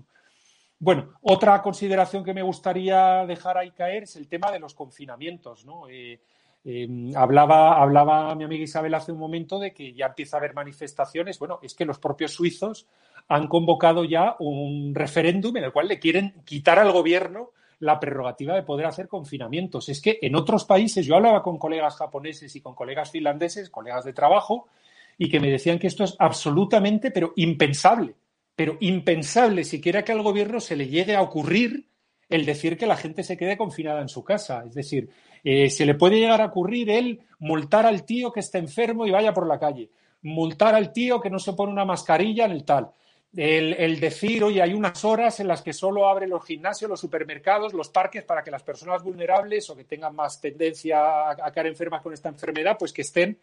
Bueno, 0.80 1.10
otra 1.22 1.62
consideración 1.62 2.24
que 2.24 2.34
me 2.34 2.42
gustaría 2.42 3.24
dejar 3.24 3.56
ahí 3.56 3.70
caer 3.70 4.02
es 4.02 4.16
el 4.16 4.26
tema 4.26 4.50
de 4.50 4.58
los 4.58 4.74
confinamientos. 4.74 5.64
Eh, 5.90 6.18
em, 6.64 7.16
hablaba, 7.16 7.80
hablaba 7.80 8.34
mi 8.34 8.42
amiga 8.42 8.64
Isabel 8.64 8.94
hace 8.94 9.12
un 9.12 9.18
momento 9.20 9.60
de 9.60 9.72
que 9.72 9.94
ya 9.94 10.06
empieza 10.06 10.38
a 10.38 10.40
haber 10.40 10.54
manifestaciones. 10.54 11.38
Bueno, 11.38 11.60
es 11.62 11.76
que 11.76 11.84
los 11.84 12.00
propios 12.00 12.32
suizos 12.32 12.88
han 13.28 13.46
convocado 13.46 14.02
ya 14.02 14.34
un 14.40 14.92
referéndum 14.92 15.56
en 15.56 15.62
el 15.62 15.72
cual 15.72 15.86
le 15.86 16.00
quieren 16.00 16.42
quitar 16.44 16.80
al 16.80 16.90
gobierno 16.90 17.52
la 17.80 18.00
prerrogativa 18.00 18.54
de 18.54 18.62
poder 18.62 18.86
hacer 18.86 19.08
confinamientos. 19.08 19.88
Es 19.88 20.00
que 20.00 20.18
en 20.22 20.34
otros 20.34 20.64
países, 20.64 21.06
yo 21.06 21.16
hablaba 21.16 21.42
con 21.42 21.58
colegas 21.58 21.96
japoneses 21.96 22.54
y 22.56 22.60
con 22.60 22.74
colegas 22.74 23.10
finlandeses, 23.10 23.70
colegas 23.70 24.04
de 24.04 24.12
trabajo, 24.12 24.68
y 25.16 25.28
que 25.28 25.40
me 25.40 25.50
decían 25.50 25.78
que 25.78 25.88
esto 25.88 26.04
es 26.04 26.14
absolutamente, 26.18 27.10
pero 27.10 27.32
impensable, 27.36 28.14
pero 28.54 28.76
impensable 28.80 29.64
siquiera 29.64 30.04
que 30.04 30.12
al 30.12 30.22
gobierno 30.22 30.60
se 30.60 30.76
le 30.76 30.88
llegue 30.88 31.16
a 31.16 31.22
ocurrir 31.22 31.88
el 32.28 32.44
decir 32.44 32.76
que 32.76 32.86
la 32.86 32.96
gente 32.96 33.22
se 33.22 33.36
quede 33.36 33.56
confinada 33.56 34.00
en 34.00 34.08
su 34.08 34.22
casa. 34.22 34.62
Es 34.66 34.74
decir, 34.74 35.08
eh, 35.42 35.70
se 35.70 35.86
le 35.86 35.94
puede 35.94 36.18
llegar 36.18 36.40
a 36.40 36.46
ocurrir 36.46 36.90
el 36.90 37.20
multar 37.38 37.86
al 37.86 38.04
tío 38.04 38.32
que 38.32 38.40
esté 38.40 38.58
enfermo 38.58 39.06
y 39.06 39.10
vaya 39.10 39.32
por 39.32 39.46
la 39.46 39.58
calle, 39.58 39.90
multar 40.22 40.74
al 40.74 40.92
tío 40.92 41.20
que 41.20 41.30
no 41.30 41.38
se 41.38 41.54
pone 41.54 41.72
una 41.72 41.84
mascarilla 41.84 42.44
en 42.44 42.52
el 42.52 42.64
tal, 42.64 42.90
el, 43.36 44.00
decir, 44.00 44.42
oye, 44.42 44.62
hay 44.62 44.72
unas 44.72 45.04
horas 45.04 45.38
en 45.40 45.48
las 45.48 45.62
que 45.62 45.72
solo 45.72 46.08
abren 46.08 46.30
los 46.30 46.44
gimnasios, 46.44 46.88
los 46.88 47.00
supermercados, 47.00 47.74
los 47.74 47.90
parques 47.90 48.24
para 48.24 48.42
que 48.42 48.50
las 48.50 48.62
personas 48.62 49.02
vulnerables 49.02 49.68
o 49.70 49.76
que 49.76 49.84
tengan 49.84 50.14
más 50.16 50.40
tendencia 50.40 51.30
a, 51.30 51.52
caer 51.52 51.66
enfermas 51.66 52.02
con 52.02 52.12
esta 52.12 52.30
enfermedad, 52.30 52.76
pues 52.78 52.92
que 52.92 53.02
estén, 53.02 53.38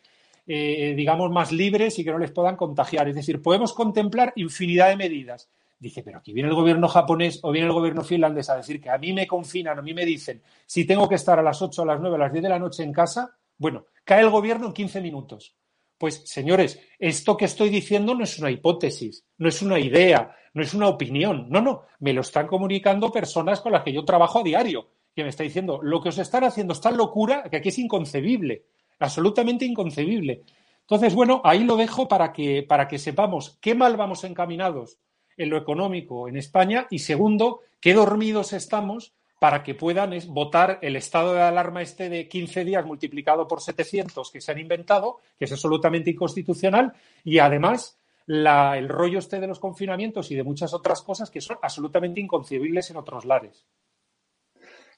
eh, 0.48 0.94
digamos, 0.96 1.32
más 1.32 1.52
libres 1.52 2.00
y 2.00 2.04
que 2.04 2.12
no 2.12 2.18
les 2.18 2.32
puedan 2.32 2.56
contagiar. 2.56 3.08
Es 3.08 3.16
decir, 3.16 3.42
podemos 3.42 3.74
contemplar 3.74 4.34
infinidad 4.36 4.90
de 4.90 4.98
medidas. 4.98 5.50
Dice, 5.78 6.02
pero 6.04 6.18
aquí 6.18 6.34
viene 6.34 6.50
el 6.50 6.56
gobierno 6.56 6.88
japonés 6.88 7.40
o 7.44 7.52
viene 7.52 7.68
el 7.68 7.74
gobierno 7.74 8.04
finlandés 8.04 8.50
a 8.50 8.56
decir 8.56 8.82
que 8.82 8.90
a 8.90 8.98
mí 8.98 9.14
me 9.14 9.28
confinan, 9.28 9.78
a 9.78 9.82
mí 9.82 9.94
me 9.94 10.06
dicen, 10.06 10.42
si 10.66 10.86
tengo 10.86 11.08
que 11.08 11.16
estar 11.16 11.38
a 11.38 11.44
las 11.44 11.62
8, 11.62 11.82
a 11.84 11.86
las 11.86 12.00
9, 12.00 12.16
a 12.16 12.20
las 12.20 12.32
10 12.32 12.44
de 12.44 12.50
la 12.50 12.60
noche 12.60 12.82
en 12.82 12.94
casa, 12.94 13.36
bueno, 13.58 13.86
cae 14.04 14.22
el 14.22 14.30
gobierno 14.30 14.68
en 14.68 14.74
15 14.74 15.02
minutos. 15.02 15.54
Pues, 15.98 16.24
señores, 16.26 16.80
esto 17.00 17.38
que 17.38 17.46
estoy 17.46 17.70
diciendo 17.70 18.16
no 18.16 18.24
es 18.24 18.38
una 18.40 18.52
hipótesis, 18.52 19.24
no 19.38 19.48
es 19.48 19.62
una 19.62 19.80
idea, 19.80 20.36
no 20.54 20.62
es 20.62 20.74
una 20.74 20.88
opinión. 20.88 21.48
No, 21.50 21.62
no, 21.62 21.84
me 22.00 22.14
lo 22.14 22.22
están 22.22 22.48
comunicando 22.48 23.12
personas 23.12 23.62
con 23.62 23.72
las 23.72 23.84
que 23.84 23.94
yo 23.94 24.04
trabajo 24.04 24.40
a 24.40 24.44
diario, 24.44 24.90
que 25.16 25.24
me 25.24 25.30
está 25.30 25.44
diciendo, 25.44 25.80
lo 25.82 26.02
que 26.02 26.10
os 26.10 26.18
están 26.18 26.44
haciendo 26.44 26.74
es 26.74 26.82
tan 26.82 26.98
locura 26.98 27.44
que 27.44 27.58
aquí 27.58 27.70
es 27.70 27.80
inconcebible, 27.80 28.66
absolutamente 29.00 29.66
inconcebible. 29.66 30.44
Entonces, 30.82 31.16
bueno, 31.16 31.42
ahí 31.44 31.64
lo 31.64 31.78
dejo 31.78 32.08
para 32.08 32.32
que, 32.34 32.64
para 32.64 32.88
que 32.88 33.00
sepamos 33.00 33.58
qué 33.62 33.74
mal 33.74 33.98
vamos 33.98 34.24
encaminados 34.24 35.00
en 35.38 35.50
lo 35.50 35.58
económico 35.58 36.28
en 36.28 36.38
España 36.38 36.88
y 36.90 37.00
segundo, 37.00 37.62
qué 37.80 37.94
dormidos 37.94 38.54
estamos 38.54 39.14
para 39.46 39.62
que 39.62 39.76
puedan 39.76 40.12
votar 40.30 40.80
el 40.82 40.96
estado 40.96 41.36
de 41.36 41.42
alarma 41.44 41.84
este 41.84 42.10
de 42.10 42.28
15 42.28 42.66
días 42.66 42.84
multiplicado 42.84 43.48
por 43.48 43.62
700 43.62 44.32
que 44.32 44.42
se 44.42 44.52
han 44.52 44.58
inventado, 44.58 45.20
que 45.38 45.46
es 45.46 45.52
absolutamente 45.52 46.10
inconstitucional, 46.10 46.94
y 47.24 47.38
además 47.38 48.00
el 48.26 48.90
rollo 48.90 49.20
este 49.20 49.40
de 49.40 49.46
los 49.46 49.60
confinamientos 49.60 50.32
y 50.32 50.36
de 50.36 50.42
muchas 50.42 50.74
otras 50.74 51.04
cosas 51.04 51.30
que 51.30 51.42
son 51.42 51.58
absolutamente 51.62 52.20
inconcebibles 52.20 52.90
en 52.90 52.98
otros 52.98 53.24
lares. 53.24 53.68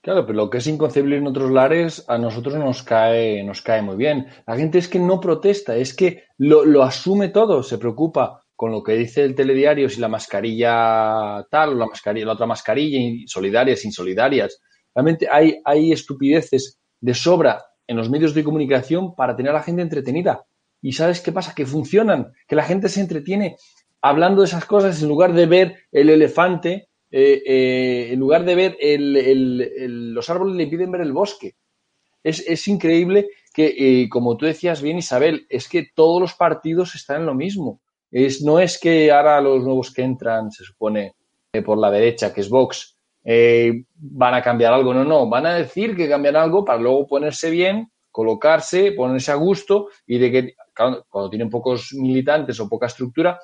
Claro, 0.02 0.26
pero 0.26 0.38
lo 0.38 0.50
que 0.50 0.60
es 0.60 0.68
inconcebible 0.68 1.18
en 1.18 1.28
otros 1.28 1.52
lares 1.52 2.06
a 2.08 2.18
nosotros 2.18 2.56
nos 2.56 2.84
cae, 2.84 3.44
nos 3.44 3.62
cae 3.62 3.82
muy 3.82 3.98
bien. 3.98 4.28
La 4.46 4.56
gente 4.56 4.78
es 4.78 4.88
que 4.88 5.00
no 5.00 5.20
protesta, 5.20 5.76
es 5.76 5.94
que 5.94 6.24
lo, 6.38 6.64
lo 6.64 6.84
asume 6.84 7.28
todo, 7.28 7.64
se 7.64 7.78
preocupa 7.78 8.46
con 8.58 8.72
lo 8.72 8.82
que 8.82 8.94
dice 8.94 9.24
el 9.24 9.36
telediario, 9.36 9.88
si 9.88 10.02
la 10.02 10.08
mascarilla 10.08 11.46
tal 11.50 11.70
o 11.70 11.76
la 11.76 11.86
mascarilla, 11.86 12.26
la 12.26 12.34
otra 12.34 12.48
mascarilla, 12.48 13.00
solidarias, 13.28 13.86
insolidarias. 13.86 14.60
Realmente 14.96 15.28
hay, 15.32 15.62
hay 15.64 15.92
estupideces 15.92 16.80
de 17.00 17.14
sobra 17.14 17.64
en 17.86 17.98
los 17.98 18.10
medios 18.10 18.34
de 18.34 18.44
comunicación 18.44 19.16
para 19.16 19.36
tener 19.36 19.52
a 19.52 19.60
la 19.60 19.64
gente 19.64 19.84
entretenida. 19.84 20.44
¿Y 20.82 20.94
sabes 20.94 21.22
qué 21.22 21.32
pasa? 21.32 21.54
Que 21.56 21.68
funcionan, 21.68 22.34
que 22.48 22.56
la 22.56 22.64
gente 22.64 22.90
se 22.90 23.00
entretiene 23.00 23.58
hablando 24.02 24.42
de 24.42 24.48
esas 24.48 24.66
cosas 24.66 25.02
en 25.04 25.08
lugar 25.08 25.34
de 25.34 25.46
ver 25.46 25.76
el 25.92 26.10
elefante, 26.10 26.90
eh, 27.12 27.44
eh, 27.46 28.10
en 28.12 28.20
lugar 28.20 28.44
de 28.44 28.56
ver 28.56 28.78
el, 28.80 30.14
los 30.16 30.30
árboles 30.32 30.56
le 30.56 30.64
impiden 30.64 30.92
ver 30.92 31.02
el 31.02 31.14
bosque. 31.14 31.54
Es, 32.24 32.68
increíble 32.68 33.30
que, 33.54 33.68
eh, 33.78 34.10
como 34.10 34.36
tú 34.36 34.48
decías 34.48 34.82
bien, 34.82 34.98
Isabel, 34.98 35.46
es 35.48 35.70
que 35.70 35.88
todos 35.96 36.20
los 36.20 36.34
partidos 36.34 36.96
están 36.96 37.22
en 37.22 37.28
lo 37.28 37.36
mismo. 37.36 37.82
Es, 38.12 38.42
no 38.42 38.60
es 38.60 38.80
que 38.80 39.12
ahora 39.12 39.42
los 39.42 39.64
nuevos 39.64 39.94
que 39.94 40.04
entran, 40.04 40.52
se 40.52 40.64
supone, 40.64 41.16
eh, 41.52 41.62
por 41.62 41.78
la 41.78 41.92
derecha, 41.92 42.34
que 42.34 42.42
es 42.42 42.50
Vox, 42.50 42.98
eh, 43.24 43.84
van 43.96 44.34
a 44.36 44.42
cambiar 44.42 44.74
algo. 44.74 44.94
No, 44.94 45.04
no, 45.04 45.28
van 45.30 45.46
a 45.46 45.56
decir 45.56 45.96
que 45.96 46.10
cambian 46.10 46.36
algo 46.36 46.64
para 46.64 46.80
luego 46.80 47.08
ponerse 47.08 47.50
bien, 47.50 47.92
colocarse, 48.12 48.94
ponerse 48.94 49.32
a 49.32 49.36
gusto 49.36 49.90
y 50.06 50.18
de 50.18 50.32
que 50.32 50.54
cuando 50.74 51.30
tienen 51.30 51.50
pocos 51.50 51.94
militantes 51.94 52.60
o 52.60 52.70
poca 52.70 52.86
estructura, 52.86 53.40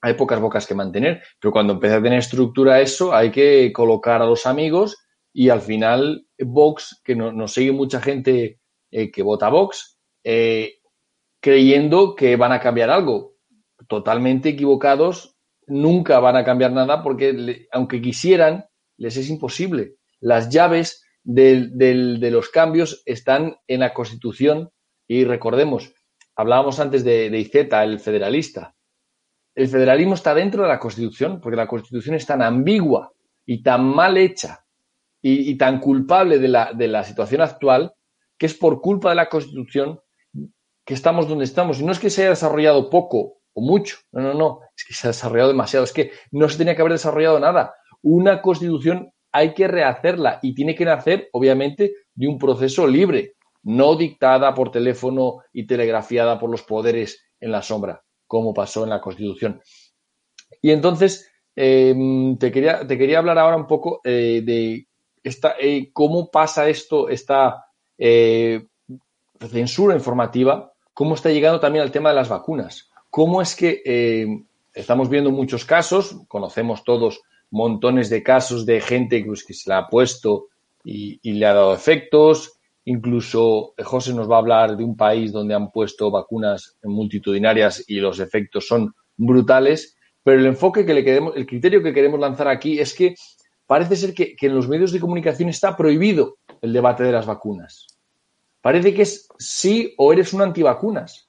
hay 0.00 0.14
pocas 0.14 0.40
bocas 0.40 0.66
que 0.66 0.74
mantener. 0.74 1.22
Pero 1.40 1.52
cuando 1.52 1.74
empieza 1.74 1.96
a 1.96 2.02
tener 2.02 2.18
estructura 2.18 2.80
eso, 2.80 3.14
hay 3.14 3.30
que 3.30 3.72
colocar 3.72 4.22
a 4.22 4.26
los 4.26 4.46
amigos 4.46 4.98
y 5.32 5.48
al 5.48 5.60
final 5.60 6.26
Vox, 6.38 7.00
que 7.02 7.16
nos 7.16 7.34
no 7.34 7.48
sigue 7.48 7.72
mucha 7.72 8.00
gente 8.00 8.60
eh, 8.90 9.10
que 9.10 9.22
vota 9.22 9.48
Vox, 9.48 9.98
creyendo 11.40 12.14
que 12.14 12.36
van 12.36 12.52
a 12.52 12.60
cambiar 12.60 12.90
algo 12.90 13.37
totalmente 13.86 14.50
equivocados, 14.50 15.36
nunca 15.66 16.18
van 16.20 16.36
a 16.36 16.44
cambiar 16.44 16.72
nada 16.72 17.02
porque 17.02 17.68
aunque 17.72 18.00
quisieran, 18.00 18.66
les 18.96 19.16
es 19.16 19.30
imposible. 19.30 19.94
Las 20.20 20.48
llaves 20.48 21.04
de 21.22 22.30
los 22.32 22.48
cambios 22.48 23.02
están 23.06 23.56
en 23.66 23.80
la 23.80 23.92
Constitución 23.94 24.70
y 25.06 25.24
recordemos, 25.24 25.92
hablábamos 26.34 26.80
antes 26.80 27.04
de, 27.04 27.30
de 27.30 27.38
Iceta, 27.38 27.84
el 27.84 28.00
federalista. 28.00 28.74
El 29.54 29.68
federalismo 29.68 30.14
está 30.14 30.34
dentro 30.34 30.62
de 30.62 30.68
la 30.68 30.78
Constitución 30.78 31.40
porque 31.40 31.56
la 31.56 31.66
Constitución 31.66 32.14
es 32.14 32.26
tan 32.26 32.42
ambigua 32.42 33.12
y 33.44 33.62
tan 33.62 33.84
mal 33.84 34.16
hecha 34.16 34.64
y, 35.20 35.56
tan 35.56 35.80
culpable 35.80 36.38
de 36.38 36.48
la, 36.48 36.72
de 36.72 36.86
la 36.86 37.02
situación 37.02 37.40
actual 37.40 37.92
que 38.36 38.46
es 38.46 38.54
por 38.54 38.80
culpa 38.80 39.10
de 39.10 39.16
la 39.16 39.28
Constitución 39.28 40.00
que 40.84 40.94
estamos 40.94 41.28
donde 41.28 41.44
estamos. 41.44 41.80
Y 41.80 41.84
no 41.84 41.92
es 41.92 41.98
que 41.98 42.10
se 42.10 42.22
haya 42.22 42.30
desarrollado 42.30 42.88
poco 42.88 43.37
o 43.58 43.60
mucho, 43.60 43.98
no, 44.12 44.20
no, 44.22 44.34
no, 44.34 44.60
es 44.76 44.84
que 44.84 44.94
se 44.94 45.08
ha 45.08 45.10
desarrollado 45.10 45.48
demasiado, 45.48 45.84
es 45.84 45.92
que 45.92 46.12
no 46.30 46.48
se 46.48 46.58
tenía 46.58 46.76
que 46.76 46.82
haber 46.82 46.92
desarrollado 46.92 47.40
nada. 47.40 47.74
Una 48.02 48.40
Constitución 48.40 49.12
hay 49.32 49.52
que 49.52 49.66
rehacerla 49.66 50.38
y 50.42 50.54
tiene 50.54 50.74
que 50.74 50.84
nacer, 50.84 51.28
obviamente, 51.32 51.92
de 52.14 52.28
un 52.28 52.38
proceso 52.38 52.86
libre, 52.86 53.34
no 53.64 53.96
dictada 53.96 54.54
por 54.54 54.70
teléfono 54.70 55.38
y 55.52 55.66
telegrafiada 55.66 56.38
por 56.38 56.50
los 56.50 56.62
poderes 56.62 57.24
en 57.40 57.50
la 57.50 57.62
sombra, 57.62 58.02
como 58.26 58.54
pasó 58.54 58.84
en 58.84 58.90
la 58.90 59.00
Constitución. 59.00 59.60
Y 60.62 60.70
entonces, 60.70 61.28
em, 61.56 62.38
te, 62.38 62.52
quería, 62.52 62.86
te 62.86 62.96
quería 62.96 63.18
hablar 63.18 63.38
ahora 63.38 63.56
un 63.56 63.66
poco 63.66 64.00
eh, 64.04 64.42
de 64.44 64.86
esta, 65.22 65.56
eh, 65.60 65.90
cómo 65.92 66.30
pasa 66.30 66.68
esto, 66.68 67.08
esta 67.08 67.66
eh, 67.98 68.66
censura 69.50 69.94
informativa, 69.96 70.72
cómo 70.94 71.14
está 71.14 71.30
llegando 71.30 71.60
también 71.60 71.82
al 71.82 71.92
tema 71.92 72.10
de 72.10 72.14
las 72.14 72.28
vacunas. 72.28 72.87
¿Cómo 73.10 73.40
es 73.42 73.54
que 73.56 74.44
estamos 74.74 75.08
viendo 75.08 75.30
muchos 75.30 75.64
casos, 75.64 76.16
conocemos 76.28 76.84
todos 76.84 77.22
montones 77.50 78.10
de 78.10 78.22
casos 78.22 78.66
de 78.66 78.80
gente 78.80 79.22
pues, 79.24 79.44
que 79.44 79.54
se 79.54 79.68
la 79.70 79.78
ha 79.78 79.88
puesto 79.88 80.48
y, 80.84 81.18
le 81.32 81.46
ha 81.46 81.54
dado 81.54 81.74
efectos. 81.74 82.52
Incluso 82.84 83.74
eh, 83.76 83.82
José 83.82 84.14
nos 84.14 84.30
va 84.30 84.36
a 84.36 84.38
hablar 84.38 84.76
de 84.76 84.84
un 84.84 84.96
país 84.96 85.32
donde 85.32 85.54
han 85.54 85.70
puesto 85.70 86.10
vacunas 86.10 86.76
multitudinarias 86.82 87.84
y 87.88 87.96
los 87.96 88.20
efectos 88.20 88.66
son 88.66 88.94
brutales. 89.16 89.96
Pero 90.22 90.38
el 90.38 90.46
enfoque 90.46 90.86
que 90.86 90.94
le 90.94 91.04
queremos, 91.04 91.34
el 91.36 91.46
criterio 91.46 91.82
que 91.82 91.92
queremos 91.92 92.20
lanzar 92.20 92.48
aquí 92.48 92.78
es 92.78 92.94
que 92.94 93.14
parece 93.66 93.96
ser 93.96 94.14
que, 94.14 94.36
que 94.36 94.46
en 94.46 94.54
los 94.54 94.68
medios 94.68 94.92
de 94.92 95.00
comunicación 95.00 95.48
está 95.48 95.76
prohibido 95.76 96.38
el 96.62 96.72
debate 96.72 97.02
de 97.04 97.12
las 97.12 97.26
vacunas. 97.26 97.86
Parece 98.60 98.94
que 98.94 99.02
es 99.02 99.28
sí 99.38 99.94
o 99.98 100.12
eres 100.12 100.32
un 100.32 100.42
antivacunas. 100.42 101.27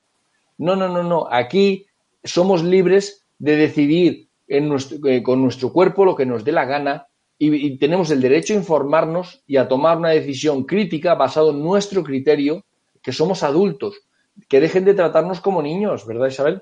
No, 0.60 0.76
no, 0.76 0.88
no, 0.88 1.04
no. 1.04 1.28
Aquí 1.32 1.88
somos 2.24 2.64
libres 2.64 3.26
de 3.40 3.56
decidir 3.56 4.30
eh, 4.48 5.24
con 5.24 5.42
nuestro 5.42 5.74
cuerpo 5.74 6.06
lo 6.06 6.16
que 6.16 6.26
nos 6.26 6.44
dé 6.44 6.52
la 6.52 6.66
gana 6.66 7.08
y, 7.42 7.78
tenemos 7.78 8.12
el 8.12 8.20
derecho 8.20 8.54
a 8.54 8.58
informarnos 8.58 9.42
y 9.48 9.56
a 9.56 9.70
tomar 9.70 9.98
una 9.98 10.10
decisión 10.10 10.66
crítica 10.66 11.16
basado 11.16 11.52
en 11.52 11.64
nuestro 11.64 12.04
criterio, 12.04 12.66
que 13.02 13.14
somos 13.14 13.44
adultos, 13.44 14.02
que 14.50 14.60
dejen 14.60 14.84
de 14.84 14.94
tratarnos 14.94 15.40
como 15.40 15.62
niños, 15.62 16.06
¿verdad 16.06 16.28
Isabel? 16.28 16.62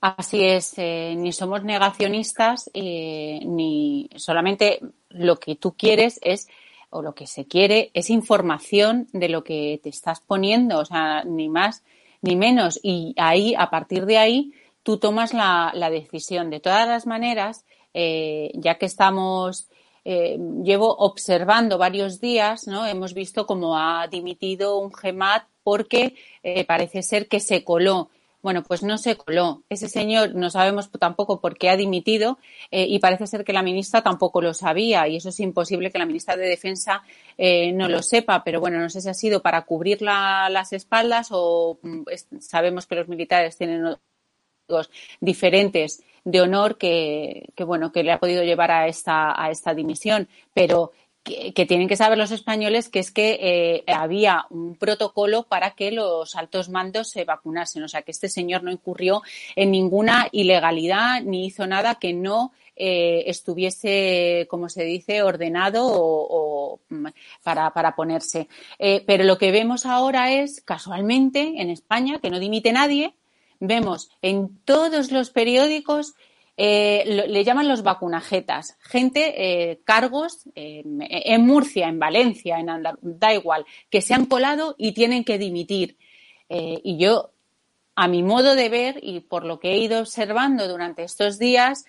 Así 0.00 0.42
es, 0.42 0.72
eh, 0.78 1.14
ni 1.18 1.32
somos 1.32 1.62
negacionistas, 1.62 2.70
eh, 2.72 3.40
ni 3.44 4.08
solamente 4.16 4.80
lo 5.10 5.36
que 5.36 5.56
tú 5.56 5.74
quieres 5.76 6.18
es, 6.22 6.48
o 6.88 7.02
lo 7.02 7.14
que 7.14 7.26
se 7.26 7.44
quiere, 7.44 7.90
es 7.92 8.08
información 8.08 9.08
de 9.12 9.28
lo 9.28 9.44
que 9.44 9.78
te 9.82 9.90
estás 9.90 10.20
poniendo, 10.20 10.78
o 10.78 10.84
sea, 10.86 11.22
ni 11.24 11.50
más 11.50 11.84
ni 12.22 12.36
menos. 12.36 12.80
Y 12.82 13.14
ahí, 13.18 13.54
a 13.56 13.68
partir 13.70 14.06
de 14.06 14.18
ahí, 14.18 14.52
tú 14.82 14.98
tomas 14.98 15.34
la, 15.34 15.72
decisión. 15.90 16.50
De 16.50 16.60
todas 16.60 16.88
las 16.88 17.06
maneras, 17.06 17.66
eh, 17.92 18.50
ya 18.54 18.78
que 18.78 18.86
estamos, 18.86 19.68
eh, 20.04 20.38
llevo 20.64 20.96
observando 20.96 21.78
varios 21.78 22.20
días, 22.20 22.66
¿no? 22.66 22.86
Hemos 22.86 23.14
visto 23.14 23.46
cómo 23.46 23.76
ha 23.76 24.06
dimitido 24.08 24.78
un 24.78 24.92
GEMAT 24.92 25.44
porque 25.62 26.14
eh, 26.42 26.64
parece 26.64 27.02
ser 27.02 27.28
que 27.28 27.40
se 27.40 27.64
coló. 27.64 28.10
Bueno, 28.42 28.62
pues 28.62 28.82
no 28.82 28.98
se 28.98 29.16
coló. 29.16 29.62
Ese 29.68 29.88
señor 29.88 30.34
no 30.34 30.50
sabemos 30.50 30.90
tampoco 30.90 31.40
por 31.40 31.56
qué 31.56 31.70
ha 31.70 31.76
dimitido 31.76 32.38
y 32.70 32.98
parece 32.98 33.26
ser 33.26 33.44
que 33.44 33.52
la 33.52 33.62
ministra 33.62 34.02
tampoco 34.02 34.42
lo 34.42 34.52
sabía 34.52 35.06
y 35.06 35.16
eso 35.16 35.28
es 35.28 35.38
imposible 35.40 35.90
que 35.90 35.98
la 35.98 36.06
ministra 36.06 36.36
de 36.36 36.48
Defensa 36.48 37.02
no 37.38 37.88
lo 37.88 38.02
sepa. 38.02 38.42
Pero 38.44 38.60
bueno, 38.60 38.78
no 38.78 38.90
sé 38.90 39.00
si 39.00 39.08
ha 39.08 39.14
sido 39.14 39.42
para 39.42 39.62
cubrir 39.62 40.02
las 40.02 40.72
espaldas 40.72 41.28
o 41.30 41.78
mm, 41.82 42.02
sabemos 42.40 42.86
que 42.86 42.96
los 42.96 43.08
militares 43.08 43.56
tienen 43.56 43.96
diferentes 45.20 46.02
de 46.24 46.40
honor 46.40 46.78
que, 46.78 47.52
bueno, 47.66 47.92
que 47.92 48.02
le 48.02 48.12
ha 48.12 48.20
podido 48.20 48.44
llevar 48.44 48.70
a 48.70 48.86
esta, 48.86 49.40
a 49.40 49.50
esta 49.50 49.74
dimisión. 49.74 50.28
Pero 50.54 50.92
que, 51.22 51.66
tienen 51.66 51.88
que 51.88 51.96
saber 51.96 52.18
los 52.18 52.32
españoles 52.32 52.88
que 52.88 52.98
es 52.98 53.10
que 53.10 53.38
eh, 53.40 53.84
había 53.86 54.46
un 54.50 54.76
protocolo 54.76 55.44
para 55.44 55.72
que 55.72 55.92
los 55.92 56.34
altos 56.34 56.68
mandos 56.68 57.10
se 57.10 57.24
vacunasen. 57.24 57.82
O 57.84 57.88
sea, 57.88 58.02
que 58.02 58.10
este 58.10 58.28
señor 58.28 58.62
no 58.62 58.70
incurrió 58.70 59.22
en 59.54 59.70
ninguna 59.70 60.28
ilegalidad 60.32 61.22
ni 61.22 61.46
hizo 61.46 61.66
nada 61.66 61.96
que 61.96 62.12
no 62.12 62.52
eh, 62.74 63.24
estuviese, 63.26 64.46
como 64.50 64.68
se 64.68 64.82
dice, 64.84 65.22
ordenado 65.22 65.86
o, 65.86 66.80
mm, 66.88 67.06
para, 67.42 67.70
para, 67.72 67.94
ponerse. 67.94 68.48
Eh, 68.78 69.04
pero 69.06 69.24
lo 69.24 69.38
que 69.38 69.52
vemos 69.52 69.86
ahora 69.86 70.32
es, 70.32 70.60
casualmente, 70.62 71.54
en 71.58 71.70
España, 71.70 72.18
que 72.20 72.30
no 72.30 72.40
dimite 72.40 72.72
nadie, 72.72 73.14
vemos 73.60 74.10
en 74.22 74.58
todos 74.64 75.12
los 75.12 75.30
periódicos 75.30 76.14
eh, 76.56 77.24
le 77.28 77.44
llaman 77.44 77.68
los 77.68 77.82
vacunajetas, 77.82 78.76
gente, 78.80 79.70
eh, 79.70 79.80
cargos 79.84 80.46
eh, 80.54 80.82
en 80.84 81.46
Murcia, 81.46 81.88
en 81.88 81.98
Valencia, 81.98 82.58
en 82.58 82.68
Andalucía, 82.68 83.10
da 83.18 83.34
igual, 83.34 83.64
que 83.88 84.02
se 84.02 84.12
han 84.12 84.26
colado 84.26 84.74
y 84.78 84.92
tienen 84.92 85.24
que 85.24 85.38
dimitir. 85.38 85.96
y 86.48 86.98
yo, 86.98 87.30
a 87.94 88.08
mi 88.08 88.22
modo 88.22 88.54
de 88.54 88.68
ver 88.68 89.00
y 89.02 89.20
por 89.20 89.44
lo 89.44 89.58
que 89.58 89.72
he 89.72 89.78
ido 89.78 90.00
observando 90.00 90.68
durante 90.68 91.02
estos 91.02 91.38
días, 91.38 91.86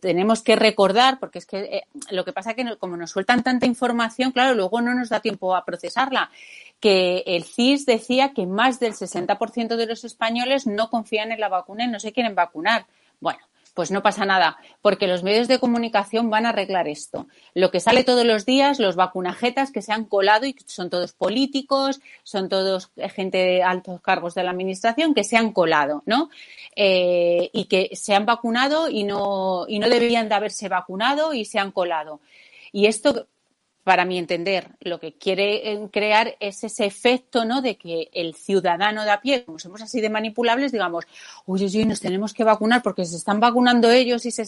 tenemos 0.00 0.42
que 0.42 0.54
recordar, 0.54 1.18
porque 1.18 1.40
es 1.40 1.46
que 1.46 1.82
lo 2.10 2.24
que 2.24 2.32
pasa 2.32 2.50
es 2.50 2.56
que 2.56 2.76
como 2.76 2.96
nos 2.96 3.10
sueltan 3.10 3.42
tanta 3.42 3.66
información, 3.66 4.30
claro, 4.30 4.54
luego 4.54 4.80
no 4.80 4.94
nos 4.94 5.08
da 5.08 5.18
tiempo 5.18 5.56
a 5.56 5.64
procesarla 5.64 6.30
que 6.78 7.24
el 7.26 7.42
CIS 7.42 7.86
decía 7.86 8.32
que 8.34 8.46
más 8.46 8.78
del 8.78 8.92
60% 8.92 9.74
de 9.74 9.86
los 9.86 10.04
españoles 10.04 10.68
no 10.68 10.90
confían 10.90 11.32
en 11.32 11.40
la 11.40 11.48
vacuna 11.48 11.84
y 11.84 11.88
no 11.88 11.98
se 11.98 12.12
quieren 12.12 12.36
vacunar. 12.36 12.86
Bueno, 13.20 13.40
pues 13.74 13.90
no 13.90 14.02
pasa 14.02 14.26
nada, 14.26 14.58
porque 14.82 15.06
los 15.06 15.22
medios 15.22 15.48
de 15.48 15.58
comunicación 15.58 16.28
van 16.28 16.44
a 16.44 16.50
arreglar 16.50 16.88
esto. 16.88 17.26
Lo 17.54 17.70
que 17.70 17.80
sale 17.80 18.04
todos 18.04 18.24
los 18.24 18.44
días, 18.44 18.78
los 18.78 18.96
vacunajetas 18.96 19.72
que 19.72 19.82
se 19.82 19.92
han 19.92 20.04
colado 20.04 20.46
y 20.46 20.54
son 20.66 20.90
todos 20.90 21.12
políticos, 21.12 22.00
son 22.22 22.48
todos 22.48 22.90
gente 23.14 23.38
de 23.38 23.62
altos 23.62 24.00
cargos 24.00 24.34
de 24.34 24.44
la 24.44 24.50
administración 24.50 25.14
que 25.14 25.24
se 25.24 25.36
han 25.36 25.52
colado, 25.52 26.02
¿no? 26.04 26.28
Eh, 26.76 27.50
y 27.52 27.64
que 27.64 27.90
se 27.94 28.14
han 28.14 28.26
vacunado 28.26 28.90
y 28.90 29.04
no, 29.04 29.64
y 29.68 29.78
no 29.78 29.88
deberían 29.88 30.28
de 30.28 30.34
haberse 30.34 30.68
vacunado 30.68 31.32
y 31.32 31.44
se 31.44 31.58
han 31.58 31.72
colado. 31.72 32.20
Y 32.72 32.86
esto 32.86 33.28
para 33.84 34.04
mi 34.04 34.18
entender, 34.18 34.70
lo 34.80 35.00
que 35.00 35.14
quiere 35.14 35.72
eh, 35.72 35.88
crear 35.92 36.36
es 36.38 36.62
ese 36.62 36.86
efecto, 36.86 37.44
¿no? 37.44 37.62
De 37.62 37.76
que 37.76 38.10
el 38.12 38.34
ciudadano 38.34 39.04
de 39.04 39.10
a 39.10 39.20
pie, 39.20 39.44
como 39.44 39.58
somos 39.58 39.82
así 39.82 40.00
de 40.00 40.10
manipulables, 40.10 40.70
digamos, 40.70 41.04
uy, 41.46 41.64
uy, 41.64 41.84
nos 41.84 42.00
tenemos 42.00 42.32
que 42.32 42.44
vacunar 42.44 42.82
porque 42.82 43.04
se 43.04 43.16
están 43.16 43.40
vacunando 43.40 43.90
ellos 43.90 44.24
y 44.24 44.30
se... 44.30 44.44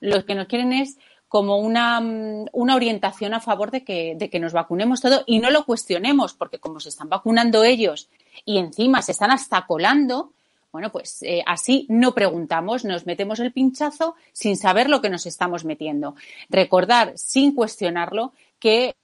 lo 0.00 0.24
que 0.24 0.34
nos 0.34 0.46
quieren 0.46 0.72
es 0.72 0.96
como 1.28 1.58
una, 1.58 2.00
mm, 2.00 2.46
una 2.52 2.74
orientación 2.74 3.34
a 3.34 3.40
favor 3.40 3.70
de 3.70 3.84
que, 3.84 4.14
de 4.16 4.30
que 4.30 4.40
nos 4.40 4.54
vacunemos 4.54 5.02
todo 5.02 5.22
y 5.26 5.38
no 5.38 5.50
lo 5.50 5.66
cuestionemos, 5.66 6.32
porque 6.32 6.58
como 6.58 6.80
se 6.80 6.88
están 6.88 7.10
vacunando 7.10 7.64
ellos 7.64 8.08
y 8.46 8.58
encima 8.58 9.02
se 9.02 9.12
están 9.12 9.30
hasta 9.30 9.66
colando, 9.66 10.32
bueno, 10.72 10.92
pues 10.92 11.22
eh, 11.22 11.42
así 11.46 11.86
no 11.88 12.14
preguntamos, 12.14 12.84
nos 12.84 13.06
metemos 13.06 13.40
el 13.40 13.52
pinchazo 13.52 14.16
sin 14.32 14.56
saber 14.56 14.90
lo 14.90 15.00
que 15.00 15.08
nos 15.10 15.26
estamos 15.26 15.64
metiendo. 15.64 16.14
Recordar, 16.50 17.12
sin 17.16 17.54
cuestionarlo, 17.54 18.32
que 18.58 18.94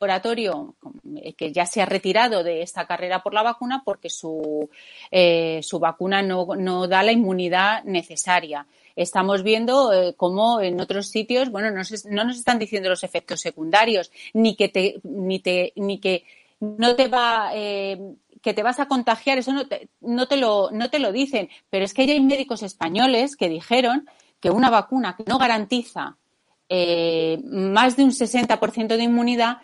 laboratorio 0.00 0.76
eh, 1.16 1.34
que 1.34 1.52
ya 1.52 1.66
se 1.66 1.82
ha 1.82 1.86
retirado 1.86 2.42
de 2.42 2.62
esta 2.62 2.86
carrera 2.86 3.22
por 3.22 3.34
la 3.34 3.42
vacuna 3.42 3.82
porque 3.84 4.08
su, 4.08 4.70
eh, 5.10 5.60
su 5.62 5.78
vacuna 5.78 6.22
no, 6.22 6.86
da 6.88 7.02
la 7.02 7.12
inmunidad 7.12 7.84
necesaria. 7.84 8.66
Estamos 8.96 9.42
viendo 9.42 9.92
cómo 10.16 10.60
en 10.60 10.80
otros 10.80 11.08
sitios, 11.08 11.50
bueno, 11.50 11.70
no, 11.70 11.82
no, 12.10 12.24
nos 12.24 12.36
están 12.36 12.58
diciendo 12.58 12.88
los 12.88 13.04
efectos 13.04 13.40
secundarios, 13.40 14.10
ni 14.32 14.56
que 14.56 14.68
te, 14.68 15.00
ni 15.04 15.38
te, 15.38 15.72
ni 15.76 16.00
que 16.00 16.24
no 16.60 16.96
te 16.96 17.08
va, 17.08 17.50
que 17.52 18.54
te 18.54 18.62
vas 18.62 18.80
a 18.80 18.88
contagiar, 18.88 19.38
eso 19.38 19.52
no 19.52 19.66
te, 19.66 19.88
no 20.00 20.26
te, 20.26 20.36
lo, 20.36 20.70
no 20.72 20.90
te 20.90 20.98
lo 20.98 21.12
dicen. 21.12 21.48
Pero 21.70 21.84
es 21.84 21.94
que 21.94 22.02
hay 22.02 22.20
médicos 22.20 22.62
españoles 22.62 23.36
que 23.36 23.48
dijeron 23.48 24.08
que 24.40 24.50
una 24.50 24.70
vacuna 24.70 25.16
que 25.16 25.24
no 25.26 25.38
garantiza 25.38 26.16
eh, 26.72 27.40
más 27.44 27.96
de 27.96 28.04
un 28.04 28.12
60% 28.12 28.96
de 28.96 29.02
inmunidad 29.02 29.58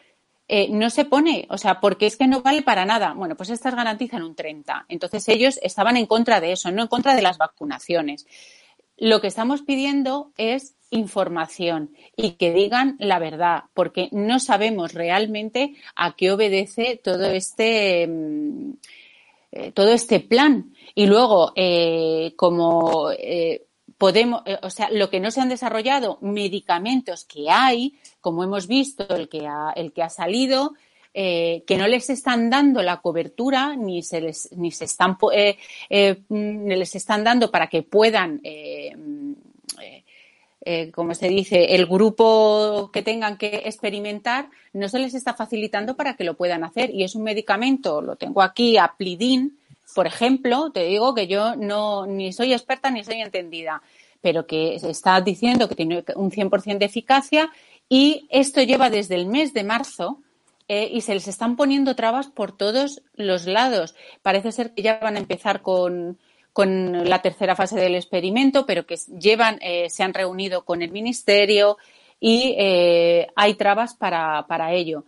eh, 0.48 0.68
no 0.70 0.90
se 0.90 1.04
pone, 1.04 1.46
o 1.50 1.56
sea, 1.56 1.80
porque 1.80 2.06
es 2.06 2.16
que 2.16 2.26
no 2.26 2.42
vale 2.42 2.62
para 2.62 2.84
nada. 2.84 3.14
Bueno, 3.14 3.36
pues 3.36 3.50
estas 3.50 3.76
garantizan 3.76 4.24
un 4.24 4.34
30. 4.34 4.86
Entonces 4.88 5.28
ellos 5.28 5.60
estaban 5.62 5.96
en 5.96 6.06
contra 6.06 6.40
de 6.40 6.50
eso, 6.50 6.72
no 6.72 6.82
en 6.82 6.88
contra 6.88 7.14
de 7.14 7.22
las 7.22 7.38
vacunaciones. 7.38 8.26
lo 8.98 9.20
que 9.20 9.28
estamos 9.28 9.62
pidiendo 9.62 10.32
es 10.36 10.74
información 10.90 11.94
y 12.16 12.32
que 12.32 12.52
digan 12.52 12.96
la 12.98 13.18
verdad, 13.18 13.64
porque 13.74 14.08
no 14.10 14.40
sabemos 14.40 14.94
realmente 14.94 15.74
a 15.94 16.16
qué 16.16 16.32
obedece 16.32 17.00
todo 17.02 17.26
este 17.26 18.06
mm, 18.08 18.72
eh, 19.52 19.72
todo 19.72 19.92
este 19.92 20.20
plan. 20.20 20.74
Y 20.94 21.06
luego, 21.06 21.52
como 22.36 23.10
podemos, 23.98 24.42
o 24.62 24.70
sea, 24.70 24.90
lo 24.90 25.10
que 25.10 25.20
no 25.20 25.30
se 25.30 25.40
han 25.40 25.48
desarrollado, 25.48 26.18
medicamentos 26.20 27.24
que 27.24 27.50
hay, 27.50 27.94
como 28.20 28.44
hemos 28.44 28.66
visto, 28.66 29.06
el 29.14 29.28
que 29.28 29.46
ha, 29.46 29.72
el 29.74 29.92
que 29.92 30.02
ha 30.02 30.10
salido, 30.10 30.74
que 31.14 31.76
no 31.78 31.88
les 31.88 32.10
están 32.10 32.50
dando 32.50 32.82
la 32.82 33.00
cobertura 33.00 33.74
ni 33.74 34.02
se 34.02 34.20
les 34.20 34.52
ni 34.52 34.70
se 34.70 34.84
están 34.84 35.16
mm, 35.18 36.66
les 36.66 36.94
están 36.94 37.24
dando 37.24 37.50
para 37.50 37.68
que 37.68 37.82
puedan 37.82 38.42
eh, 40.68 40.90
como 40.90 41.14
se 41.14 41.28
dice, 41.28 41.76
el 41.76 41.86
grupo 41.86 42.90
que 42.92 43.02
tengan 43.02 43.38
que 43.38 43.62
experimentar 43.66 44.50
no 44.72 44.88
se 44.88 44.98
les 44.98 45.14
está 45.14 45.32
facilitando 45.32 45.96
para 45.96 46.16
que 46.16 46.24
lo 46.24 46.36
puedan 46.36 46.64
hacer. 46.64 46.90
Y 46.92 47.04
es 47.04 47.14
un 47.14 47.22
medicamento, 47.22 48.02
lo 48.02 48.16
tengo 48.16 48.42
aquí, 48.42 48.76
Aplidin, 48.76 49.60
por 49.94 50.06
ejemplo, 50.06 50.70
te 50.70 50.84
digo 50.84 51.14
que 51.14 51.26
yo 51.26 51.56
no 51.56 52.06
ni 52.06 52.32
soy 52.32 52.52
experta 52.52 52.90
ni 52.90 53.04
soy 53.04 53.20
entendida, 53.20 53.82
pero 54.20 54.46
que 54.46 54.74
está 54.74 55.20
diciendo 55.20 55.68
que 55.68 55.74
tiene 55.74 56.04
un 56.16 56.30
100% 56.30 56.78
de 56.78 56.86
eficacia 56.86 57.50
y 57.88 58.26
esto 58.30 58.62
lleva 58.62 58.90
desde 58.90 59.14
el 59.14 59.26
mes 59.26 59.54
de 59.54 59.64
marzo 59.64 60.20
eh, 60.68 60.88
y 60.92 61.02
se 61.02 61.14
les 61.14 61.28
están 61.28 61.56
poniendo 61.56 61.94
trabas 61.94 62.26
por 62.26 62.56
todos 62.56 63.02
los 63.14 63.46
lados. 63.46 63.94
Parece 64.22 64.50
ser 64.50 64.74
que 64.74 64.82
ya 64.82 64.98
van 64.98 65.16
a 65.16 65.20
empezar 65.20 65.62
con, 65.62 66.18
con 66.52 67.08
la 67.08 67.22
tercera 67.22 67.54
fase 67.54 67.78
del 67.78 67.94
experimento, 67.94 68.66
pero 68.66 68.86
que 68.86 68.96
llevan, 69.18 69.58
eh, 69.62 69.88
se 69.90 70.02
han 70.02 70.14
reunido 70.14 70.64
con 70.64 70.82
el 70.82 70.90
ministerio 70.90 71.76
y 72.18 72.54
eh, 72.58 73.28
hay 73.36 73.54
trabas 73.54 73.94
para, 73.94 74.46
para 74.48 74.72
ello, 74.72 75.04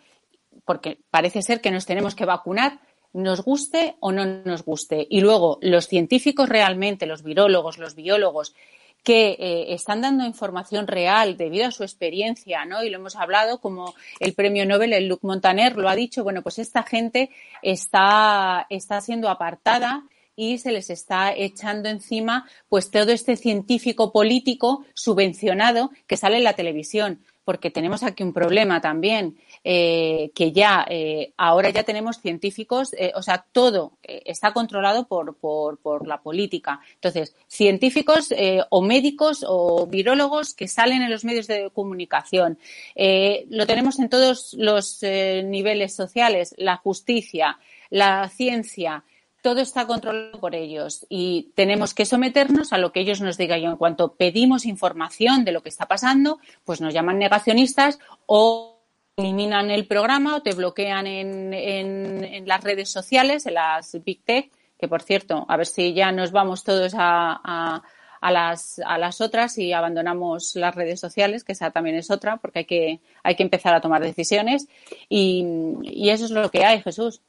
porque 0.65 0.99
parece 1.11 1.43
ser 1.43 1.61
que 1.61 1.71
nos 1.71 1.87
tenemos 1.87 2.15
que 2.15 2.25
vacunar 2.27 2.79
nos 3.13 3.43
guste 3.43 3.97
o 4.01 4.13
no 4.13 4.25
nos 4.25 4.65
guste. 4.65 5.07
Y 5.09 5.21
luego, 5.21 5.59
los 5.63 5.87
científicos 5.87 6.49
realmente, 6.49 7.07
los 7.07 7.23
virólogos, 7.23 7.79
los 7.79 7.95
biólogos, 7.95 8.55
que 9.03 9.37
eh, 9.39 9.73
están 9.73 10.03
dando 10.03 10.25
información 10.25 10.87
real 10.87 11.37
debido 11.37 11.67
a 11.67 11.71
su 11.71 11.83
experiencia, 11.83 12.65
¿no? 12.65 12.83
Y 12.83 12.91
lo 12.91 12.99
hemos 12.99 13.17
hablado, 13.17 13.61
como 13.61 13.95
el 14.21 14.35
premio 14.35 14.67
Nobel, 14.67 14.93
el 14.93 15.09
Luc 15.09 15.23
Montaner, 15.23 15.77
lo 15.77 15.89
ha 15.89 15.97
dicho, 15.97 16.25
bueno, 16.25 16.43
pues 16.43 16.59
esta 16.59 16.83
gente 16.83 17.31
está, 17.63 18.67
está 18.71 19.01
siendo 19.01 19.29
apartada 19.29 20.05
y 20.37 20.59
se 20.59 20.73
les 20.73 20.91
está 20.91 21.33
echando 21.35 21.89
encima 21.89 22.49
pues 22.69 22.91
todo 22.91 23.11
este 23.11 23.37
científico 23.37 24.13
político 24.13 24.85
subvencionado 24.95 25.91
que 26.07 26.17
sale 26.17 26.37
en 26.37 26.45
la 26.45 26.53
televisión 26.53 27.25
porque 27.49 27.71
tenemos 27.71 28.03
aquí 28.03 28.23
un 28.23 28.35
problema 28.35 28.83
también, 28.83 29.39
eh, 29.65 30.31
que 30.35 30.53
ya 30.53 30.87
eh, 30.89 31.33
ahora 31.37 31.71
ya 31.71 31.83
tenemos 31.83 32.21
científicos, 32.21 32.95
eh, 32.95 33.13
o 33.15 33.23
sea, 33.23 33.45
todo 33.53 33.93
está 34.03 34.53
controlado 34.53 35.07
por, 35.07 35.37
por, 35.37 35.79
por, 35.79 36.07
la 36.07 36.23
política. 36.23 36.81
Entonces, 36.95 37.35
científicos 37.47 38.33
o 38.71 38.83
médicos 38.83 39.45
o 39.47 39.87
virólogos 39.87 40.55
que 40.55 40.69
salen 40.69 41.03
en 41.03 41.11
los 41.11 41.25
medios 41.25 41.47
de 41.47 41.71
comunicación. 41.71 42.59
lo 42.97 43.67
tenemos 43.67 43.99
en 43.99 44.09
todos 44.09 44.55
los 44.55 45.03
niveles 45.03 45.95
sociales, 45.95 46.55
la 46.57 46.77
justicia, 46.77 47.59
la 47.91 48.29
ciencia, 48.29 49.05
todo 49.43 49.61
está 49.61 49.87
controlado 49.87 50.41
por 50.41 50.55
ellos 50.55 51.07
y 51.09 51.53
tenemos 51.55 51.95
que 51.95 52.05
someternos 52.05 52.73
a 52.73 52.79
lo 52.79 52.93
que 52.93 53.01
ellos 53.01 53.21
nos 53.21 53.37
digan. 53.37 53.61
Y 53.61 53.67
en 53.67 53.77
cuanto 53.77 54.15
pedimos 54.15 54.67
información 54.67 55.45
de 55.45 55.53
lo 55.53 55.63
que 55.63 55.69
está 55.69 55.87
pasando, 55.87 56.39
pues 56.65 56.81
nos 56.81 56.93
llaman 56.93 57.19
negacionistas 57.19 57.99
o 58.27 58.78
eliminan 59.19 59.71
el 59.71 59.87
programa 59.87 60.37
o 60.37 60.43
te 60.43 60.55
bloquean 60.55 61.07
en, 61.07 61.53
en, 61.53 62.47
las 62.47 62.63
redes 62.63 62.91
sociales, 62.91 63.47
en 63.47 63.55
las 63.55 64.03
Big 64.05 64.23
Tech, 64.25 64.51
que 64.79 64.89
por 64.89 65.03
cierto, 65.03 65.45
a 65.49 65.57
ver 65.57 65.67
si 65.67 65.93
ya 65.93 66.13
nos 66.13 66.31
vamos 66.31 66.63
todos 66.63 66.95
a, 66.97 67.83
a, 68.21 68.31
las, 68.31 68.81
a 68.87 68.97
las 68.97 69.21
otras 69.21 69.59
y 69.59 69.73
abandonamos 69.73 70.55
las 70.55 70.75
redes 70.75 71.01
sociales, 71.01 71.43
que 71.43 71.53
esa 71.53 71.73
también 71.73 71.97
es 71.97 72.13
otra, 72.13 72.37
porque 72.37 72.61
hay 72.61 72.65
que, 72.65 73.01
hay 73.25 73.35
que 73.35 73.43
empezar 73.43 73.75
a 73.75 73.81
tomar 73.81 74.03
decisiones. 74.03 74.69
Y, 75.09 75.45
y 75.83 76.11
eso 76.11 76.25
es 76.25 76.31
lo 76.31 76.49
que 76.49 76.65
hay, 76.65 76.81
Jesús. 76.81 77.21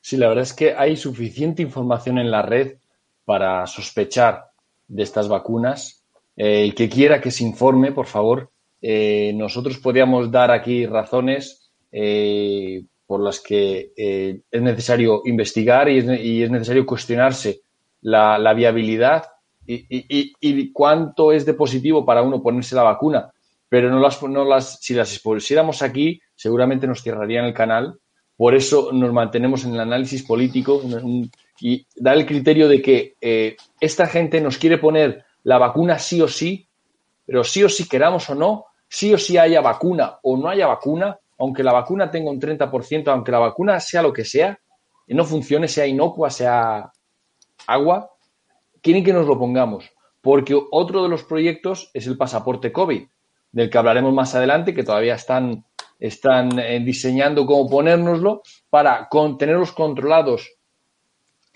Sí, 0.00 0.16
la 0.16 0.28
verdad 0.28 0.42
es 0.42 0.52
que 0.52 0.74
hay 0.74 0.96
suficiente 0.96 1.62
información 1.62 2.18
en 2.18 2.30
la 2.30 2.42
red 2.42 2.76
para 3.24 3.66
sospechar 3.68 4.50
de 4.88 5.04
estas 5.04 5.28
vacunas. 5.28 6.02
Eh, 6.36 6.64
el 6.64 6.74
que 6.74 6.88
quiera 6.88 7.20
que 7.20 7.30
se 7.30 7.44
informe, 7.44 7.92
por 7.92 8.06
favor, 8.06 8.50
eh, 8.80 9.32
nosotros 9.34 9.78
podríamos 9.78 10.30
dar 10.30 10.50
aquí 10.50 10.86
razones 10.86 11.70
eh, 11.90 12.84
por 13.06 13.20
las 13.20 13.40
que 13.40 13.92
es 13.96 14.62
necesario 14.62 15.22
investigar 15.24 15.88
y 15.88 16.42
es, 16.42 16.50
necesario 16.50 16.84
cuestionarse 16.84 17.62
la, 18.02 18.52
viabilidad 18.52 19.24
y, 19.66 20.72
cuánto 20.72 21.32
es 21.32 21.46
de 21.46 21.54
positivo 21.54 22.04
para 22.04 22.22
uno 22.22 22.42
ponerse 22.42 22.76
la 22.76 22.82
vacuna. 22.82 23.32
Pero 23.70 23.90
no 23.90 23.98
las, 23.98 24.22
no 24.22 24.44
las, 24.44 24.80
si 24.80 24.92
las 24.92 25.12
expusiéramos 25.12 25.80
aquí, 25.80 26.20
seguramente 26.34 26.86
nos 26.86 27.02
cerrarían 27.02 27.46
el 27.46 27.54
canal 27.54 27.98
por 28.38 28.54
eso 28.54 28.92
nos 28.92 29.12
mantenemos 29.12 29.64
en 29.64 29.74
el 29.74 29.80
análisis 29.80 30.22
político 30.22 30.80
y 31.60 31.84
da 31.96 32.14
el 32.14 32.24
criterio 32.24 32.68
de 32.68 32.80
que 32.80 33.16
eh, 33.20 33.56
esta 33.80 34.06
gente 34.06 34.40
nos 34.40 34.58
quiere 34.58 34.78
poner 34.78 35.24
la 35.42 35.58
vacuna 35.58 35.98
sí 35.98 36.22
o 36.22 36.28
sí, 36.28 36.68
pero 37.26 37.42
sí 37.42 37.64
o 37.64 37.68
sí 37.68 37.88
queramos 37.88 38.30
o 38.30 38.36
no, 38.36 38.66
sí 38.88 39.12
o 39.12 39.18
sí 39.18 39.36
haya 39.36 39.60
vacuna 39.60 40.18
o 40.22 40.36
no 40.36 40.48
haya 40.48 40.66
vacuna, 40.66 41.18
aunque 41.38 41.62
la 41.62 41.72
vacuna 41.72 42.10
tenga 42.10 42.30
un 42.30 42.40
30%, 42.40 43.08
aunque 43.08 43.32
la 43.32 43.38
vacuna 43.38 43.80
sea 43.80 44.02
lo 44.02 44.12
que 44.12 44.24
sea, 44.24 44.58
no 45.06 45.24
funcione, 45.24 45.68
sea 45.68 45.86
inocua, 45.86 46.30
sea 46.30 46.90
agua, 47.66 48.10
quieren 48.82 49.04
que 49.04 49.12
nos 49.12 49.26
lo 49.26 49.38
pongamos. 49.38 49.90
Porque 50.20 50.58
otro 50.70 51.02
de 51.02 51.08
los 51.08 51.22
proyectos 51.24 51.90
es 51.94 52.06
el 52.06 52.16
pasaporte 52.16 52.72
COVID, 52.72 53.06
del 53.52 53.70
que 53.70 53.78
hablaremos 53.78 54.12
más 54.12 54.34
adelante, 54.34 54.74
que 54.74 54.84
todavía 54.84 55.14
están 55.14 55.64
están 55.98 56.58
eh, 56.58 56.80
diseñando 56.80 57.44
cómo 57.44 57.68
ponérnoslo 57.68 58.42
para 58.70 59.08
tenerlos 59.38 59.72
controlados 59.72 60.48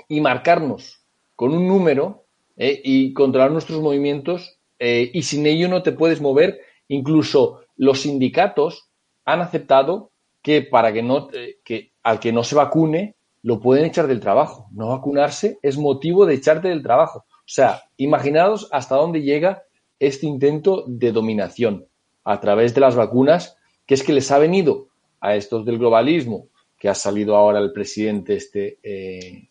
y 0.08 0.20
marcarnos 0.20 1.04
con 1.36 1.54
un 1.54 1.68
número 1.68 2.24
eh, 2.56 2.80
y 2.84 3.12
controlar 3.12 3.50
nuestros 3.50 3.80
movimientos 3.80 4.58
eh, 4.78 5.10
y 5.14 5.22
sin 5.22 5.46
ello 5.46 5.68
no 5.68 5.82
te 5.82 5.92
puedes 5.92 6.20
mover. 6.20 6.60
Incluso 6.92 7.60
los 7.76 8.02
sindicatos 8.02 8.90
han 9.24 9.40
aceptado 9.40 10.10
que 10.42 10.60
para 10.60 10.92
que 10.92 11.02
no 11.02 11.28
que 11.64 11.92
al 12.02 12.20
que 12.20 12.32
no 12.32 12.44
se 12.44 12.54
vacune 12.54 13.16
lo 13.42 13.60
pueden 13.60 13.86
echar 13.86 14.06
del 14.06 14.20
trabajo. 14.20 14.68
No 14.72 14.88
vacunarse 14.88 15.58
es 15.62 15.78
motivo 15.78 16.26
de 16.26 16.34
echarte 16.34 16.68
del 16.68 16.82
trabajo. 16.82 17.20
O 17.30 17.46
sea, 17.46 17.84
imaginaos 17.96 18.68
hasta 18.72 18.96
dónde 18.96 19.22
llega 19.22 19.62
este 19.98 20.26
intento 20.26 20.84
de 20.86 21.12
dominación 21.12 21.86
a 22.24 22.38
través 22.40 22.74
de 22.74 22.82
las 22.82 22.94
vacunas 22.94 23.56
que 23.86 23.94
es 23.94 24.02
que 24.02 24.12
les 24.12 24.30
ha 24.30 24.38
venido 24.38 24.88
a 25.20 25.34
estos 25.34 25.64
del 25.64 25.78
globalismo, 25.78 26.48
que 26.78 26.90
ha 26.90 26.94
salido 26.94 27.36
ahora 27.36 27.58
el 27.58 27.72
presidente 27.72 28.36
este 28.36 28.78
eh, 28.82 29.48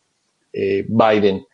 eh, 0.54 0.86
Biden, 0.88 1.46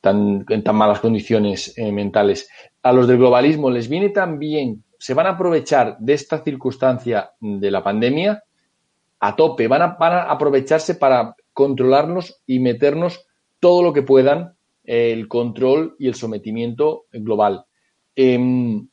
tan, 0.00 0.44
en 0.46 0.62
tan 0.62 0.76
malas 0.76 1.00
condiciones 1.00 1.76
eh, 1.78 1.90
mentales, 1.90 2.50
a 2.82 2.92
los 2.92 3.08
del 3.08 3.16
globalismo 3.16 3.70
les 3.70 3.88
viene 3.88 4.10
también, 4.10 4.84
se 5.06 5.14
van 5.14 5.28
a 5.28 5.30
aprovechar 5.30 5.98
de 6.00 6.14
esta 6.14 6.42
circunstancia 6.42 7.30
de 7.38 7.70
la 7.70 7.84
pandemia 7.84 8.42
a 9.20 9.36
tope, 9.36 9.68
van 9.68 9.82
a, 9.82 9.86
van 10.00 10.14
a 10.14 10.22
aprovecharse 10.22 10.96
para 10.96 11.36
controlarnos 11.52 12.42
y 12.44 12.58
meternos 12.58 13.24
todo 13.60 13.84
lo 13.84 13.92
que 13.92 14.02
puedan 14.02 14.56
el 14.82 15.28
control 15.28 15.94
y 16.00 16.08
el 16.08 16.16
sometimiento 16.16 17.04
global. 17.12 17.66
Em, 18.16 18.88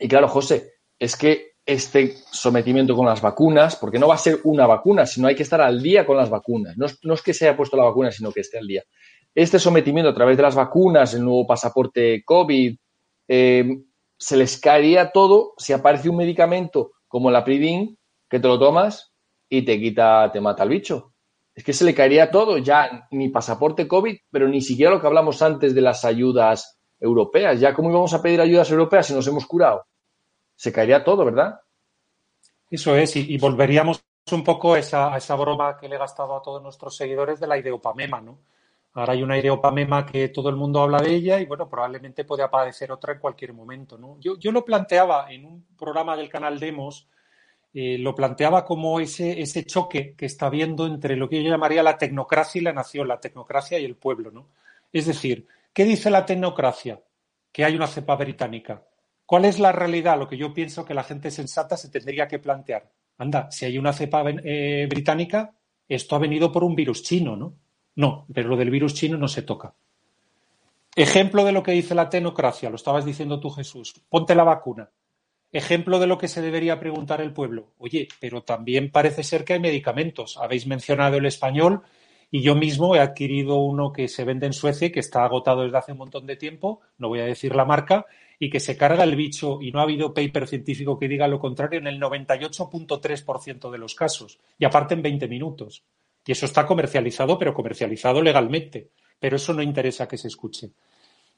y 0.00 0.08
claro, 0.08 0.26
José, 0.26 0.72
es 0.98 1.16
que 1.16 1.52
este 1.64 2.16
sometimiento 2.32 2.96
con 2.96 3.06
las 3.06 3.22
vacunas, 3.22 3.76
porque 3.76 4.00
no 4.00 4.08
va 4.08 4.16
a 4.16 4.18
ser 4.18 4.40
una 4.42 4.66
vacuna, 4.66 5.06
sino 5.06 5.28
hay 5.28 5.36
que 5.36 5.44
estar 5.44 5.60
al 5.60 5.80
día 5.80 6.04
con 6.04 6.16
las 6.16 6.28
vacunas. 6.28 6.76
No 6.76 6.86
es, 7.14 7.22
que 7.22 7.34
se 7.34 7.46
haya 7.46 7.56
puesto 7.56 7.76
la 7.76 7.84
vacuna, 7.84 8.10
sino 8.10 8.32
que 8.32 8.40
esté 8.40 8.58
al 8.58 8.66
día. 8.66 8.82
Este 9.32 9.60
sometimiento 9.60 10.10
a 10.10 10.14
través 10.14 10.36
de 10.36 10.42
las 10.42 10.56
vacunas, 10.56 11.14
el 11.14 11.22
nuevo 11.22 11.46
pasaporte 11.46 12.24
COVID, 12.24 12.76
eh, 13.28 13.78
se 14.22 14.36
les 14.36 14.58
caería 14.58 15.10
todo 15.10 15.54
si 15.58 15.72
aparece 15.72 16.08
un 16.08 16.16
medicamento 16.16 16.92
como 17.08 17.30
la 17.30 17.44
Pridin, 17.44 17.98
que 18.28 18.38
te 18.40 18.48
lo 18.48 18.58
tomas 18.58 19.12
y 19.48 19.62
te 19.62 19.78
quita, 19.78 20.30
te 20.32 20.40
mata 20.40 20.62
el 20.62 20.70
bicho. 20.70 21.12
Es 21.54 21.64
que 21.64 21.72
se 21.72 21.84
le 21.84 21.94
caería 21.94 22.30
todo, 22.30 22.56
ya 22.58 23.06
ni 23.10 23.28
pasaporte 23.28 23.86
COVID, 23.86 24.16
pero 24.30 24.48
ni 24.48 24.62
siquiera 24.62 24.92
lo 24.92 25.00
que 25.00 25.06
hablamos 25.06 25.42
antes 25.42 25.74
de 25.74 25.82
las 25.82 26.04
ayudas 26.04 26.78
europeas. 26.98 27.60
Ya, 27.60 27.74
¿cómo 27.74 27.90
íbamos 27.90 28.14
a 28.14 28.22
pedir 28.22 28.40
ayudas 28.40 28.70
europeas 28.70 29.06
si 29.06 29.14
nos 29.14 29.26
hemos 29.26 29.46
curado? 29.46 29.84
se 30.62 30.72
caería 30.72 31.02
todo, 31.02 31.24
¿verdad? 31.24 31.60
Eso 32.70 32.94
es, 32.94 33.16
y, 33.16 33.36
volveríamos 33.36 34.04
un 34.30 34.44
poco 34.44 34.74
a 34.74 34.78
esa, 34.78 35.16
esa, 35.16 35.34
broma 35.34 35.76
que 35.76 35.88
le 35.88 35.96
he 35.96 35.98
gastado 35.98 36.36
a 36.36 36.42
todos 36.42 36.62
nuestros 36.62 36.96
seguidores 36.96 37.40
de 37.40 37.48
la 37.48 37.58
ideopamema, 37.58 38.20
¿no? 38.20 38.38
Ahora 38.94 39.14
hay 39.14 39.22
una 39.22 39.34
aereopamema 39.34 40.04
que 40.04 40.28
todo 40.28 40.50
el 40.50 40.56
mundo 40.56 40.82
habla 40.82 41.00
de 41.00 41.14
ella 41.14 41.40
y 41.40 41.46
bueno, 41.46 41.68
probablemente 41.68 42.24
puede 42.24 42.42
aparecer 42.42 42.92
otra 42.92 43.14
en 43.14 43.20
cualquier 43.20 43.54
momento. 43.54 43.98
Yo, 44.20 44.38
yo 44.38 44.52
lo 44.52 44.64
planteaba 44.64 45.32
en 45.32 45.46
un 45.46 45.66
programa 45.78 46.14
del 46.14 46.28
canal 46.28 46.60
Demos, 46.60 47.08
eh, 47.72 47.96
lo 47.98 48.14
planteaba 48.14 48.66
como 48.66 49.00
ese, 49.00 49.40
ese 49.40 49.64
choque 49.64 50.14
que 50.14 50.26
está 50.26 50.46
habiendo 50.46 50.86
entre 50.86 51.16
lo 51.16 51.26
que 51.28 51.42
yo 51.42 51.48
llamaría 51.48 51.82
la 51.82 51.96
tecnocracia 51.96 52.60
y 52.60 52.64
la 52.64 52.74
nación, 52.74 53.08
la 53.08 53.18
tecnocracia 53.18 53.78
y 53.78 53.84
el 53.86 53.96
pueblo. 53.96 54.30
¿no? 54.30 54.50
Es 54.92 55.06
decir, 55.06 55.46
¿qué 55.72 55.84
dice 55.84 56.10
la 56.10 56.26
tecnocracia? 56.26 57.00
Que 57.50 57.64
hay 57.64 57.74
una 57.74 57.86
cepa 57.86 58.16
británica. 58.16 58.84
¿Cuál 59.24 59.46
es 59.46 59.58
la 59.58 59.72
realidad? 59.72 60.18
Lo 60.18 60.28
que 60.28 60.36
yo 60.36 60.52
pienso 60.52 60.84
que 60.84 60.92
la 60.92 61.04
gente 61.04 61.30
sensata 61.30 61.78
se 61.78 61.88
tendría 61.88 62.28
que 62.28 62.38
plantear. 62.38 62.90
Anda, 63.16 63.50
si 63.50 63.64
hay 63.64 63.78
una 63.78 63.94
cepa 63.94 64.22
eh, 64.44 64.86
británica, 64.90 65.54
esto 65.88 66.16
ha 66.16 66.18
venido 66.18 66.52
por 66.52 66.64
un 66.64 66.74
virus 66.74 67.02
chino, 67.02 67.36
¿no? 67.36 67.54
No, 67.96 68.26
pero 68.32 68.48
lo 68.48 68.56
del 68.56 68.70
virus 68.70 68.94
chino 68.94 69.18
no 69.18 69.28
se 69.28 69.42
toca. 69.42 69.74
Ejemplo 70.94 71.44
de 71.44 71.52
lo 71.52 71.62
que 71.62 71.72
dice 71.72 71.94
la 71.94 72.10
tecnocracia, 72.10 72.70
lo 72.70 72.76
estabas 72.76 73.04
diciendo 73.04 73.40
tú, 73.40 73.50
Jesús. 73.50 73.94
Ponte 74.08 74.34
la 74.34 74.44
vacuna. 74.44 74.90
Ejemplo 75.52 75.98
de 75.98 76.06
lo 76.06 76.16
que 76.16 76.28
se 76.28 76.40
debería 76.40 76.80
preguntar 76.80 77.20
el 77.20 77.32
pueblo. 77.32 77.72
Oye, 77.78 78.08
pero 78.20 78.42
también 78.42 78.90
parece 78.90 79.22
ser 79.22 79.44
que 79.44 79.54
hay 79.54 79.60
medicamentos. 79.60 80.38
Habéis 80.38 80.66
mencionado 80.66 81.18
el 81.18 81.26
español 81.26 81.82
y 82.30 82.40
yo 82.40 82.54
mismo 82.54 82.96
he 82.96 83.00
adquirido 83.00 83.56
uno 83.56 83.92
que 83.92 84.08
se 84.08 84.24
vende 84.24 84.46
en 84.46 84.54
Suecia 84.54 84.90
que 84.90 85.00
está 85.00 85.24
agotado 85.24 85.62
desde 85.62 85.76
hace 85.76 85.92
un 85.92 85.98
montón 85.98 86.26
de 86.26 86.36
tiempo, 86.36 86.80
no 86.96 87.08
voy 87.08 87.20
a 87.20 87.26
decir 87.26 87.54
la 87.54 87.66
marca, 87.66 88.06
y 88.38 88.48
que 88.48 88.58
se 88.58 88.78
carga 88.78 89.04
el 89.04 89.14
bicho 89.16 89.58
y 89.60 89.70
no 89.70 89.80
ha 89.80 89.82
habido 89.82 90.14
paper 90.14 90.48
científico 90.48 90.98
que 90.98 91.08
diga 91.08 91.28
lo 91.28 91.38
contrario 91.38 91.78
en 91.78 91.86
el 91.86 92.00
98.3% 92.00 93.70
de 93.70 93.78
los 93.78 93.94
casos. 93.94 94.38
Y 94.58 94.64
aparte 94.64 94.94
en 94.94 95.02
20 95.02 95.28
minutos. 95.28 95.84
Y 96.24 96.32
eso 96.32 96.46
está 96.46 96.66
comercializado, 96.66 97.38
pero 97.38 97.54
comercializado 97.54 98.22
legalmente. 98.22 98.90
Pero 99.18 99.36
eso 99.36 99.52
no 99.52 99.62
interesa 99.62 100.06
que 100.08 100.18
se 100.18 100.28
escuche. 100.28 100.70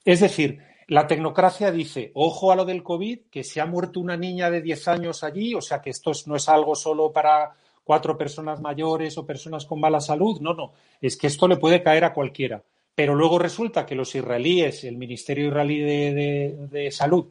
Es 0.05 0.21
decir, 0.21 0.59
la 0.89 1.07
tecnocracia 1.07 1.71
dice, 1.71 2.11
ojo 2.15 2.53
a 2.53 2.57
lo 2.57 2.65
del 2.65 2.83
COVID, 2.83 3.21
que 3.31 3.45
se 3.45 3.61
ha 3.61 3.67
muerto 3.67 4.01
una 4.01 4.17
niña 4.17 4.51
de 4.51 4.61
10 4.61 4.89
años 4.89 5.25
allí, 5.25 5.55
o 5.55 5.63
sea 5.63 5.81
que 5.81 5.91
esto 5.91 6.13
no 6.27 6.37
es 6.37 6.49
algo 6.49 6.75
solo 6.75 7.11
para 7.13 7.53
cuatro 7.83 8.17
personas 8.17 8.61
mayores 8.61 9.17
o 9.17 9.27
personas 9.27 9.65
con 9.65 9.81
mala 9.81 10.01
salud. 10.01 10.41
No, 10.41 10.53
no, 10.55 10.73
es 11.01 11.17
que 11.17 11.27
esto 11.27 11.49
le 11.49 11.57
puede 11.57 11.83
caer 11.83 12.05
a 12.05 12.13
cualquiera. 12.13 12.63
Pero 12.95 13.15
luego 13.15 13.39
resulta 13.39 13.85
que 13.85 13.95
los 13.95 14.15
israelíes, 14.15 14.85
el 14.85 14.97
Ministerio 14.97 15.49
Israelí 15.49 15.81
de 15.81 16.89
Salud, 16.93 17.27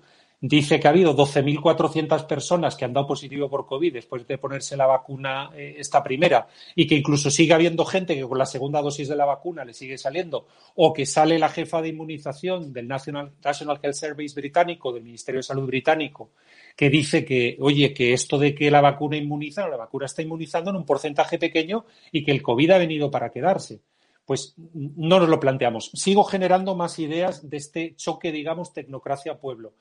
dice 0.45 0.77
que 0.77 0.87
ha 0.87 0.91
habido 0.91 1.15
12.400 1.15 2.27
personas 2.27 2.75
que 2.75 2.83
han 2.83 2.91
dado 2.91 3.07
positivo 3.07 3.49
por 3.49 3.65
COVID 3.65 3.93
después 3.93 4.27
de 4.27 4.37
ponerse 4.37 4.75
la 4.75 4.85
vacuna 4.85 5.51
eh, 5.55 5.75
esta 5.77 6.03
primera 6.03 6.47
y 6.75 6.85
que 6.85 6.95
incluso 6.95 7.31
sigue 7.31 7.53
habiendo 7.53 7.85
gente 7.85 8.13
que 8.13 8.23
con 8.23 8.37
la 8.37 8.45
segunda 8.45 8.81
dosis 8.81 9.07
de 9.07 9.15
la 9.15 9.23
vacuna 9.23 9.63
le 9.63 9.73
sigue 9.73 9.97
saliendo 9.97 10.47
o 10.75 10.91
que 10.91 11.05
sale 11.05 11.39
la 11.39 11.47
jefa 11.47 11.81
de 11.81 11.87
inmunización 11.87 12.73
del 12.73 12.89
National, 12.89 13.31
National 13.41 13.79
Health 13.81 13.95
Service 13.95 14.35
británico, 14.35 14.91
del 14.91 15.03
Ministerio 15.03 15.39
de 15.39 15.43
Salud 15.43 15.65
británico, 15.65 16.31
que 16.75 16.89
dice 16.89 17.23
que, 17.23 17.55
oye, 17.61 17.93
que 17.93 18.11
esto 18.11 18.37
de 18.37 18.53
que 18.53 18.69
la 18.69 18.81
vacuna 18.81 19.15
inmuniza, 19.15 19.69
la 19.69 19.77
vacuna 19.77 20.07
está 20.07 20.23
inmunizando 20.23 20.71
en 20.71 20.75
un 20.75 20.85
porcentaje 20.85 21.39
pequeño 21.39 21.85
y 22.11 22.25
que 22.25 22.31
el 22.31 22.43
COVID 22.43 22.71
ha 22.71 22.77
venido 22.79 23.09
para 23.09 23.29
quedarse 23.29 23.79
pues 24.25 24.55
no 24.73 25.19
nos 25.19 25.27
lo 25.27 25.37
planteamos. 25.37 25.91
Sigo 25.93 26.23
generando 26.23 26.75
más 26.75 26.97
ideas 26.97 27.49
de 27.49 27.57
este 27.57 27.93
choque, 27.97 28.31
digamos, 28.31 28.71
tecnocracia-pueblo 28.71 29.73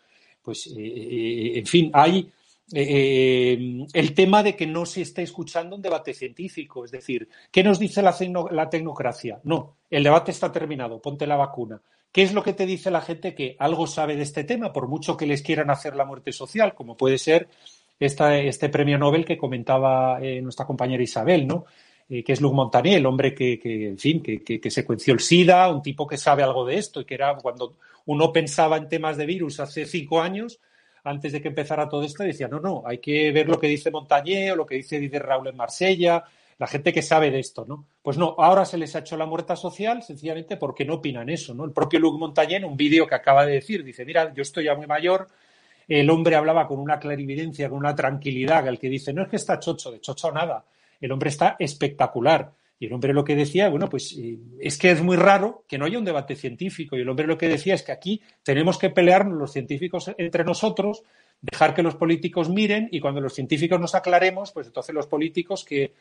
pues, 0.42 0.66
eh, 0.66 0.72
eh, 0.76 1.58
en 1.58 1.66
fin, 1.66 1.90
hay 1.92 2.30
eh, 2.72 3.86
el 3.92 4.14
tema 4.14 4.42
de 4.42 4.56
que 4.56 4.66
no 4.66 4.84
se 4.84 5.02
está 5.02 5.22
escuchando 5.22 5.76
un 5.76 5.82
debate 5.82 6.14
científico. 6.14 6.84
Es 6.84 6.90
decir, 6.90 7.28
¿qué 7.50 7.62
nos 7.62 7.78
dice 7.78 8.02
la, 8.02 8.68
tecnocracia? 8.68 9.40
No, 9.44 9.76
el 9.90 10.02
debate 10.02 10.30
está 10.30 10.50
terminado, 10.50 11.00
ponte 11.00 11.26
la 11.26 11.36
vacuna. 11.36 11.80
¿Qué 12.10 12.22
es 12.22 12.34
lo 12.34 12.42
que 12.42 12.52
te 12.52 12.66
dice 12.66 12.90
la 12.90 13.00
gente 13.00 13.34
que 13.34 13.56
algo 13.58 13.86
sabe 13.86 14.16
de 14.16 14.22
este 14.22 14.44
tema, 14.44 14.72
por 14.72 14.86
mucho 14.86 15.16
que 15.16 15.26
les 15.26 15.42
quieran 15.42 15.70
hacer 15.70 15.96
la 15.96 16.04
muerte 16.04 16.32
social, 16.32 16.74
como 16.74 16.96
puede 16.96 17.16
ser 17.16 17.48
este 17.98 18.68
premio 18.68 18.98
Nobel 18.98 19.24
que 19.24 19.38
comentaba 19.38 20.18
nuestra 20.42 20.66
compañera 20.66 21.02
Isabel, 21.02 21.46
¿no? 21.46 21.64
que 22.08 22.32
es 22.32 22.40
Luc 22.42 22.52
Montagnier, 22.52 22.98
el 22.98 23.06
hombre 23.06 23.34
que, 23.34 23.58
en 23.64 23.96
fin, 23.96 24.20
que, 24.22 24.70
secuenció 24.70 25.14
el 25.14 25.20
SIDA, 25.20 25.70
un 25.70 25.80
tipo 25.80 26.06
que 26.06 26.18
sabe 26.18 26.42
algo 26.42 26.66
de 26.66 26.76
esto 26.76 27.00
y 27.00 27.06
que 27.06 27.14
era 27.14 27.34
cuando 27.36 27.76
uno 28.06 28.32
pensaba 28.32 28.76
en 28.76 28.88
temas 28.88 29.16
de 29.16 29.26
virus 29.26 29.60
hace 29.60 29.86
cinco 29.86 30.20
años, 30.20 30.60
antes 31.04 31.32
de 31.32 31.40
que 31.40 31.48
empezara 31.48 31.88
todo 31.88 32.04
esto, 32.04 32.22
decía, 32.22 32.48
no, 32.48 32.60
no, 32.60 32.82
hay 32.86 32.98
que 32.98 33.32
ver 33.32 33.48
lo 33.48 33.58
que 33.58 33.66
dice 33.66 33.90
Montagnier 33.90 34.52
o 34.52 34.56
lo 34.56 34.66
que 34.66 34.76
dice 34.76 34.98
Didier 34.98 35.24
Raúl 35.24 35.48
en 35.48 35.56
Marsella, 35.56 36.24
la 36.58 36.66
gente 36.66 36.92
que 36.92 37.02
sabe 37.02 37.30
de 37.30 37.40
esto, 37.40 37.64
¿no? 37.66 37.86
Pues 38.02 38.18
no, 38.18 38.36
ahora 38.38 38.64
se 38.64 38.78
les 38.78 38.94
ha 38.94 39.00
hecho 39.00 39.16
la 39.16 39.26
muerta 39.26 39.56
social 39.56 40.02
sencillamente 40.02 40.56
porque 40.56 40.84
no 40.84 40.94
opinan 40.94 41.28
eso, 41.28 41.54
¿no? 41.54 41.64
El 41.64 41.72
propio 41.72 41.98
Luc 41.98 42.18
Montagnier, 42.18 42.62
en 42.62 42.70
un 42.70 42.76
vídeo 42.76 43.06
que 43.06 43.16
acaba 43.16 43.44
de 43.44 43.54
decir, 43.54 43.82
dice, 43.82 44.04
mira, 44.04 44.32
yo 44.32 44.42
estoy 44.42 44.64
ya 44.66 44.76
muy 44.76 44.86
mayor, 44.86 45.26
el 45.88 46.08
hombre 46.08 46.36
hablaba 46.36 46.68
con 46.68 46.78
una 46.78 47.00
clarividencia, 47.00 47.68
con 47.68 47.78
una 47.78 47.94
tranquilidad, 47.94 48.68
el 48.68 48.78
que 48.78 48.88
dice, 48.88 49.12
no 49.12 49.22
es 49.22 49.28
que 49.28 49.36
está 49.36 49.58
chocho, 49.58 49.90
de 49.90 50.00
chocho 50.00 50.30
nada, 50.30 50.64
el 51.00 51.10
hombre 51.10 51.30
está 51.30 51.56
espectacular. 51.58 52.52
Y 52.82 52.86
el 52.86 52.92
hombre 52.94 53.12
lo 53.12 53.22
que 53.22 53.36
decía, 53.36 53.68
bueno, 53.68 53.88
pues 53.88 54.12
eh, 54.18 54.36
es 54.58 54.76
que 54.76 54.90
es 54.90 55.00
muy 55.00 55.16
raro 55.16 55.62
que 55.68 55.78
no 55.78 55.84
haya 55.84 56.00
un 56.00 56.04
debate 56.04 56.34
científico. 56.34 56.96
Y 56.96 57.02
el 57.02 57.08
hombre 57.08 57.28
lo 57.28 57.38
que 57.38 57.48
decía 57.48 57.74
es 57.74 57.84
que 57.84 57.92
aquí 57.92 58.20
tenemos 58.42 58.76
que 58.76 58.90
pelearnos 58.90 59.38
los 59.38 59.52
científicos 59.52 60.10
entre 60.18 60.42
nosotros, 60.42 61.04
dejar 61.40 61.74
que 61.74 61.84
los 61.84 61.94
políticos 61.94 62.48
miren 62.48 62.88
y 62.90 62.98
cuando 62.98 63.20
los 63.20 63.34
científicos 63.34 63.78
nos 63.78 63.94
aclaremos, 63.94 64.50
pues 64.50 64.66
entonces 64.66 64.92
los 64.92 65.06
políticos 65.06 65.64
que 65.64 65.92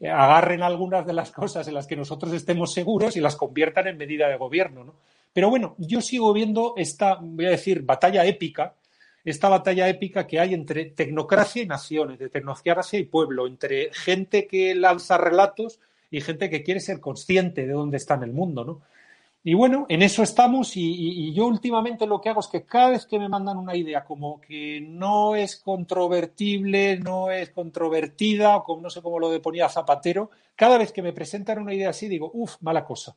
eh, 0.00 0.08
agarren 0.08 0.62
algunas 0.62 1.06
de 1.06 1.12
las 1.12 1.32
cosas 1.32 1.68
en 1.68 1.74
las 1.74 1.86
que 1.86 1.96
nosotros 1.96 2.32
estemos 2.32 2.72
seguros 2.72 3.14
y 3.18 3.20
las 3.20 3.36
conviertan 3.36 3.88
en 3.88 3.98
medida 3.98 4.26
de 4.26 4.38
gobierno. 4.38 4.84
¿no? 4.84 4.94
Pero 5.34 5.50
bueno, 5.50 5.74
yo 5.76 6.00
sigo 6.00 6.32
viendo 6.32 6.72
esta, 6.78 7.18
voy 7.20 7.44
a 7.44 7.50
decir, 7.50 7.82
batalla 7.82 8.24
épica, 8.24 8.74
esta 9.22 9.50
batalla 9.50 9.86
épica 9.86 10.26
que 10.26 10.40
hay 10.40 10.54
entre 10.54 10.86
tecnocracia 10.86 11.62
y 11.62 11.66
naciones, 11.66 12.18
de 12.18 12.30
tecnocracia 12.30 12.98
y 12.98 13.04
pueblo, 13.04 13.46
entre 13.46 13.92
gente 13.92 14.46
que 14.46 14.74
lanza 14.74 15.18
relatos 15.18 15.78
y 16.12 16.20
gente 16.20 16.48
que 16.48 16.62
quiere 16.62 16.78
ser 16.78 17.00
consciente 17.00 17.66
de 17.66 17.72
dónde 17.72 17.96
está 17.96 18.14
en 18.14 18.22
el 18.22 18.32
mundo, 18.32 18.64
¿no? 18.64 18.82
Y 19.44 19.54
bueno, 19.54 19.86
en 19.88 20.02
eso 20.02 20.22
estamos 20.22 20.76
y, 20.76 21.32
yo 21.32 21.46
últimamente 21.46 22.06
lo 22.06 22.20
que 22.20 22.28
hago 22.28 22.38
es 22.38 22.46
que 22.46 22.64
cada 22.64 22.90
vez 22.90 23.06
que 23.06 23.18
me 23.18 23.28
mandan 23.28 23.56
una 23.56 23.74
idea 23.74 24.04
como 24.04 24.40
que 24.40 24.80
no 24.80 25.34
es 25.34 25.56
controvertible, 25.56 26.98
no 26.98 27.28
es 27.32 27.50
controvertida, 27.50 28.56
o 28.56 28.62
como 28.62 28.82
no 28.82 28.90
sé 28.90 29.02
cómo 29.02 29.18
lo 29.18 29.42
ponía 29.42 29.68
Zapatero, 29.68 30.30
cada 30.54 30.78
vez 30.78 30.92
que 30.92 31.02
me 31.02 31.12
presentan 31.12 31.58
una 31.58 31.74
idea 31.74 31.90
así 31.90 32.06
digo, 32.06 32.30
uff, 32.34 32.56
mala 32.60 32.84
cosa. 32.84 33.16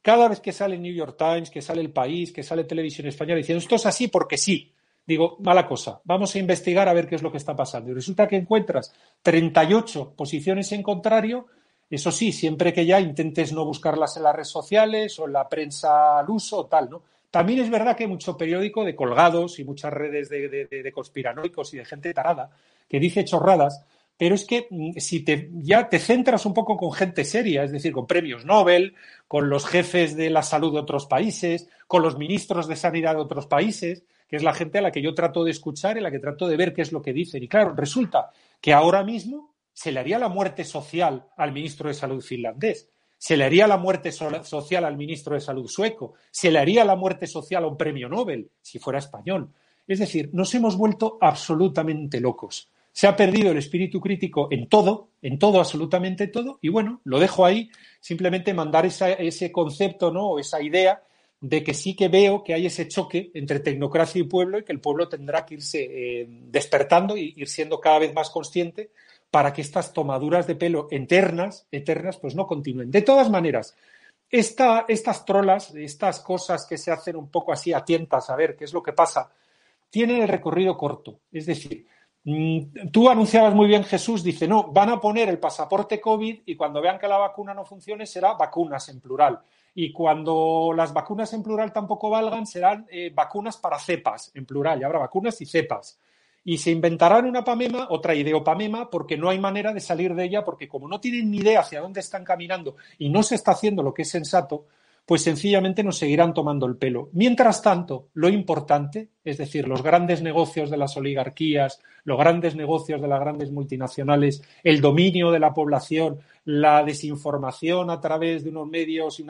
Cada 0.00 0.28
vez 0.28 0.38
que 0.38 0.52
sale 0.52 0.78
New 0.78 0.94
York 0.94 1.16
Times, 1.18 1.50
que 1.50 1.62
sale 1.62 1.80
El 1.80 1.90
País, 1.90 2.30
que 2.30 2.44
sale 2.44 2.64
Televisión 2.64 3.08
Española 3.08 3.38
diciendo 3.38 3.58
esto 3.58 3.74
es 3.74 3.86
así 3.86 4.06
porque 4.06 4.36
sí, 4.36 4.70
digo, 5.04 5.38
mala 5.40 5.66
cosa, 5.66 6.00
vamos 6.04 6.34
a 6.34 6.38
investigar 6.38 6.88
a 6.88 6.92
ver 6.92 7.08
qué 7.08 7.16
es 7.16 7.22
lo 7.22 7.32
que 7.32 7.38
está 7.38 7.56
pasando. 7.56 7.90
Y 7.90 7.94
resulta 7.94 8.28
que 8.28 8.36
encuentras 8.36 8.94
38 9.22 10.12
posiciones 10.14 10.70
en 10.70 10.84
contrario 10.84 11.46
eso 11.90 12.10
sí, 12.10 12.32
siempre 12.32 12.72
que 12.72 12.86
ya 12.86 13.00
intentes 13.00 13.52
no 13.52 13.64
buscarlas 13.64 14.16
en 14.16 14.24
las 14.24 14.34
redes 14.34 14.48
sociales 14.48 15.18
o 15.18 15.26
en 15.26 15.32
la 15.32 15.48
prensa 15.48 16.18
al 16.18 16.30
uso 16.30 16.58
o 16.58 16.66
tal, 16.66 16.90
¿no? 16.90 17.02
También 17.30 17.58
es 17.58 17.68
verdad 17.68 17.96
que 17.96 18.04
hay 18.04 18.08
mucho 18.08 18.36
periódico 18.36 18.84
de 18.84 18.94
colgados 18.94 19.58
y 19.58 19.64
muchas 19.64 19.92
redes 19.92 20.28
de, 20.28 20.92
conspiranoicos 20.94 21.74
y 21.74 21.78
de 21.78 21.84
gente 21.84 22.14
tarada 22.14 22.50
que 22.88 23.00
dice 23.00 23.24
chorradas, 23.24 23.84
pero 24.16 24.36
es 24.36 24.44
que 24.44 24.68
mm, 24.70 24.98
si 24.98 25.24
te, 25.24 25.50
ya 25.54 25.88
te 25.88 25.98
centras 25.98 26.46
un 26.46 26.54
poco 26.54 26.76
con 26.76 26.92
gente 26.92 27.24
seria, 27.24 27.64
es 27.64 27.72
decir, 27.72 27.92
con 27.92 28.06
premios 28.06 28.44
Nobel, 28.44 28.94
con 29.26 29.48
los 29.50 29.66
jefes 29.66 30.16
de 30.16 30.30
la 30.30 30.42
salud 30.42 30.72
de 30.72 30.78
otros 30.78 31.06
países, 31.06 31.68
con 31.88 32.02
los 32.02 32.16
ministros 32.18 32.68
de 32.68 32.76
sanidad 32.76 33.14
de 33.14 33.22
otros 33.22 33.46
países, 33.46 34.04
que 34.28 34.36
es 34.36 34.44
la 34.44 34.54
gente 34.54 34.78
a 34.78 34.82
la 34.82 34.92
que 34.92 35.02
yo 35.02 35.14
trato 35.14 35.42
de 35.42 35.50
escuchar 35.50 35.96
y 35.96 36.00
a 36.00 36.02
la 36.02 36.10
que 36.12 36.20
trato 36.20 36.46
de 36.46 36.56
ver 36.56 36.72
qué 36.72 36.82
es 36.82 36.92
lo 36.92 37.02
que 37.02 37.12
dicen. 37.12 37.42
Y 37.42 37.48
claro, 37.48 37.74
resulta 37.74 38.30
que 38.60 38.72
ahora 38.72 39.02
mismo 39.02 39.53
se 39.74 39.92
le 39.92 40.00
haría 40.00 40.18
la 40.18 40.28
muerte 40.28 40.64
social 40.64 41.26
al 41.36 41.52
ministro 41.52 41.88
de 41.88 41.94
Salud 41.94 42.22
finlandés, 42.22 42.88
se 43.18 43.36
le 43.36 43.44
haría 43.44 43.66
la 43.66 43.76
muerte 43.76 44.12
social 44.12 44.84
al 44.84 44.96
ministro 44.96 45.34
de 45.34 45.40
Salud 45.40 45.66
sueco, 45.68 46.14
se 46.30 46.50
le 46.50 46.58
haría 46.58 46.84
la 46.84 46.96
muerte 46.96 47.26
social 47.26 47.64
a 47.64 47.66
un 47.66 47.76
premio 47.76 48.08
Nobel 48.08 48.48
si 48.62 48.78
fuera 48.78 48.98
español. 48.98 49.50
Es 49.86 49.98
decir, 49.98 50.30
nos 50.32 50.54
hemos 50.54 50.76
vuelto 50.76 51.18
absolutamente 51.20 52.20
locos. 52.20 52.68
Se 52.92 53.06
ha 53.06 53.16
perdido 53.16 53.50
el 53.50 53.58
espíritu 53.58 54.00
crítico 54.00 54.48
en 54.50 54.68
todo, 54.68 55.08
en 55.20 55.38
todo, 55.38 55.58
absolutamente 55.58 56.28
todo, 56.28 56.58
y 56.62 56.68
bueno, 56.68 57.00
lo 57.04 57.18
dejo 57.18 57.44
ahí, 57.44 57.70
simplemente 58.00 58.54
mandar 58.54 58.86
ese 58.86 59.50
concepto, 59.50 60.12
¿no? 60.12 60.28
O 60.28 60.38
esa 60.38 60.62
idea 60.62 61.02
de 61.40 61.62
que 61.62 61.74
sí 61.74 61.94
que 61.94 62.08
veo 62.08 62.42
que 62.42 62.54
hay 62.54 62.66
ese 62.66 62.88
choque 62.88 63.30
entre 63.34 63.60
tecnocracia 63.60 64.20
y 64.20 64.24
pueblo 64.24 64.58
y 64.58 64.64
que 64.64 64.72
el 64.72 64.80
pueblo 64.80 65.08
tendrá 65.08 65.44
que 65.44 65.54
irse 65.54 65.82
eh, 65.82 66.26
despertando 66.28 67.16
y 67.16 67.34
ir 67.36 67.48
siendo 67.48 67.80
cada 67.80 67.98
vez 67.98 68.14
más 68.14 68.30
consciente 68.30 68.90
para 69.34 69.52
que 69.52 69.62
estas 69.62 69.92
tomaduras 69.92 70.46
de 70.46 70.54
pelo 70.54 70.86
eternas, 70.92 71.66
eternas, 71.72 72.18
pues 72.18 72.36
no 72.36 72.46
continúen. 72.46 72.92
De 72.92 73.02
todas 73.02 73.28
maneras, 73.28 73.74
estas 74.30 75.24
trolas, 75.24 75.74
estas 75.74 76.20
cosas 76.20 76.64
que 76.64 76.78
se 76.78 76.92
hacen 76.92 77.16
un 77.16 77.28
poco 77.28 77.52
así 77.52 77.72
a 77.72 77.84
tientas 77.84 78.30
a 78.30 78.36
ver 78.36 78.54
qué 78.54 78.62
es 78.62 78.72
lo 78.72 78.80
que 78.80 78.92
pasa, 78.92 79.28
tienen 79.90 80.22
el 80.22 80.28
recorrido 80.28 80.76
corto. 80.76 81.18
Es 81.32 81.46
decir, 81.46 81.84
Mm, 82.26 82.90
tú 82.90 83.10
anunciabas 83.10 83.54
muy 83.54 83.66
bien, 83.66 83.84
Jesús, 83.84 84.24
dice, 84.24 84.48
no, 84.48 84.72
van 84.72 84.88
a 84.88 85.00
poner 85.00 85.28
el 85.28 85.38
pasaporte 85.38 86.00
COVID 86.00 86.40
y 86.46 86.56
cuando 86.56 86.80
vean 86.80 86.98
que 86.98 87.06
la 87.06 87.18
vacuna 87.18 87.52
no 87.52 87.66
funcione 87.66 88.06
será 88.06 88.32
vacunas 88.32 88.88
en 88.88 89.00
plural. 89.00 89.40
Y 89.74 89.92
cuando 89.92 90.72
las 90.74 90.92
vacunas 90.92 91.32
en 91.34 91.42
plural 91.42 91.72
tampoco 91.72 92.08
valgan, 92.08 92.46
serán 92.46 92.86
eh, 92.90 93.10
vacunas 93.14 93.58
para 93.58 93.78
cepas 93.78 94.30
en 94.34 94.46
plural. 94.46 94.80
Y 94.80 94.84
habrá 94.84 95.00
vacunas 95.00 95.38
y 95.42 95.46
cepas. 95.46 95.98
Y 96.44 96.58
se 96.58 96.70
inventarán 96.70 97.26
una 97.26 97.42
pamema, 97.42 97.86
otra 97.90 98.14
ideopamema, 98.14 98.90
porque 98.90 99.16
no 99.16 99.30
hay 99.30 99.38
manera 99.38 99.72
de 99.72 99.80
salir 99.80 100.14
de 100.14 100.24
ella, 100.24 100.44
porque 100.44 100.68
como 100.68 100.88
no 100.88 101.00
tienen 101.00 101.30
ni 101.30 101.38
idea 101.38 101.60
hacia 101.60 101.80
dónde 101.80 102.00
están 102.00 102.24
caminando 102.24 102.76
y 102.98 103.08
no 103.08 103.22
se 103.22 103.34
está 103.34 103.52
haciendo 103.52 103.82
lo 103.82 103.94
que 103.94 104.02
es 104.02 104.10
sensato, 104.10 104.66
pues 105.06 105.22
sencillamente 105.22 105.82
nos 105.84 105.98
seguirán 105.98 106.32
tomando 106.32 106.66
el 106.66 106.76
pelo. 106.76 107.10
Mientras 107.12 107.60
tanto, 107.60 108.08
lo 108.14 108.28
importante, 108.28 109.08
es 109.22 109.36
decir, 109.36 109.68
los 109.68 109.82
grandes 109.82 110.22
negocios 110.22 110.70
de 110.70 110.78
las 110.78 110.96
oligarquías, 110.96 111.80
los 112.04 112.18
grandes 112.18 112.56
negocios 112.56 113.02
de 113.02 113.08
las 113.08 113.20
grandes 113.20 113.50
multinacionales, 113.50 114.42
el 114.62 114.80
dominio 114.80 115.30
de 115.30 115.40
la 115.40 115.52
población, 115.52 116.20
la 116.44 116.82
desinformación 116.84 117.90
a 117.90 118.00
través 118.00 118.44
de 118.44 118.50
unos 118.50 118.68
medios 118.68 119.20
y 119.20 119.24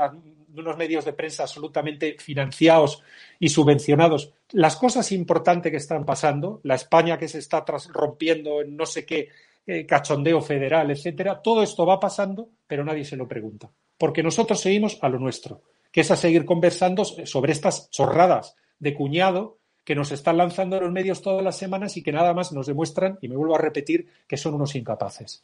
de 0.54 0.60
unos 0.60 0.76
medios 0.76 1.04
de 1.04 1.12
prensa 1.12 1.42
absolutamente 1.42 2.16
financiados 2.18 3.02
y 3.38 3.48
subvencionados, 3.48 4.32
las 4.52 4.76
cosas 4.76 5.10
importantes 5.12 5.70
que 5.70 5.78
están 5.78 6.04
pasando, 6.04 6.60
la 6.62 6.76
España 6.76 7.18
que 7.18 7.28
se 7.28 7.38
está 7.38 7.64
rompiendo 7.92 8.62
en 8.62 8.76
no 8.76 8.86
sé 8.86 9.04
qué 9.04 9.28
eh, 9.66 9.84
cachondeo 9.84 10.40
federal, 10.40 10.90
etcétera, 10.90 11.40
todo 11.42 11.62
esto 11.62 11.84
va 11.84 11.98
pasando, 11.98 12.48
pero 12.66 12.84
nadie 12.84 13.04
se 13.04 13.16
lo 13.16 13.26
pregunta 13.26 13.70
porque 13.98 14.22
nosotros 14.22 14.60
seguimos 14.60 14.98
a 15.00 15.08
lo 15.08 15.18
nuestro, 15.18 15.62
que 15.92 16.00
es 16.00 16.10
a 16.10 16.16
seguir 16.16 16.44
conversando 16.44 17.04
sobre 17.04 17.52
estas 17.52 17.90
chorradas 17.90 18.56
de 18.78 18.94
cuñado 18.94 19.58
que 19.84 19.94
nos 19.94 20.12
están 20.12 20.38
lanzando 20.38 20.80
los 20.80 20.90
medios 20.90 21.22
todas 21.22 21.44
las 21.44 21.56
semanas 21.56 21.96
y 21.96 22.02
que 22.02 22.12
nada 22.12 22.32
más 22.32 22.52
nos 22.52 22.66
demuestran, 22.66 23.18
y 23.20 23.28
me 23.28 23.36
vuelvo 23.36 23.54
a 23.54 23.60
repetir, 23.60 24.08
que 24.26 24.36
son 24.36 24.54
unos 24.54 24.74
incapaces. 24.74 25.42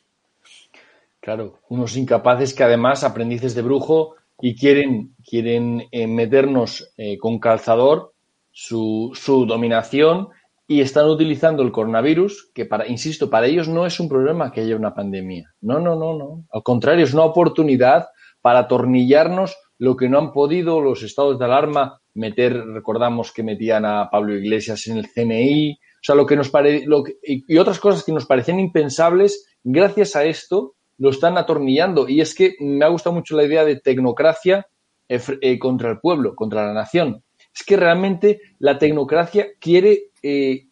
Claro, 1.20 1.58
unos 1.68 1.96
incapaces 1.96 2.54
que 2.54 2.64
además 2.64 3.04
aprendices 3.04 3.54
de 3.54 3.62
brujo 3.62 4.16
y 4.42 4.56
quieren, 4.56 5.14
quieren 5.24 5.88
eh, 5.90 6.06
meternos 6.06 6.92
eh, 6.96 7.18
con 7.18 7.38
calzador 7.38 8.12
su, 8.50 9.12
su 9.14 9.46
dominación 9.46 10.28
y 10.66 10.80
están 10.80 11.06
utilizando 11.06 11.62
el 11.62 11.72
coronavirus, 11.72 12.50
que 12.54 12.64
para, 12.64 12.86
insisto, 12.86 13.28
para 13.28 13.46
ellos 13.46 13.68
no 13.68 13.86
es 13.86 13.98
un 13.98 14.08
problema 14.08 14.52
que 14.52 14.60
haya 14.60 14.76
una 14.76 14.94
pandemia. 14.94 15.52
No, 15.60 15.80
no, 15.80 15.96
no, 15.96 16.16
no. 16.16 16.44
Al 16.52 16.62
contrario, 16.62 17.04
es 17.04 17.12
una 17.12 17.24
oportunidad 17.24 18.06
para 18.40 18.60
atornillarnos 18.60 19.56
lo 19.78 19.96
que 19.96 20.08
no 20.08 20.18
han 20.18 20.32
podido 20.32 20.80
los 20.80 21.02
estados 21.02 21.38
de 21.38 21.44
alarma 21.44 22.00
meter, 22.14 22.54
recordamos 22.54 23.32
que 23.32 23.42
metían 23.42 23.84
a 23.84 24.10
Pablo 24.10 24.36
Iglesias 24.36 24.86
en 24.88 24.98
el 24.98 25.08
CNI, 25.08 25.72
o 25.72 26.02
sea, 26.02 26.14
lo 26.14 26.26
que 26.26 26.36
nos 26.36 26.50
pare, 26.50 26.84
lo 26.86 27.04
y 27.22 27.58
otras 27.58 27.78
cosas 27.78 28.04
que 28.04 28.12
nos 28.12 28.26
parecían 28.26 28.60
impensables, 28.60 29.46
gracias 29.64 30.16
a 30.16 30.24
esto 30.24 30.74
lo 31.00 31.10
están 31.10 31.36
atornillando. 31.38 32.08
Y 32.08 32.20
es 32.20 32.34
que 32.34 32.54
me 32.60 32.84
ha 32.84 32.88
gustado 32.88 33.16
mucho 33.16 33.36
la 33.36 33.44
idea 33.44 33.64
de 33.64 33.76
tecnocracia 33.80 34.66
eh, 35.08 35.20
eh, 35.40 35.58
contra 35.58 35.90
el 35.90 35.98
pueblo, 35.98 36.36
contra 36.36 36.66
la 36.66 36.74
nación. 36.74 37.24
Es 37.52 37.64
que 37.64 37.76
realmente 37.76 38.40
la 38.58 38.78
tecnocracia 38.78 39.48
quiere 39.58 40.10
eh, 40.22 40.66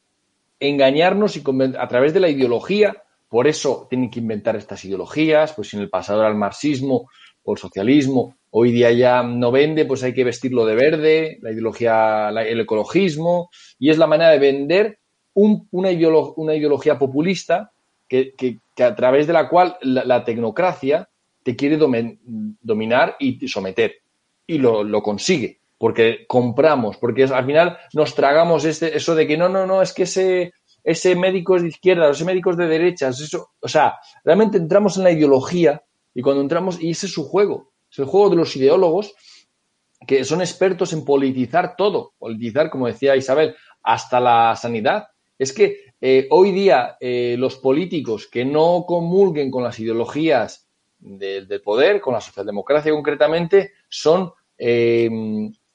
engañarnos 0.60 1.36
y 1.36 1.42
a 1.78 1.88
través 1.88 2.12
de 2.14 2.20
la 2.20 2.28
ideología. 2.28 3.02
Por 3.28 3.48
eso 3.48 3.86
tienen 3.88 4.10
que 4.10 4.20
inventar 4.20 4.54
estas 4.54 4.84
ideologías, 4.84 5.54
pues 5.54 5.72
en 5.74 5.80
el 5.80 5.88
pasado 5.88 6.20
era 6.20 6.28
el 6.28 6.36
marxismo, 6.36 7.08
o 7.42 7.52
el 7.52 7.58
socialismo. 7.58 8.36
Hoy 8.50 8.70
día 8.70 8.92
ya 8.92 9.22
no 9.22 9.50
vende, 9.50 9.86
pues 9.86 10.02
hay 10.02 10.12
que 10.12 10.24
vestirlo 10.24 10.66
de 10.66 10.74
verde, 10.74 11.38
la 11.40 11.52
ideología, 11.52 12.28
el 12.28 12.60
ecologismo, 12.60 13.50
y 13.78 13.90
es 13.90 13.98
la 13.98 14.06
manera 14.06 14.30
de 14.30 14.38
vender 14.38 14.98
una, 15.34 15.90
ideología 15.90 16.98
populista 16.98 17.72
que, 18.08 18.34
a 18.84 18.94
través 18.94 19.26
de 19.26 19.32
la 19.32 19.48
cual 19.48 19.76
la, 19.82 20.24
tecnocracia 20.24 21.08
te 21.42 21.56
quiere 21.56 21.76
dominar 21.76 23.16
y 23.18 23.46
someter. 23.48 23.94
Y 24.46 24.58
lo, 24.58 25.02
consigue, 25.02 25.60
porque 25.76 26.26
compramos, 26.26 26.96
porque 26.96 27.24
al 27.24 27.46
final 27.46 27.78
nos 27.92 28.14
tragamos 28.14 28.64
este, 28.64 28.96
eso 28.96 29.14
de 29.14 29.26
que 29.26 29.36
no, 29.36 29.48
no, 29.48 29.66
no, 29.66 29.82
es 29.82 29.92
que 29.92 30.04
ese, 30.04 30.52
ese 30.82 31.14
médico 31.14 31.56
es 31.56 31.62
de 31.62 31.68
izquierda, 31.68 32.10
ese 32.10 32.24
médico 32.24 32.50
es 32.50 32.56
de 32.56 32.66
derechas, 32.66 33.20
eso, 33.20 33.50
o 33.60 33.68
sea, 33.68 33.96
realmente 34.24 34.56
entramos 34.56 34.96
en 34.96 35.04
la 35.04 35.10
ideología 35.10 35.82
y 36.14 36.22
cuando 36.22 36.40
entramos, 36.42 36.80
y 36.80 36.90
ese 36.90 37.06
es 37.06 37.12
su 37.12 37.24
juego, 37.24 37.72
es 37.90 37.98
el 37.98 38.06
juego 38.06 38.30
de 38.30 38.36
los 38.36 38.56
ideólogos 38.56 39.14
que 40.06 40.24
son 40.24 40.40
expertos 40.40 40.92
en 40.92 41.04
politizar 41.04 41.76
todo, 41.76 42.14
politizar, 42.18 42.70
como 42.70 42.86
decía 42.86 43.16
Isabel, 43.16 43.54
hasta 43.82 44.20
la 44.20 44.54
sanidad. 44.56 45.08
Es 45.38 45.52
que 45.52 45.87
eh, 46.00 46.26
hoy 46.30 46.52
día 46.52 46.96
eh, 47.00 47.36
los 47.38 47.56
políticos 47.56 48.26
que 48.26 48.44
no 48.44 48.84
comulguen 48.86 49.50
con 49.50 49.64
las 49.64 49.78
ideologías 49.80 50.68
del 50.98 51.60
poder, 51.62 52.00
con 52.00 52.14
la 52.14 52.20
socialdemocracia 52.20 52.92
concretamente, 52.92 53.72
son, 53.88 54.32
eh, 54.56 55.08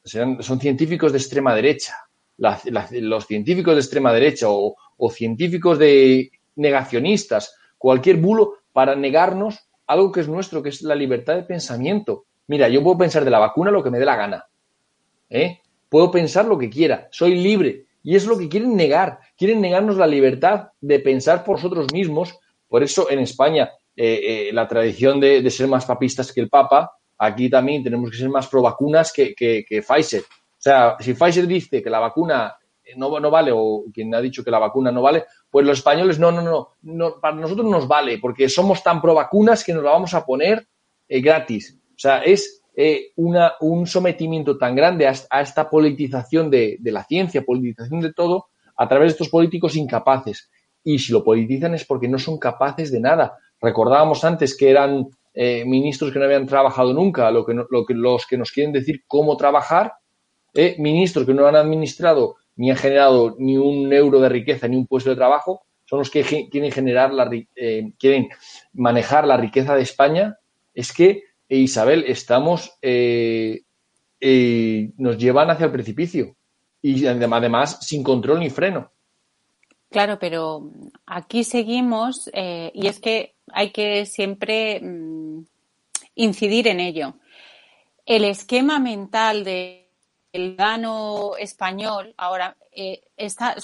son 0.03 0.59
científicos 0.59 1.11
de 1.11 1.17
extrema 1.17 1.55
derecha. 1.55 1.95
los 2.38 3.26
científicos 3.26 3.76
de 3.76 3.80
extrema 3.80 4.11
derecha 4.11 4.49
o, 4.49 4.76
o 4.97 5.09
científicos 5.09 5.80
de 5.80 6.32
negacionistas, 6.55 7.55
cualquier 7.78 8.17
bulo 8.17 8.55
para 8.71 8.95
negarnos 8.95 9.59
algo 9.88 10.11
que 10.11 10.21
es 10.21 10.28
nuestro, 10.28 10.63
que 10.63 10.69
es 10.69 10.82
la 10.82 10.95
libertad 10.95 11.36
de 11.36 11.43
pensamiento. 11.43 12.26
Mira, 12.47 12.67
yo 12.69 12.84
puedo 12.84 12.97
pensar 12.97 13.24
de 13.24 13.32
la 13.32 13.39
vacuna 13.39 13.71
lo 13.71 13.84
que 13.84 13.91
me 13.91 13.99
dé 13.99 14.05
la 14.05 14.15
gana. 14.15 14.45
¿eh? 15.30 15.59
Puedo 15.89 16.11
pensar 16.11 16.45
lo 16.45 16.57
que 16.57 16.69
quiera, 16.69 17.07
soy 17.11 17.36
libre. 17.36 17.86
Y 18.04 18.16
es 18.16 18.26
lo 18.26 18.38
que 18.38 18.49
quieren 18.49 18.76
negar. 18.76 19.20
Quieren 19.38 19.62
negarnos 19.62 19.95
la 19.95 20.06
libertad 20.06 20.68
de 20.82 20.99
pensar 20.99 21.43
por 21.43 21.56
nosotros 21.56 21.88
mismos. 21.93 22.38
Por 22.68 22.84
eso 22.84 23.10
en 23.10 23.20
España 23.20 23.72
eh, 23.95 24.47
eh, 24.49 24.54
la 24.54 24.68
tradición 24.68 25.20
de, 25.20 25.49
ser 25.49 25.68
más 25.68 25.86
papistas 25.86 26.32
que 26.32 26.41
el 26.41 26.49
Papa, 26.49 26.91
aquí 27.18 27.49
también 27.49 27.84
tenemos 27.84 28.12
que 28.12 28.18
ser 28.18 28.30
más 28.30 28.47
pro 28.47 28.62
vacunas 28.62 29.14
que, 29.14 29.34
Pfizer. 29.70 30.22
O 30.22 30.64
sea, 30.64 30.95
si 30.99 31.14
Pfizer 31.14 31.47
dice 31.47 31.82
que 31.82 31.89
la 31.89 31.99
vacuna 31.99 32.56
no, 32.97 33.20
no 33.20 33.32
vale 33.32 33.51
o 33.54 33.86
quien 33.93 34.14
ha 34.16 34.22
dicho 34.22 34.43
que 34.43 34.51
la 34.51 34.60
vacuna 34.60 34.91
no 34.91 35.01
vale, 35.01 35.26
pues 35.49 35.66
los 35.66 35.78
españoles 35.78 36.20
no, 36.20 36.32
no, 36.32 36.41
no, 36.41 36.70
no, 36.82 37.20
para 37.20 37.36
nosotros 37.36 37.70
nos 37.70 37.88
vale 37.88 38.18
porque 38.18 38.49
somos 38.49 38.84
tan 38.84 39.01
pro 39.01 39.14
vacunas 39.14 39.64
que 39.64 39.74
nos 39.74 39.84
la 39.84 39.91
vamos 39.91 40.14
a 40.14 40.26
poner 40.26 40.68
eh, 41.08 41.22
gratis. 41.22 41.80
O 41.89 41.99
sea, 41.99 42.24
es 42.24 42.62
eh, 42.76 43.11
una, 43.15 43.53
un 43.61 43.86
sometimiento 43.88 44.57
tan 44.57 44.76
grande 44.76 45.07
a, 45.07 45.41
esta 45.41 45.69
politización 45.69 46.49
de, 46.49 46.80
la 46.84 47.03
ciencia, 47.03 47.43
politización 47.43 48.01
de 48.01 48.13
todo, 48.13 48.47
a 48.76 48.88
través 48.88 49.07
de 49.07 49.11
estos 49.11 49.30
políticos 49.30 49.76
incapaces. 49.76 50.49
Y 50.84 50.99
si 50.99 51.11
lo 51.13 51.24
politizan 51.24 51.74
es 51.74 51.86
porque 51.86 52.07
no 52.07 52.19
son 52.19 52.38
capaces 52.38 52.91
de 52.91 52.99
nada. 52.99 53.38
Recordábamos 53.61 54.24
antes 54.24 54.57
que 54.57 54.69
eran 54.69 55.07
eh, 55.34 55.63
ministros 55.65 56.11
que 56.11 56.19
no 56.19 56.26
habían 56.26 56.47
trabajado 56.47 56.93
nunca, 56.93 57.32
lo 57.32 57.45
que, 57.45 57.53
lo 57.53 57.86
que, 57.86 57.93
los 57.93 58.26
que 58.26 58.38
nos 58.38 58.51
quieren 58.51 58.74
decir 58.74 59.03
cómo 59.07 59.38
trabajar, 59.38 59.93
ministros 60.78 61.26
que 61.26 61.34
no 61.34 61.47
han 61.47 61.55
administrado 61.55 62.36
ni 62.55 62.69
han 62.69 62.78
generado 62.78 63.36
ni 63.39 63.57
un 63.57 63.91
euro 63.91 64.19
de 64.19 64.30
riqueza 64.30 64.67
ni 64.67 64.78
un 64.78 64.88
puesto 64.88 65.09
de 65.09 65.15
trabajo, 65.15 65.63
son 65.86 65.99
los 65.99 66.09
que 66.09 66.24
quieren 66.49 66.71
generar 66.71 67.13
la, 67.13 67.30
eh, 67.55 67.91
quieren 67.99 68.30
manejar 68.74 69.28
la 69.28 69.38
riqueza 69.38 69.76
de 69.76 69.82
España, 69.82 70.38
es 70.74 70.93
que, 70.93 71.24
eh, 71.54 71.60
Isabel, 71.60 72.06
estamos, 72.08 72.78
eh, 72.82 73.62
nos 74.97 75.18
llevan 75.18 75.49
hacia 75.49 75.66
el 75.66 75.72
precipicio 75.72 76.36
y 76.82 77.06
además 77.06 77.80
sin 77.82 78.04
control 78.04 78.39
ni 78.39 78.49
freno. 78.49 78.91
Claro, 79.89 80.18
pero 80.20 80.72
aquí 81.06 81.43
seguimos 81.43 82.30
y 82.34 82.88
es 82.88 82.99
que 82.99 83.36
hay 83.51 83.72
que 83.72 84.06
siempre 84.06 84.82
mm, 84.82 85.45
incidir 86.16 86.68
en 86.68 86.80
ello. 86.80 87.14
El 88.06 88.26
esquema 88.26 88.80
mental 88.80 89.43
de 89.43 89.84
el 90.34 90.56
gano 90.56 91.34
español 91.38 92.14
ahora 92.18 92.58
eh, 92.72 93.04
está, 93.16 93.56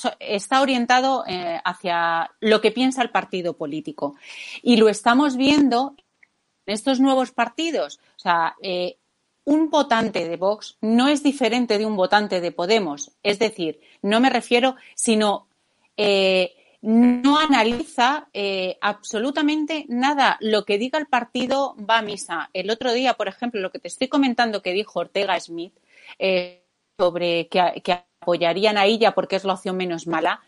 orientado 0.61 1.23
eh, 1.27 1.59
hacia 1.65 2.31
lo 2.39 2.61
que 2.61 2.71
piensa 2.71 3.01
el 3.01 3.09
partido 3.09 3.57
político. 3.57 4.15
Y 4.61 4.77
lo 4.77 4.87
estamos 4.87 5.35
viendo 5.35 5.95
en 5.95 6.03
estos 6.71 6.99
nuevos 6.99 7.31
partidos. 7.31 7.99
O 8.15 8.19
sea, 8.19 8.55
eh, 8.61 8.97
un 9.45 9.69
votante 9.69 10.27
de 10.27 10.37
Vox 10.37 10.77
no 10.81 11.07
es 11.07 11.23
diferente 11.23 11.77
de 11.77 11.85
un 11.85 11.95
votante 11.95 12.41
de 12.41 12.51
Podemos. 12.51 13.11
Es 13.23 13.39
decir, 13.39 13.79
no 14.01 14.19
me 14.19 14.29
refiero, 14.29 14.75
sino 14.95 15.47
no 16.81 17.37
analiza 17.37 18.29
absolutamente 18.79 19.85
nada. 19.89 20.37
Lo 20.39 20.63
que 20.63 20.77
diga 20.77 20.97
el 20.97 21.07
partido 21.07 21.75
va 21.77 21.97
a 21.97 22.01
misa. 22.01 22.49
El 22.53 22.69
otro 22.69 22.93
día, 22.93 23.15
por 23.15 23.27
ejemplo, 23.27 23.59
lo 23.59 23.71
que 23.71 23.79
te 23.79 23.89
estoy 23.89 24.07
comentando 24.07 24.61
que 24.61 24.71
dijo 24.71 24.99
Ortega 24.99 25.37
Smith, 25.39 25.73
eh, 26.17 26.63
sobre 26.97 27.47
que, 27.47 28.03
apoyarían 28.21 28.77
a 28.77 28.85
ella 28.85 29.13
porque 29.13 29.37
es 29.37 29.45
la 29.45 29.53
opción 29.53 29.77
menos 29.77 30.05
mala, 30.05 30.41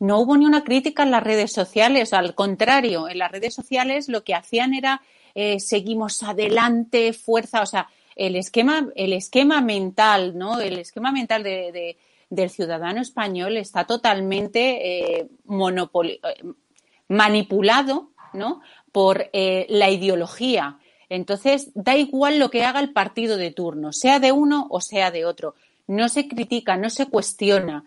no 0.00 0.18
hubo 0.18 0.36
ni 0.36 0.44
una 0.44 0.64
crítica 0.64 1.04
en 1.04 1.12
las 1.12 1.22
redes 1.22 1.52
sociales, 1.52 2.12
al 2.12 2.34
contrario, 2.34 3.08
en 3.08 3.18
las 3.18 3.30
redes 3.30 3.54
sociales 3.54 4.08
lo 4.08 4.24
que 4.24 4.34
hacían 4.34 4.74
era 4.74 5.02
eh, 5.34 5.60
seguimos 5.60 6.22
adelante, 6.22 7.12
fuerza, 7.12 7.62
o 7.62 7.66
sea, 7.66 7.88
el 8.16 8.36
esquema, 8.36 8.88
el 8.94 9.12
esquema 9.12 9.60
mental, 9.60 10.36
¿no? 10.36 10.60
El 10.60 10.78
esquema 10.78 11.12
mental 11.12 11.42
de, 11.42 11.96
del 12.28 12.50
ciudadano 12.50 13.00
español 13.00 13.56
está 13.56 13.84
totalmente 13.86 15.18
eh, 15.18 15.28
manipulado 17.08 18.10
¿no? 18.34 18.60
por 18.92 19.30
la 19.32 19.90
ideología. 19.90 20.78
Entonces, 21.08 21.70
da 21.74 21.94
igual 21.94 22.38
lo 22.38 22.50
que 22.50 22.64
haga 22.64 22.80
el 22.80 22.94
partido 22.94 23.36
de 23.36 23.50
turno, 23.50 23.92
sea 23.92 24.18
de 24.18 24.32
uno 24.32 24.66
o 24.70 24.80
sea 24.80 25.10
de 25.10 25.26
otro. 25.26 25.54
No 25.86 26.08
se 26.08 26.26
critica, 26.26 26.78
no 26.78 26.88
se 26.88 27.04
cuestiona. 27.04 27.84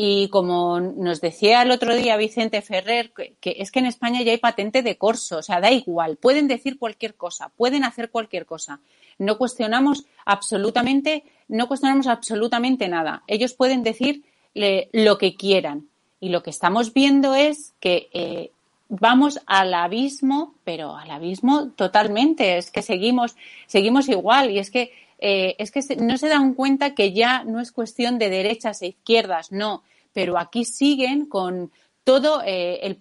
Y 0.00 0.28
como 0.28 0.78
nos 0.78 1.20
decía 1.20 1.60
el 1.62 1.72
otro 1.72 1.92
día 1.92 2.16
Vicente 2.16 2.62
Ferrer, 2.62 3.10
que, 3.10 3.34
es 3.42 3.72
que 3.72 3.80
en 3.80 3.86
España 3.86 4.22
ya 4.22 4.30
hay 4.30 4.38
patente 4.38 4.80
de 4.82 4.96
corso, 4.96 5.38
o 5.38 5.42
sea, 5.42 5.60
da 5.60 5.72
igual, 5.72 6.16
pueden 6.16 6.46
decir 6.46 6.78
cualquier 6.78 7.16
cosa, 7.16 7.48
pueden 7.56 7.82
hacer 7.82 8.08
cualquier 8.08 8.46
cosa. 8.46 8.78
No 9.18 9.38
cuestionamos 9.38 10.04
absolutamente, 10.24 11.24
no 11.48 11.66
cuestionamos 11.66 12.06
absolutamente 12.06 12.86
nada. 12.86 13.24
Ellos 13.26 13.54
pueden 13.54 13.82
decir 13.82 14.22
lo 14.54 15.18
que 15.18 15.34
quieran. 15.34 15.88
Y 16.20 16.28
lo 16.28 16.44
que 16.44 16.50
estamos 16.50 16.94
viendo 16.94 17.34
es 17.34 17.74
que 17.80 18.08
eh, 18.12 18.52
vamos 18.88 19.40
al 19.46 19.74
abismo, 19.74 20.54
pero 20.62 20.96
al 20.96 21.10
abismo 21.10 21.70
totalmente. 21.70 22.56
Es 22.56 22.70
que 22.70 22.82
seguimos, 22.82 23.36
seguimos 23.66 24.08
igual. 24.08 24.52
Y 24.52 24.60
es 24.60 24.70
que 24.70 24.92
eh, 25.18 25.56
es 25.58 25.70
que 25.72 25.80
no 25.96 26.16
se 26.16 26.28
dan 26.28 26.54
cuenta 26.54 26.94
que 26.94 27.12
ya 27.12 27.42
no 27.44 27.60
es 27.60 27.72
cuestión 27.72 28.18
de 28.18 28.30
derechas 28.30 28.82
e 28.82 28.88
izquierdas, 28.88 29.50
no, 29.50 29.82
pero 30.12 30.38
aquí 30.38 30.64
siguen 30.64 31.26
con 31.26 31.72
todo 32.04 32.40
eh, 32.42 32.80
el, 32.82 32.98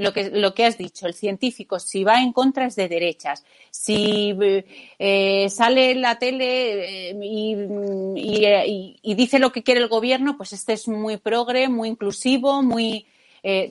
lo, 0.00 0.12
que, 0.12 0.30
lo 0.30 0.54
que 0.54 0.64
has 0.66 0.78
dicho, 0.78 1.06
el 1.06 1.14
científico, 1.14 1.80
si 1.80 2.04
va 2.04 2.22
en 2.22 2.32
contra 2.32 2.66
es 2.66 2.76
de 2.76 2.88
derechas. 2.88 3.44
Si 3.70 4.36
eh, 4.98 5.48
sale 5.48 5.90
en 5.90 6.00
la 6.00 6.16
tele 6.18 7.10
y, 7.20 7.56
y, 9.02 9.14
dice 9.14 9.40
lo 9.40 9.50
que 9.50 9.64
quiere 9.64 9.80
el 9.80 9.88
gobierno, 9.88 10.36
pues 10.36 10.52
este 10.52 10.74
es 10.74 10.86
muy 10.86 11.16
progre, 11.16 11.68
muy 11.68 11.88
inclusivo, 11.88 12.62
muy. 12.62 13.06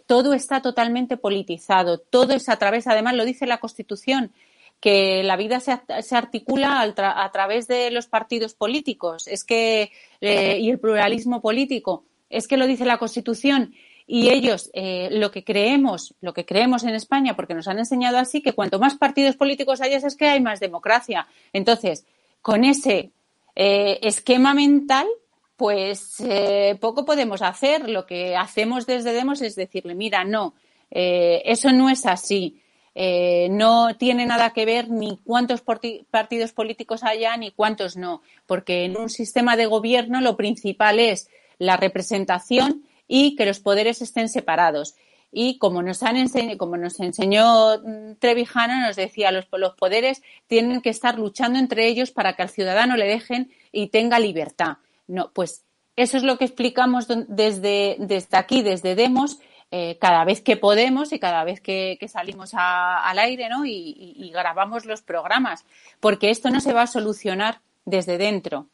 todo 0.08 0.34
está 0.34 0.62
totalmente 0.62 1.16
politizado, 1.16 2.00
todo 2.00 2.34
es 2.34 2.50
a 2.50 2.58
través, 2.58 2.88
además 2.88 3.16
lo 3.16 3.24
dice 3.24 3.46
la 3.46 3.60
Constitución, 3.60 4.34
que 4.84 5.24
la 5.24 5.38
vida 5.38 5.62
se, 5.62 5.72
articula 6.14 6.82
a 6.82 7.32
través 7.32 7.70
de 7.70 7.90
los 7.90 8.08
partidos 8.08 8.54
políticos 8.54 9.30
es 9.30 9.46
que, 9.46 9.92
eh, 10.20 10.58
y 10.60 10.70
el 10.70 10.78
pluralismo 10.78 11.42
político. 11.42 12.04
Es 12.30 12.50
que 12.50 12.58
lo 12.58 12.68
dice 12.68 12.84
la 12.84 12.98
Constitución 12.98 13.74
y 14.06 14.28
ellos 14.28 14.70
eh, 14.74 15.08
lo 15.10 15.32
que 15.32 15.46
creemos, 15.46 16.16
lo 16.20 16.34
que 16.34 16.46
creemos 16.46 16.84
en 16.84 16.96
España, 16.96 17.34
porque 17.34 17.54
nos 17.54 17.70
han 17.70 17.80
enseñado 17.80 18.18
así, 18.18 18.42
que 18.42 18.52
cuanto 18.52 18.78
más 18.78 18.96
partidos 18.96 19.38
políticos 19.38 19.80
hayas 19.80 20.04
es 20.04 20.18
que 20.18 20.28
hay 20.28 20.42
más 20.42 20.60
democracia. 20.60 21.28
Entonces, 21.54 22.06
con 22.42 22.66
ese 22.66 23.12
eh, 23.56 24.00
esquema 24.02 24.54
mental, 24.54 25.08
pues 25.56 26.22
poco 26.82 27.06
podemos 27.06 27.42
hacer. 27.42 27.90
Lo 27.90 28.06
que 28.06 28.36
hacemos 28.36 28.86
desde 28.86 29.14
Demos 29.14 29.42
es 29.42 29.56
decirle, 29.56 29.96
mira, 29.96 30.26
no, 30.26 30.56
eso 30.92 31.72
no 31.72 31.90
es 31.90 32.06
así. 32.06 32.60
Eh, 32.96 33.48
no 33.50 33.96
tiene 33.98 34.26
nada 34.26 34.52
que 34.52 34.66
ver 34.66 34.90
ni 34.90 35.18
cuántos 35.24 35.62
partidos 35.62 36.54
políticos 36.54 37.04
haya 37.04 37.36
ni 37.38 37.50
cuántos 37.50 37.98
no, 37.98 38.22
porque 38.46 38.86
en 38.86 38.98
un 38.98 39.10
sistema 39.10 39.56
de 39.56 39.66
gobierno 39.66 40.22
lo 40.22 40.38
principal 40.38 41.00
es 41.00 41.28
la 41.58 41.76
representación 41.76 42.86
y 43.08 43.36
que 43.36 43.46
los 43.46 43.60
poderes 43.60 44.02
estén 44.02 44.30
separados. 44.30 44.96
Y 45.32 45.58
como 45.58 45.82
nos, 45.82 46.04
han 46.04 46.28
como 46.58 46.78
nos 46.78 47.00
enseñó 47.00 47.80
mm, 47.80 48.16
Trevijano, 48.20 48.80
nos 48.82 48.96
decía, 48.96 49.32
los, 49.32 49.48
poderes 49.76 50.22
tienen 50.46 50.82
que 50.82 50.92
estar 50.92 51.18
luchando 51.18 51.58
entre 51.58 51.88
ellos 51.88 52.12
para 52.12 52.36
que 52.36 52.44
al 52.44 52.50
ciudadano 52.50 52.96
le 52.96 53.08
dejen 53.08 53.52
y 53.72 53.88
tenga 53.88 54.20
libertad. 54.20 54.78
No, 55.08 55.32
pues 55.34 55.66
eso 55.96 56.18
es 56.18 56.24
lo 56.24 56.38
que 56.38 56.46
explicamos 56.46 57.08
desde 57.08 57.98
aquí, 58.32 58.62
desde 58.62 58.94
Demos, 58.94 59.40
eh, 59.76 59.98
cada 60.00 60.24
vez 60.24 60.40
que 60.40 60.56
podemos 60.56 61.14
y 61.14 61.20
cada 61.20 61.44
vez 61.44 61.60
que, 61.60 61.98
salimos 62.08 62.52
al 62.54 63.18
aire 63.18 63.50
¿no? 63.50 63.66
Y, 63.66 64.30
grabamos 64.32 64.86
los 64.86 65.02
programas, 65.02 65.66
porque 66.00 66.30
esto 66.30 66.52
no 66.52 66.60
se 66.60 66.74
va 66.74 66.84
a 66.84 66.88
solucionar 66.88 67.60
desde 67.84 68.20
dentro. 68.20 68.68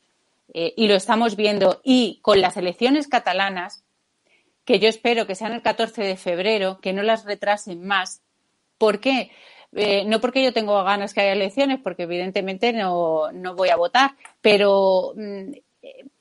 Eh, 0.53 0.73
y 0.75 0.89
lo 0.89 0.95
estamos 0.95 1.37
viendo. 1.37 1.79
Y 1.85 2.19
con 2.21 2.41
las 2.41 2.57
elecciones 2.57 3.07
catalanas, 3.07 3.85
que 4.65 4.79
yo 4.79 4.89
espero 4.89 5.25
que 5.25 5.35
sean 5.35 5.53
el 5.53 5.61
14 5.61 6.01
de 6.01 6.17
febrero, 6.17 6.79
que 6.81 6.91
no 6.91 7.01
las 7.01 7.23
retrasen 7.23 7.87
más. 7.87 8.21
¿Por 8.77 8.99
qué? 8.99 9.31
Eh, 9.71 10.03
no 10.03 10.19
porque 10.19 10.43
yo 10.43 10.51
tengo 10.51 10.83
ganas 10.83 11.13
que 11.13 11.21
haya 11.21 11.31
elecciones, 11.31 11.79
porque 11.81 12.03
evidentemente 12.03 12.73
no, 12.73 13.31
no 13.31 13.55
voy 13.55 13.69
a 13.69 13.77
votar, 13.77 14.15
pero 14.41 15.13
mm, 15.15 15.53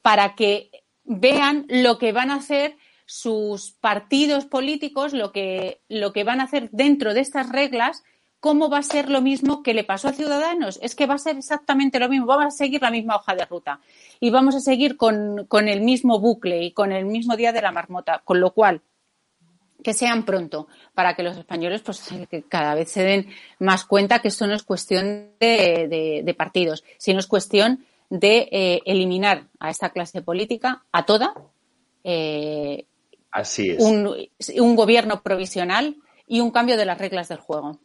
para 0.03 0.37
que 0.37 0.71
vean 1.03 1.67
lo 1.69 1.99
que 1.99 2.13
van 2.13 2.31
a 2.31 2.37
hacer 2.37 2.77
sus 3.09 3.73
partidos 3.73 4.45
políticos 4.45 5.15
lo 5.15 5.33
que, 5.33 5.81
lo 5.89 6.13
que 6.13 6.25
van 6.25 6.41
a 6.41 6.45
hacer 6.45 6.69
dentro 6.73 7.15
de 7.15 7.21
estas 7.21 7.49
reglas, 7.49 8.05
¿cómo 8.39 8.69
va 8.69 8.79
a 8.79 8.83
ser 8.83 9.09
lo 9.09 9.23
mismo 9.23 9.63
que 9.63 9.73
le 9.73 9.83
pasó 9.83 10.09
a 10.09 10.13
Ciudadanos? 10.13 10.79
Es 10.83 10.95
que 10.95 11.07
va 11.07 11.15
a 11.15 11.19
ser 11.19 11.39
exactamente 11.39 11.99
lo 11.99 12.11
mismo, 12.11 12.27
vamos 12.27 12.45
a 12.45 12.51
seguir 12.51 12.83
la 12.83 12.91
misma 12.91 13.17
hoja 13.17 13.35
de 13.35 13.47
ruta 13.47 13.81
y 14.21 14.29
vamos 14.29 14.55
a 14.57 14.61
seguir 14.61 14.99
con, 14.99 15.47
con 15.47 15.69
el 15.69 15.81
mismo 15.81 16.21
bucle 16.21 16.63
y 16.63 16.73
con 16.73 16.93
el 16.93 17.07
mismo 17.07 17.35
día 17.35 17.51
de 17.51 17.63
la 17.63 17.73
marmota, 17.73 18.21
con 18.27 18.41
lo 18.41 18.53
cual 18.53 18.83
que 19.83 19.95
sean 19.95 20.27
pronto 20.27 20.69
para 20.93 21.15
que 21.15 21.23
los 21.23 21.39
españoles 21.39 21.81
pues 21.81 22.11
cada 22.51 22.75
vez 22.75 22.91
se 22.91 23.05
den 23.05 23.29
más 23.59 23.87
cuenta 23.87 24.19
que 24.19 24.29
esto 24.29 24.47
no 24.47 24.55
es 24.55 24.65
cuestión 24.65 25.31
de, 25.41 26.23
de, 26.23 26.35
partidos, 26.35 26.85
sino 26.99 27.21
es 27.21 27.27
cuestión 27.27 27.87
de 28.11 28.51
eh, 28.53 28.83
eliminar 28.85 29.45
a 29.61 29.71
esta 29.71 29.89
clase 29.91 30.21
política, 30.21 30.85
a 30.93 31.07
toda, 31.07 31.33
eh, 32.05 32.85
Así 33.31 33.71
es. 33.71 33.83
Un, 33.83 34.77
gobierno 34.77 35.23
provisional 35.23 35.97
y 36.27 36.41
un 36.41 36.51
cambio 36.51 36.77
de 36.77 36.85
las 36.85 36.99
reglas 36.99 37.29
del 37.29 37.39
juego. 37.39 37.79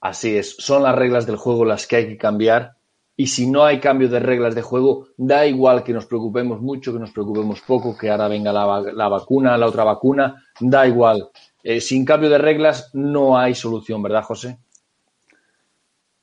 Así 0.00 0.36
es, 0.36 0.56
son 0.56 0.82
las 0.82 0.94
reglas 0.94 1.26
del 1.26 1.36
juego 1.36 1.64
las 1.64 1.86
que 1.86 1.96
hay 1.96 2.08
que 2.08 2.16
cambiar 2.16 2.76
y 3.20 3.26
si 3.26 3.50
no 3.50 3.64
hay 3.64 3.80
cambio 3.80 4.08
de 4.08 4.18
reglas 4.18 4.54
de 4.54 4.62
juego, 4.62 5.08
da 5.18 5.46
igual 5.46 5.84
que 5.84 5.92
nos 5.92 6.06
preocupemos 6.06 6.62
mucho, 6.62 6.90
que 6.90 6.98
nos 6.98 7.10
preocupemos 7.10 7.60
poco, 7.60 7.94
que 7.94 8.08
ahora 8.08 8.28
venga 8.28 8.50
la, 8.50 9.08
vacuna, 9.08 9.58
la 9.58 9.66
otra 9.66 9.84
vacuna, 9.84 10.42
da 10.58 10.86
igual. 10.86 11.28
Eh, 11.62 11.82
sin 11.82 12.06
cambio 12.06 12.30
de 12.30 12.38
reglas 12.38 12.88
no 12.94 13.36
hay 13.36 13.54
solución, 13.54 14.02
¿verdad, 14.02 14.22
José? 14.22 14.58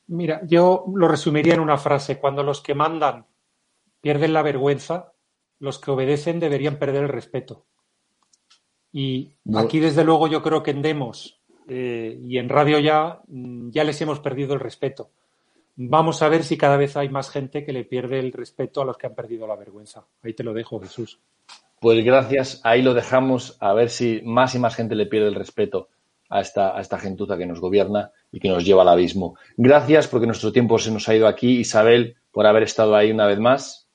Mira, 0.08 0.42
yo 0.46 0.86
lo 0.96 1.08
resumiría 1.08 1.54
en 1.54 1.60
una 1.60 1.78
frase. 1.78 2.18
Cuando 2.18 2.42
los 2.42 2.62
que 2.62 2.74
mandan 2.74 3.28
pierden 4.02 4.34
la 4.34 4.42
vergüenza, 4.42 5.12
los 5.60 5.78
que 5.78 5.92
obedecen 5.92 6.40
deberían 6.40 6.80
perder 6.80 7.04
el 7.04 7.10
respeto. 7.10 7.66
Y 9.00 9.30
aquí, 9.54 9.80
desde 9.80 10.04
luego, 10.04 10.28
yo 10.28 10.42
creo 10.42 10.64
que 10.64 10.72
en 10.72 10.82
Demos 10.82 11.40
eh, 11.68 12.20
y 12.20 12.40
en 12.40 12.50
Radio 12.50 12.80
ya, 12.80 13.20
mm, 13.28 13.70
ya 13.70 13.84
les 13.84 14.02
hemos 14.02 14.20
perdido 14.20 14.56
el 14.56 14.60
respeto. 14.60 15.12
Vamos 15.76 16.24
a 16.24 16.30
ver 16.30 16.44
si 16.44 16.58
cada 16.58 16.78
vez 16.78 16.98
hay 16.98 17.08
más 17.08 17.30
gente 17.30 17.64
que 17.64 17.72
le 17.74 17.84
pierde 17.84 18.18
el 18.18 18.34
respeto 18.34 18.82
a 18.82 18.86
los 18.86 18.98
que 18.98 19.06
han 19.06 19.14
perdido 19.14 19.46
la 19.46 19.56
vergüenza. 19.56 20.04
Ahí 20.24 20.34
te 20.34 20.44
lo 20.44 20.52
dejo, 20.52 20.80
Jesús. 20.80 21.20
Pues 21.80 22.04
gracias, 22.04 22.60
ahí 22.64 22.82
lo 22.82 22.96
dejamos, 22.96 23.56
a 23.60 23.72
ver 23.74 23.92
si 23.92 24.20
más 24.24 24.56
y 24.56 24.60
más 24.60 24.74
gente 24.74 24.96
le 24.96 25.06
pierde 25.06 25.28
el 25.28 25.36
respeto 25.36 25.90
a 26.28 26.42
esta, 26.42 26.76
a 26.76 26.82
esta 26.82 26.98
gentuza 26.98 27.38
que 27.38 27.46
nos 27.46 27.60
gobierna 27.60 28.10
y 28.32 28.40
que 28.40 28.50
nos 28.50 28.66
lleva 28.66 28.82
al 28.82 28.90
abismo. 28.90 29.36
Gracias 29.58 30.08
porque 30.08 30.26
nuestro 30.26 30.52
tiempo 30.52 30.80
se 30.80 30.90
nos 30.90 31.08
ha 31.08 31.16
ido 31.16 31.28
aquí. 31.28 31.60
Isabel, 31.60 32.16
por 32.32 32.48
haber 32.48 32.64
estado 32.64 32.96
ahí 32.96 33.12
una 33.12 33.28
vez 33.28 33.38
más. 33.38 33.87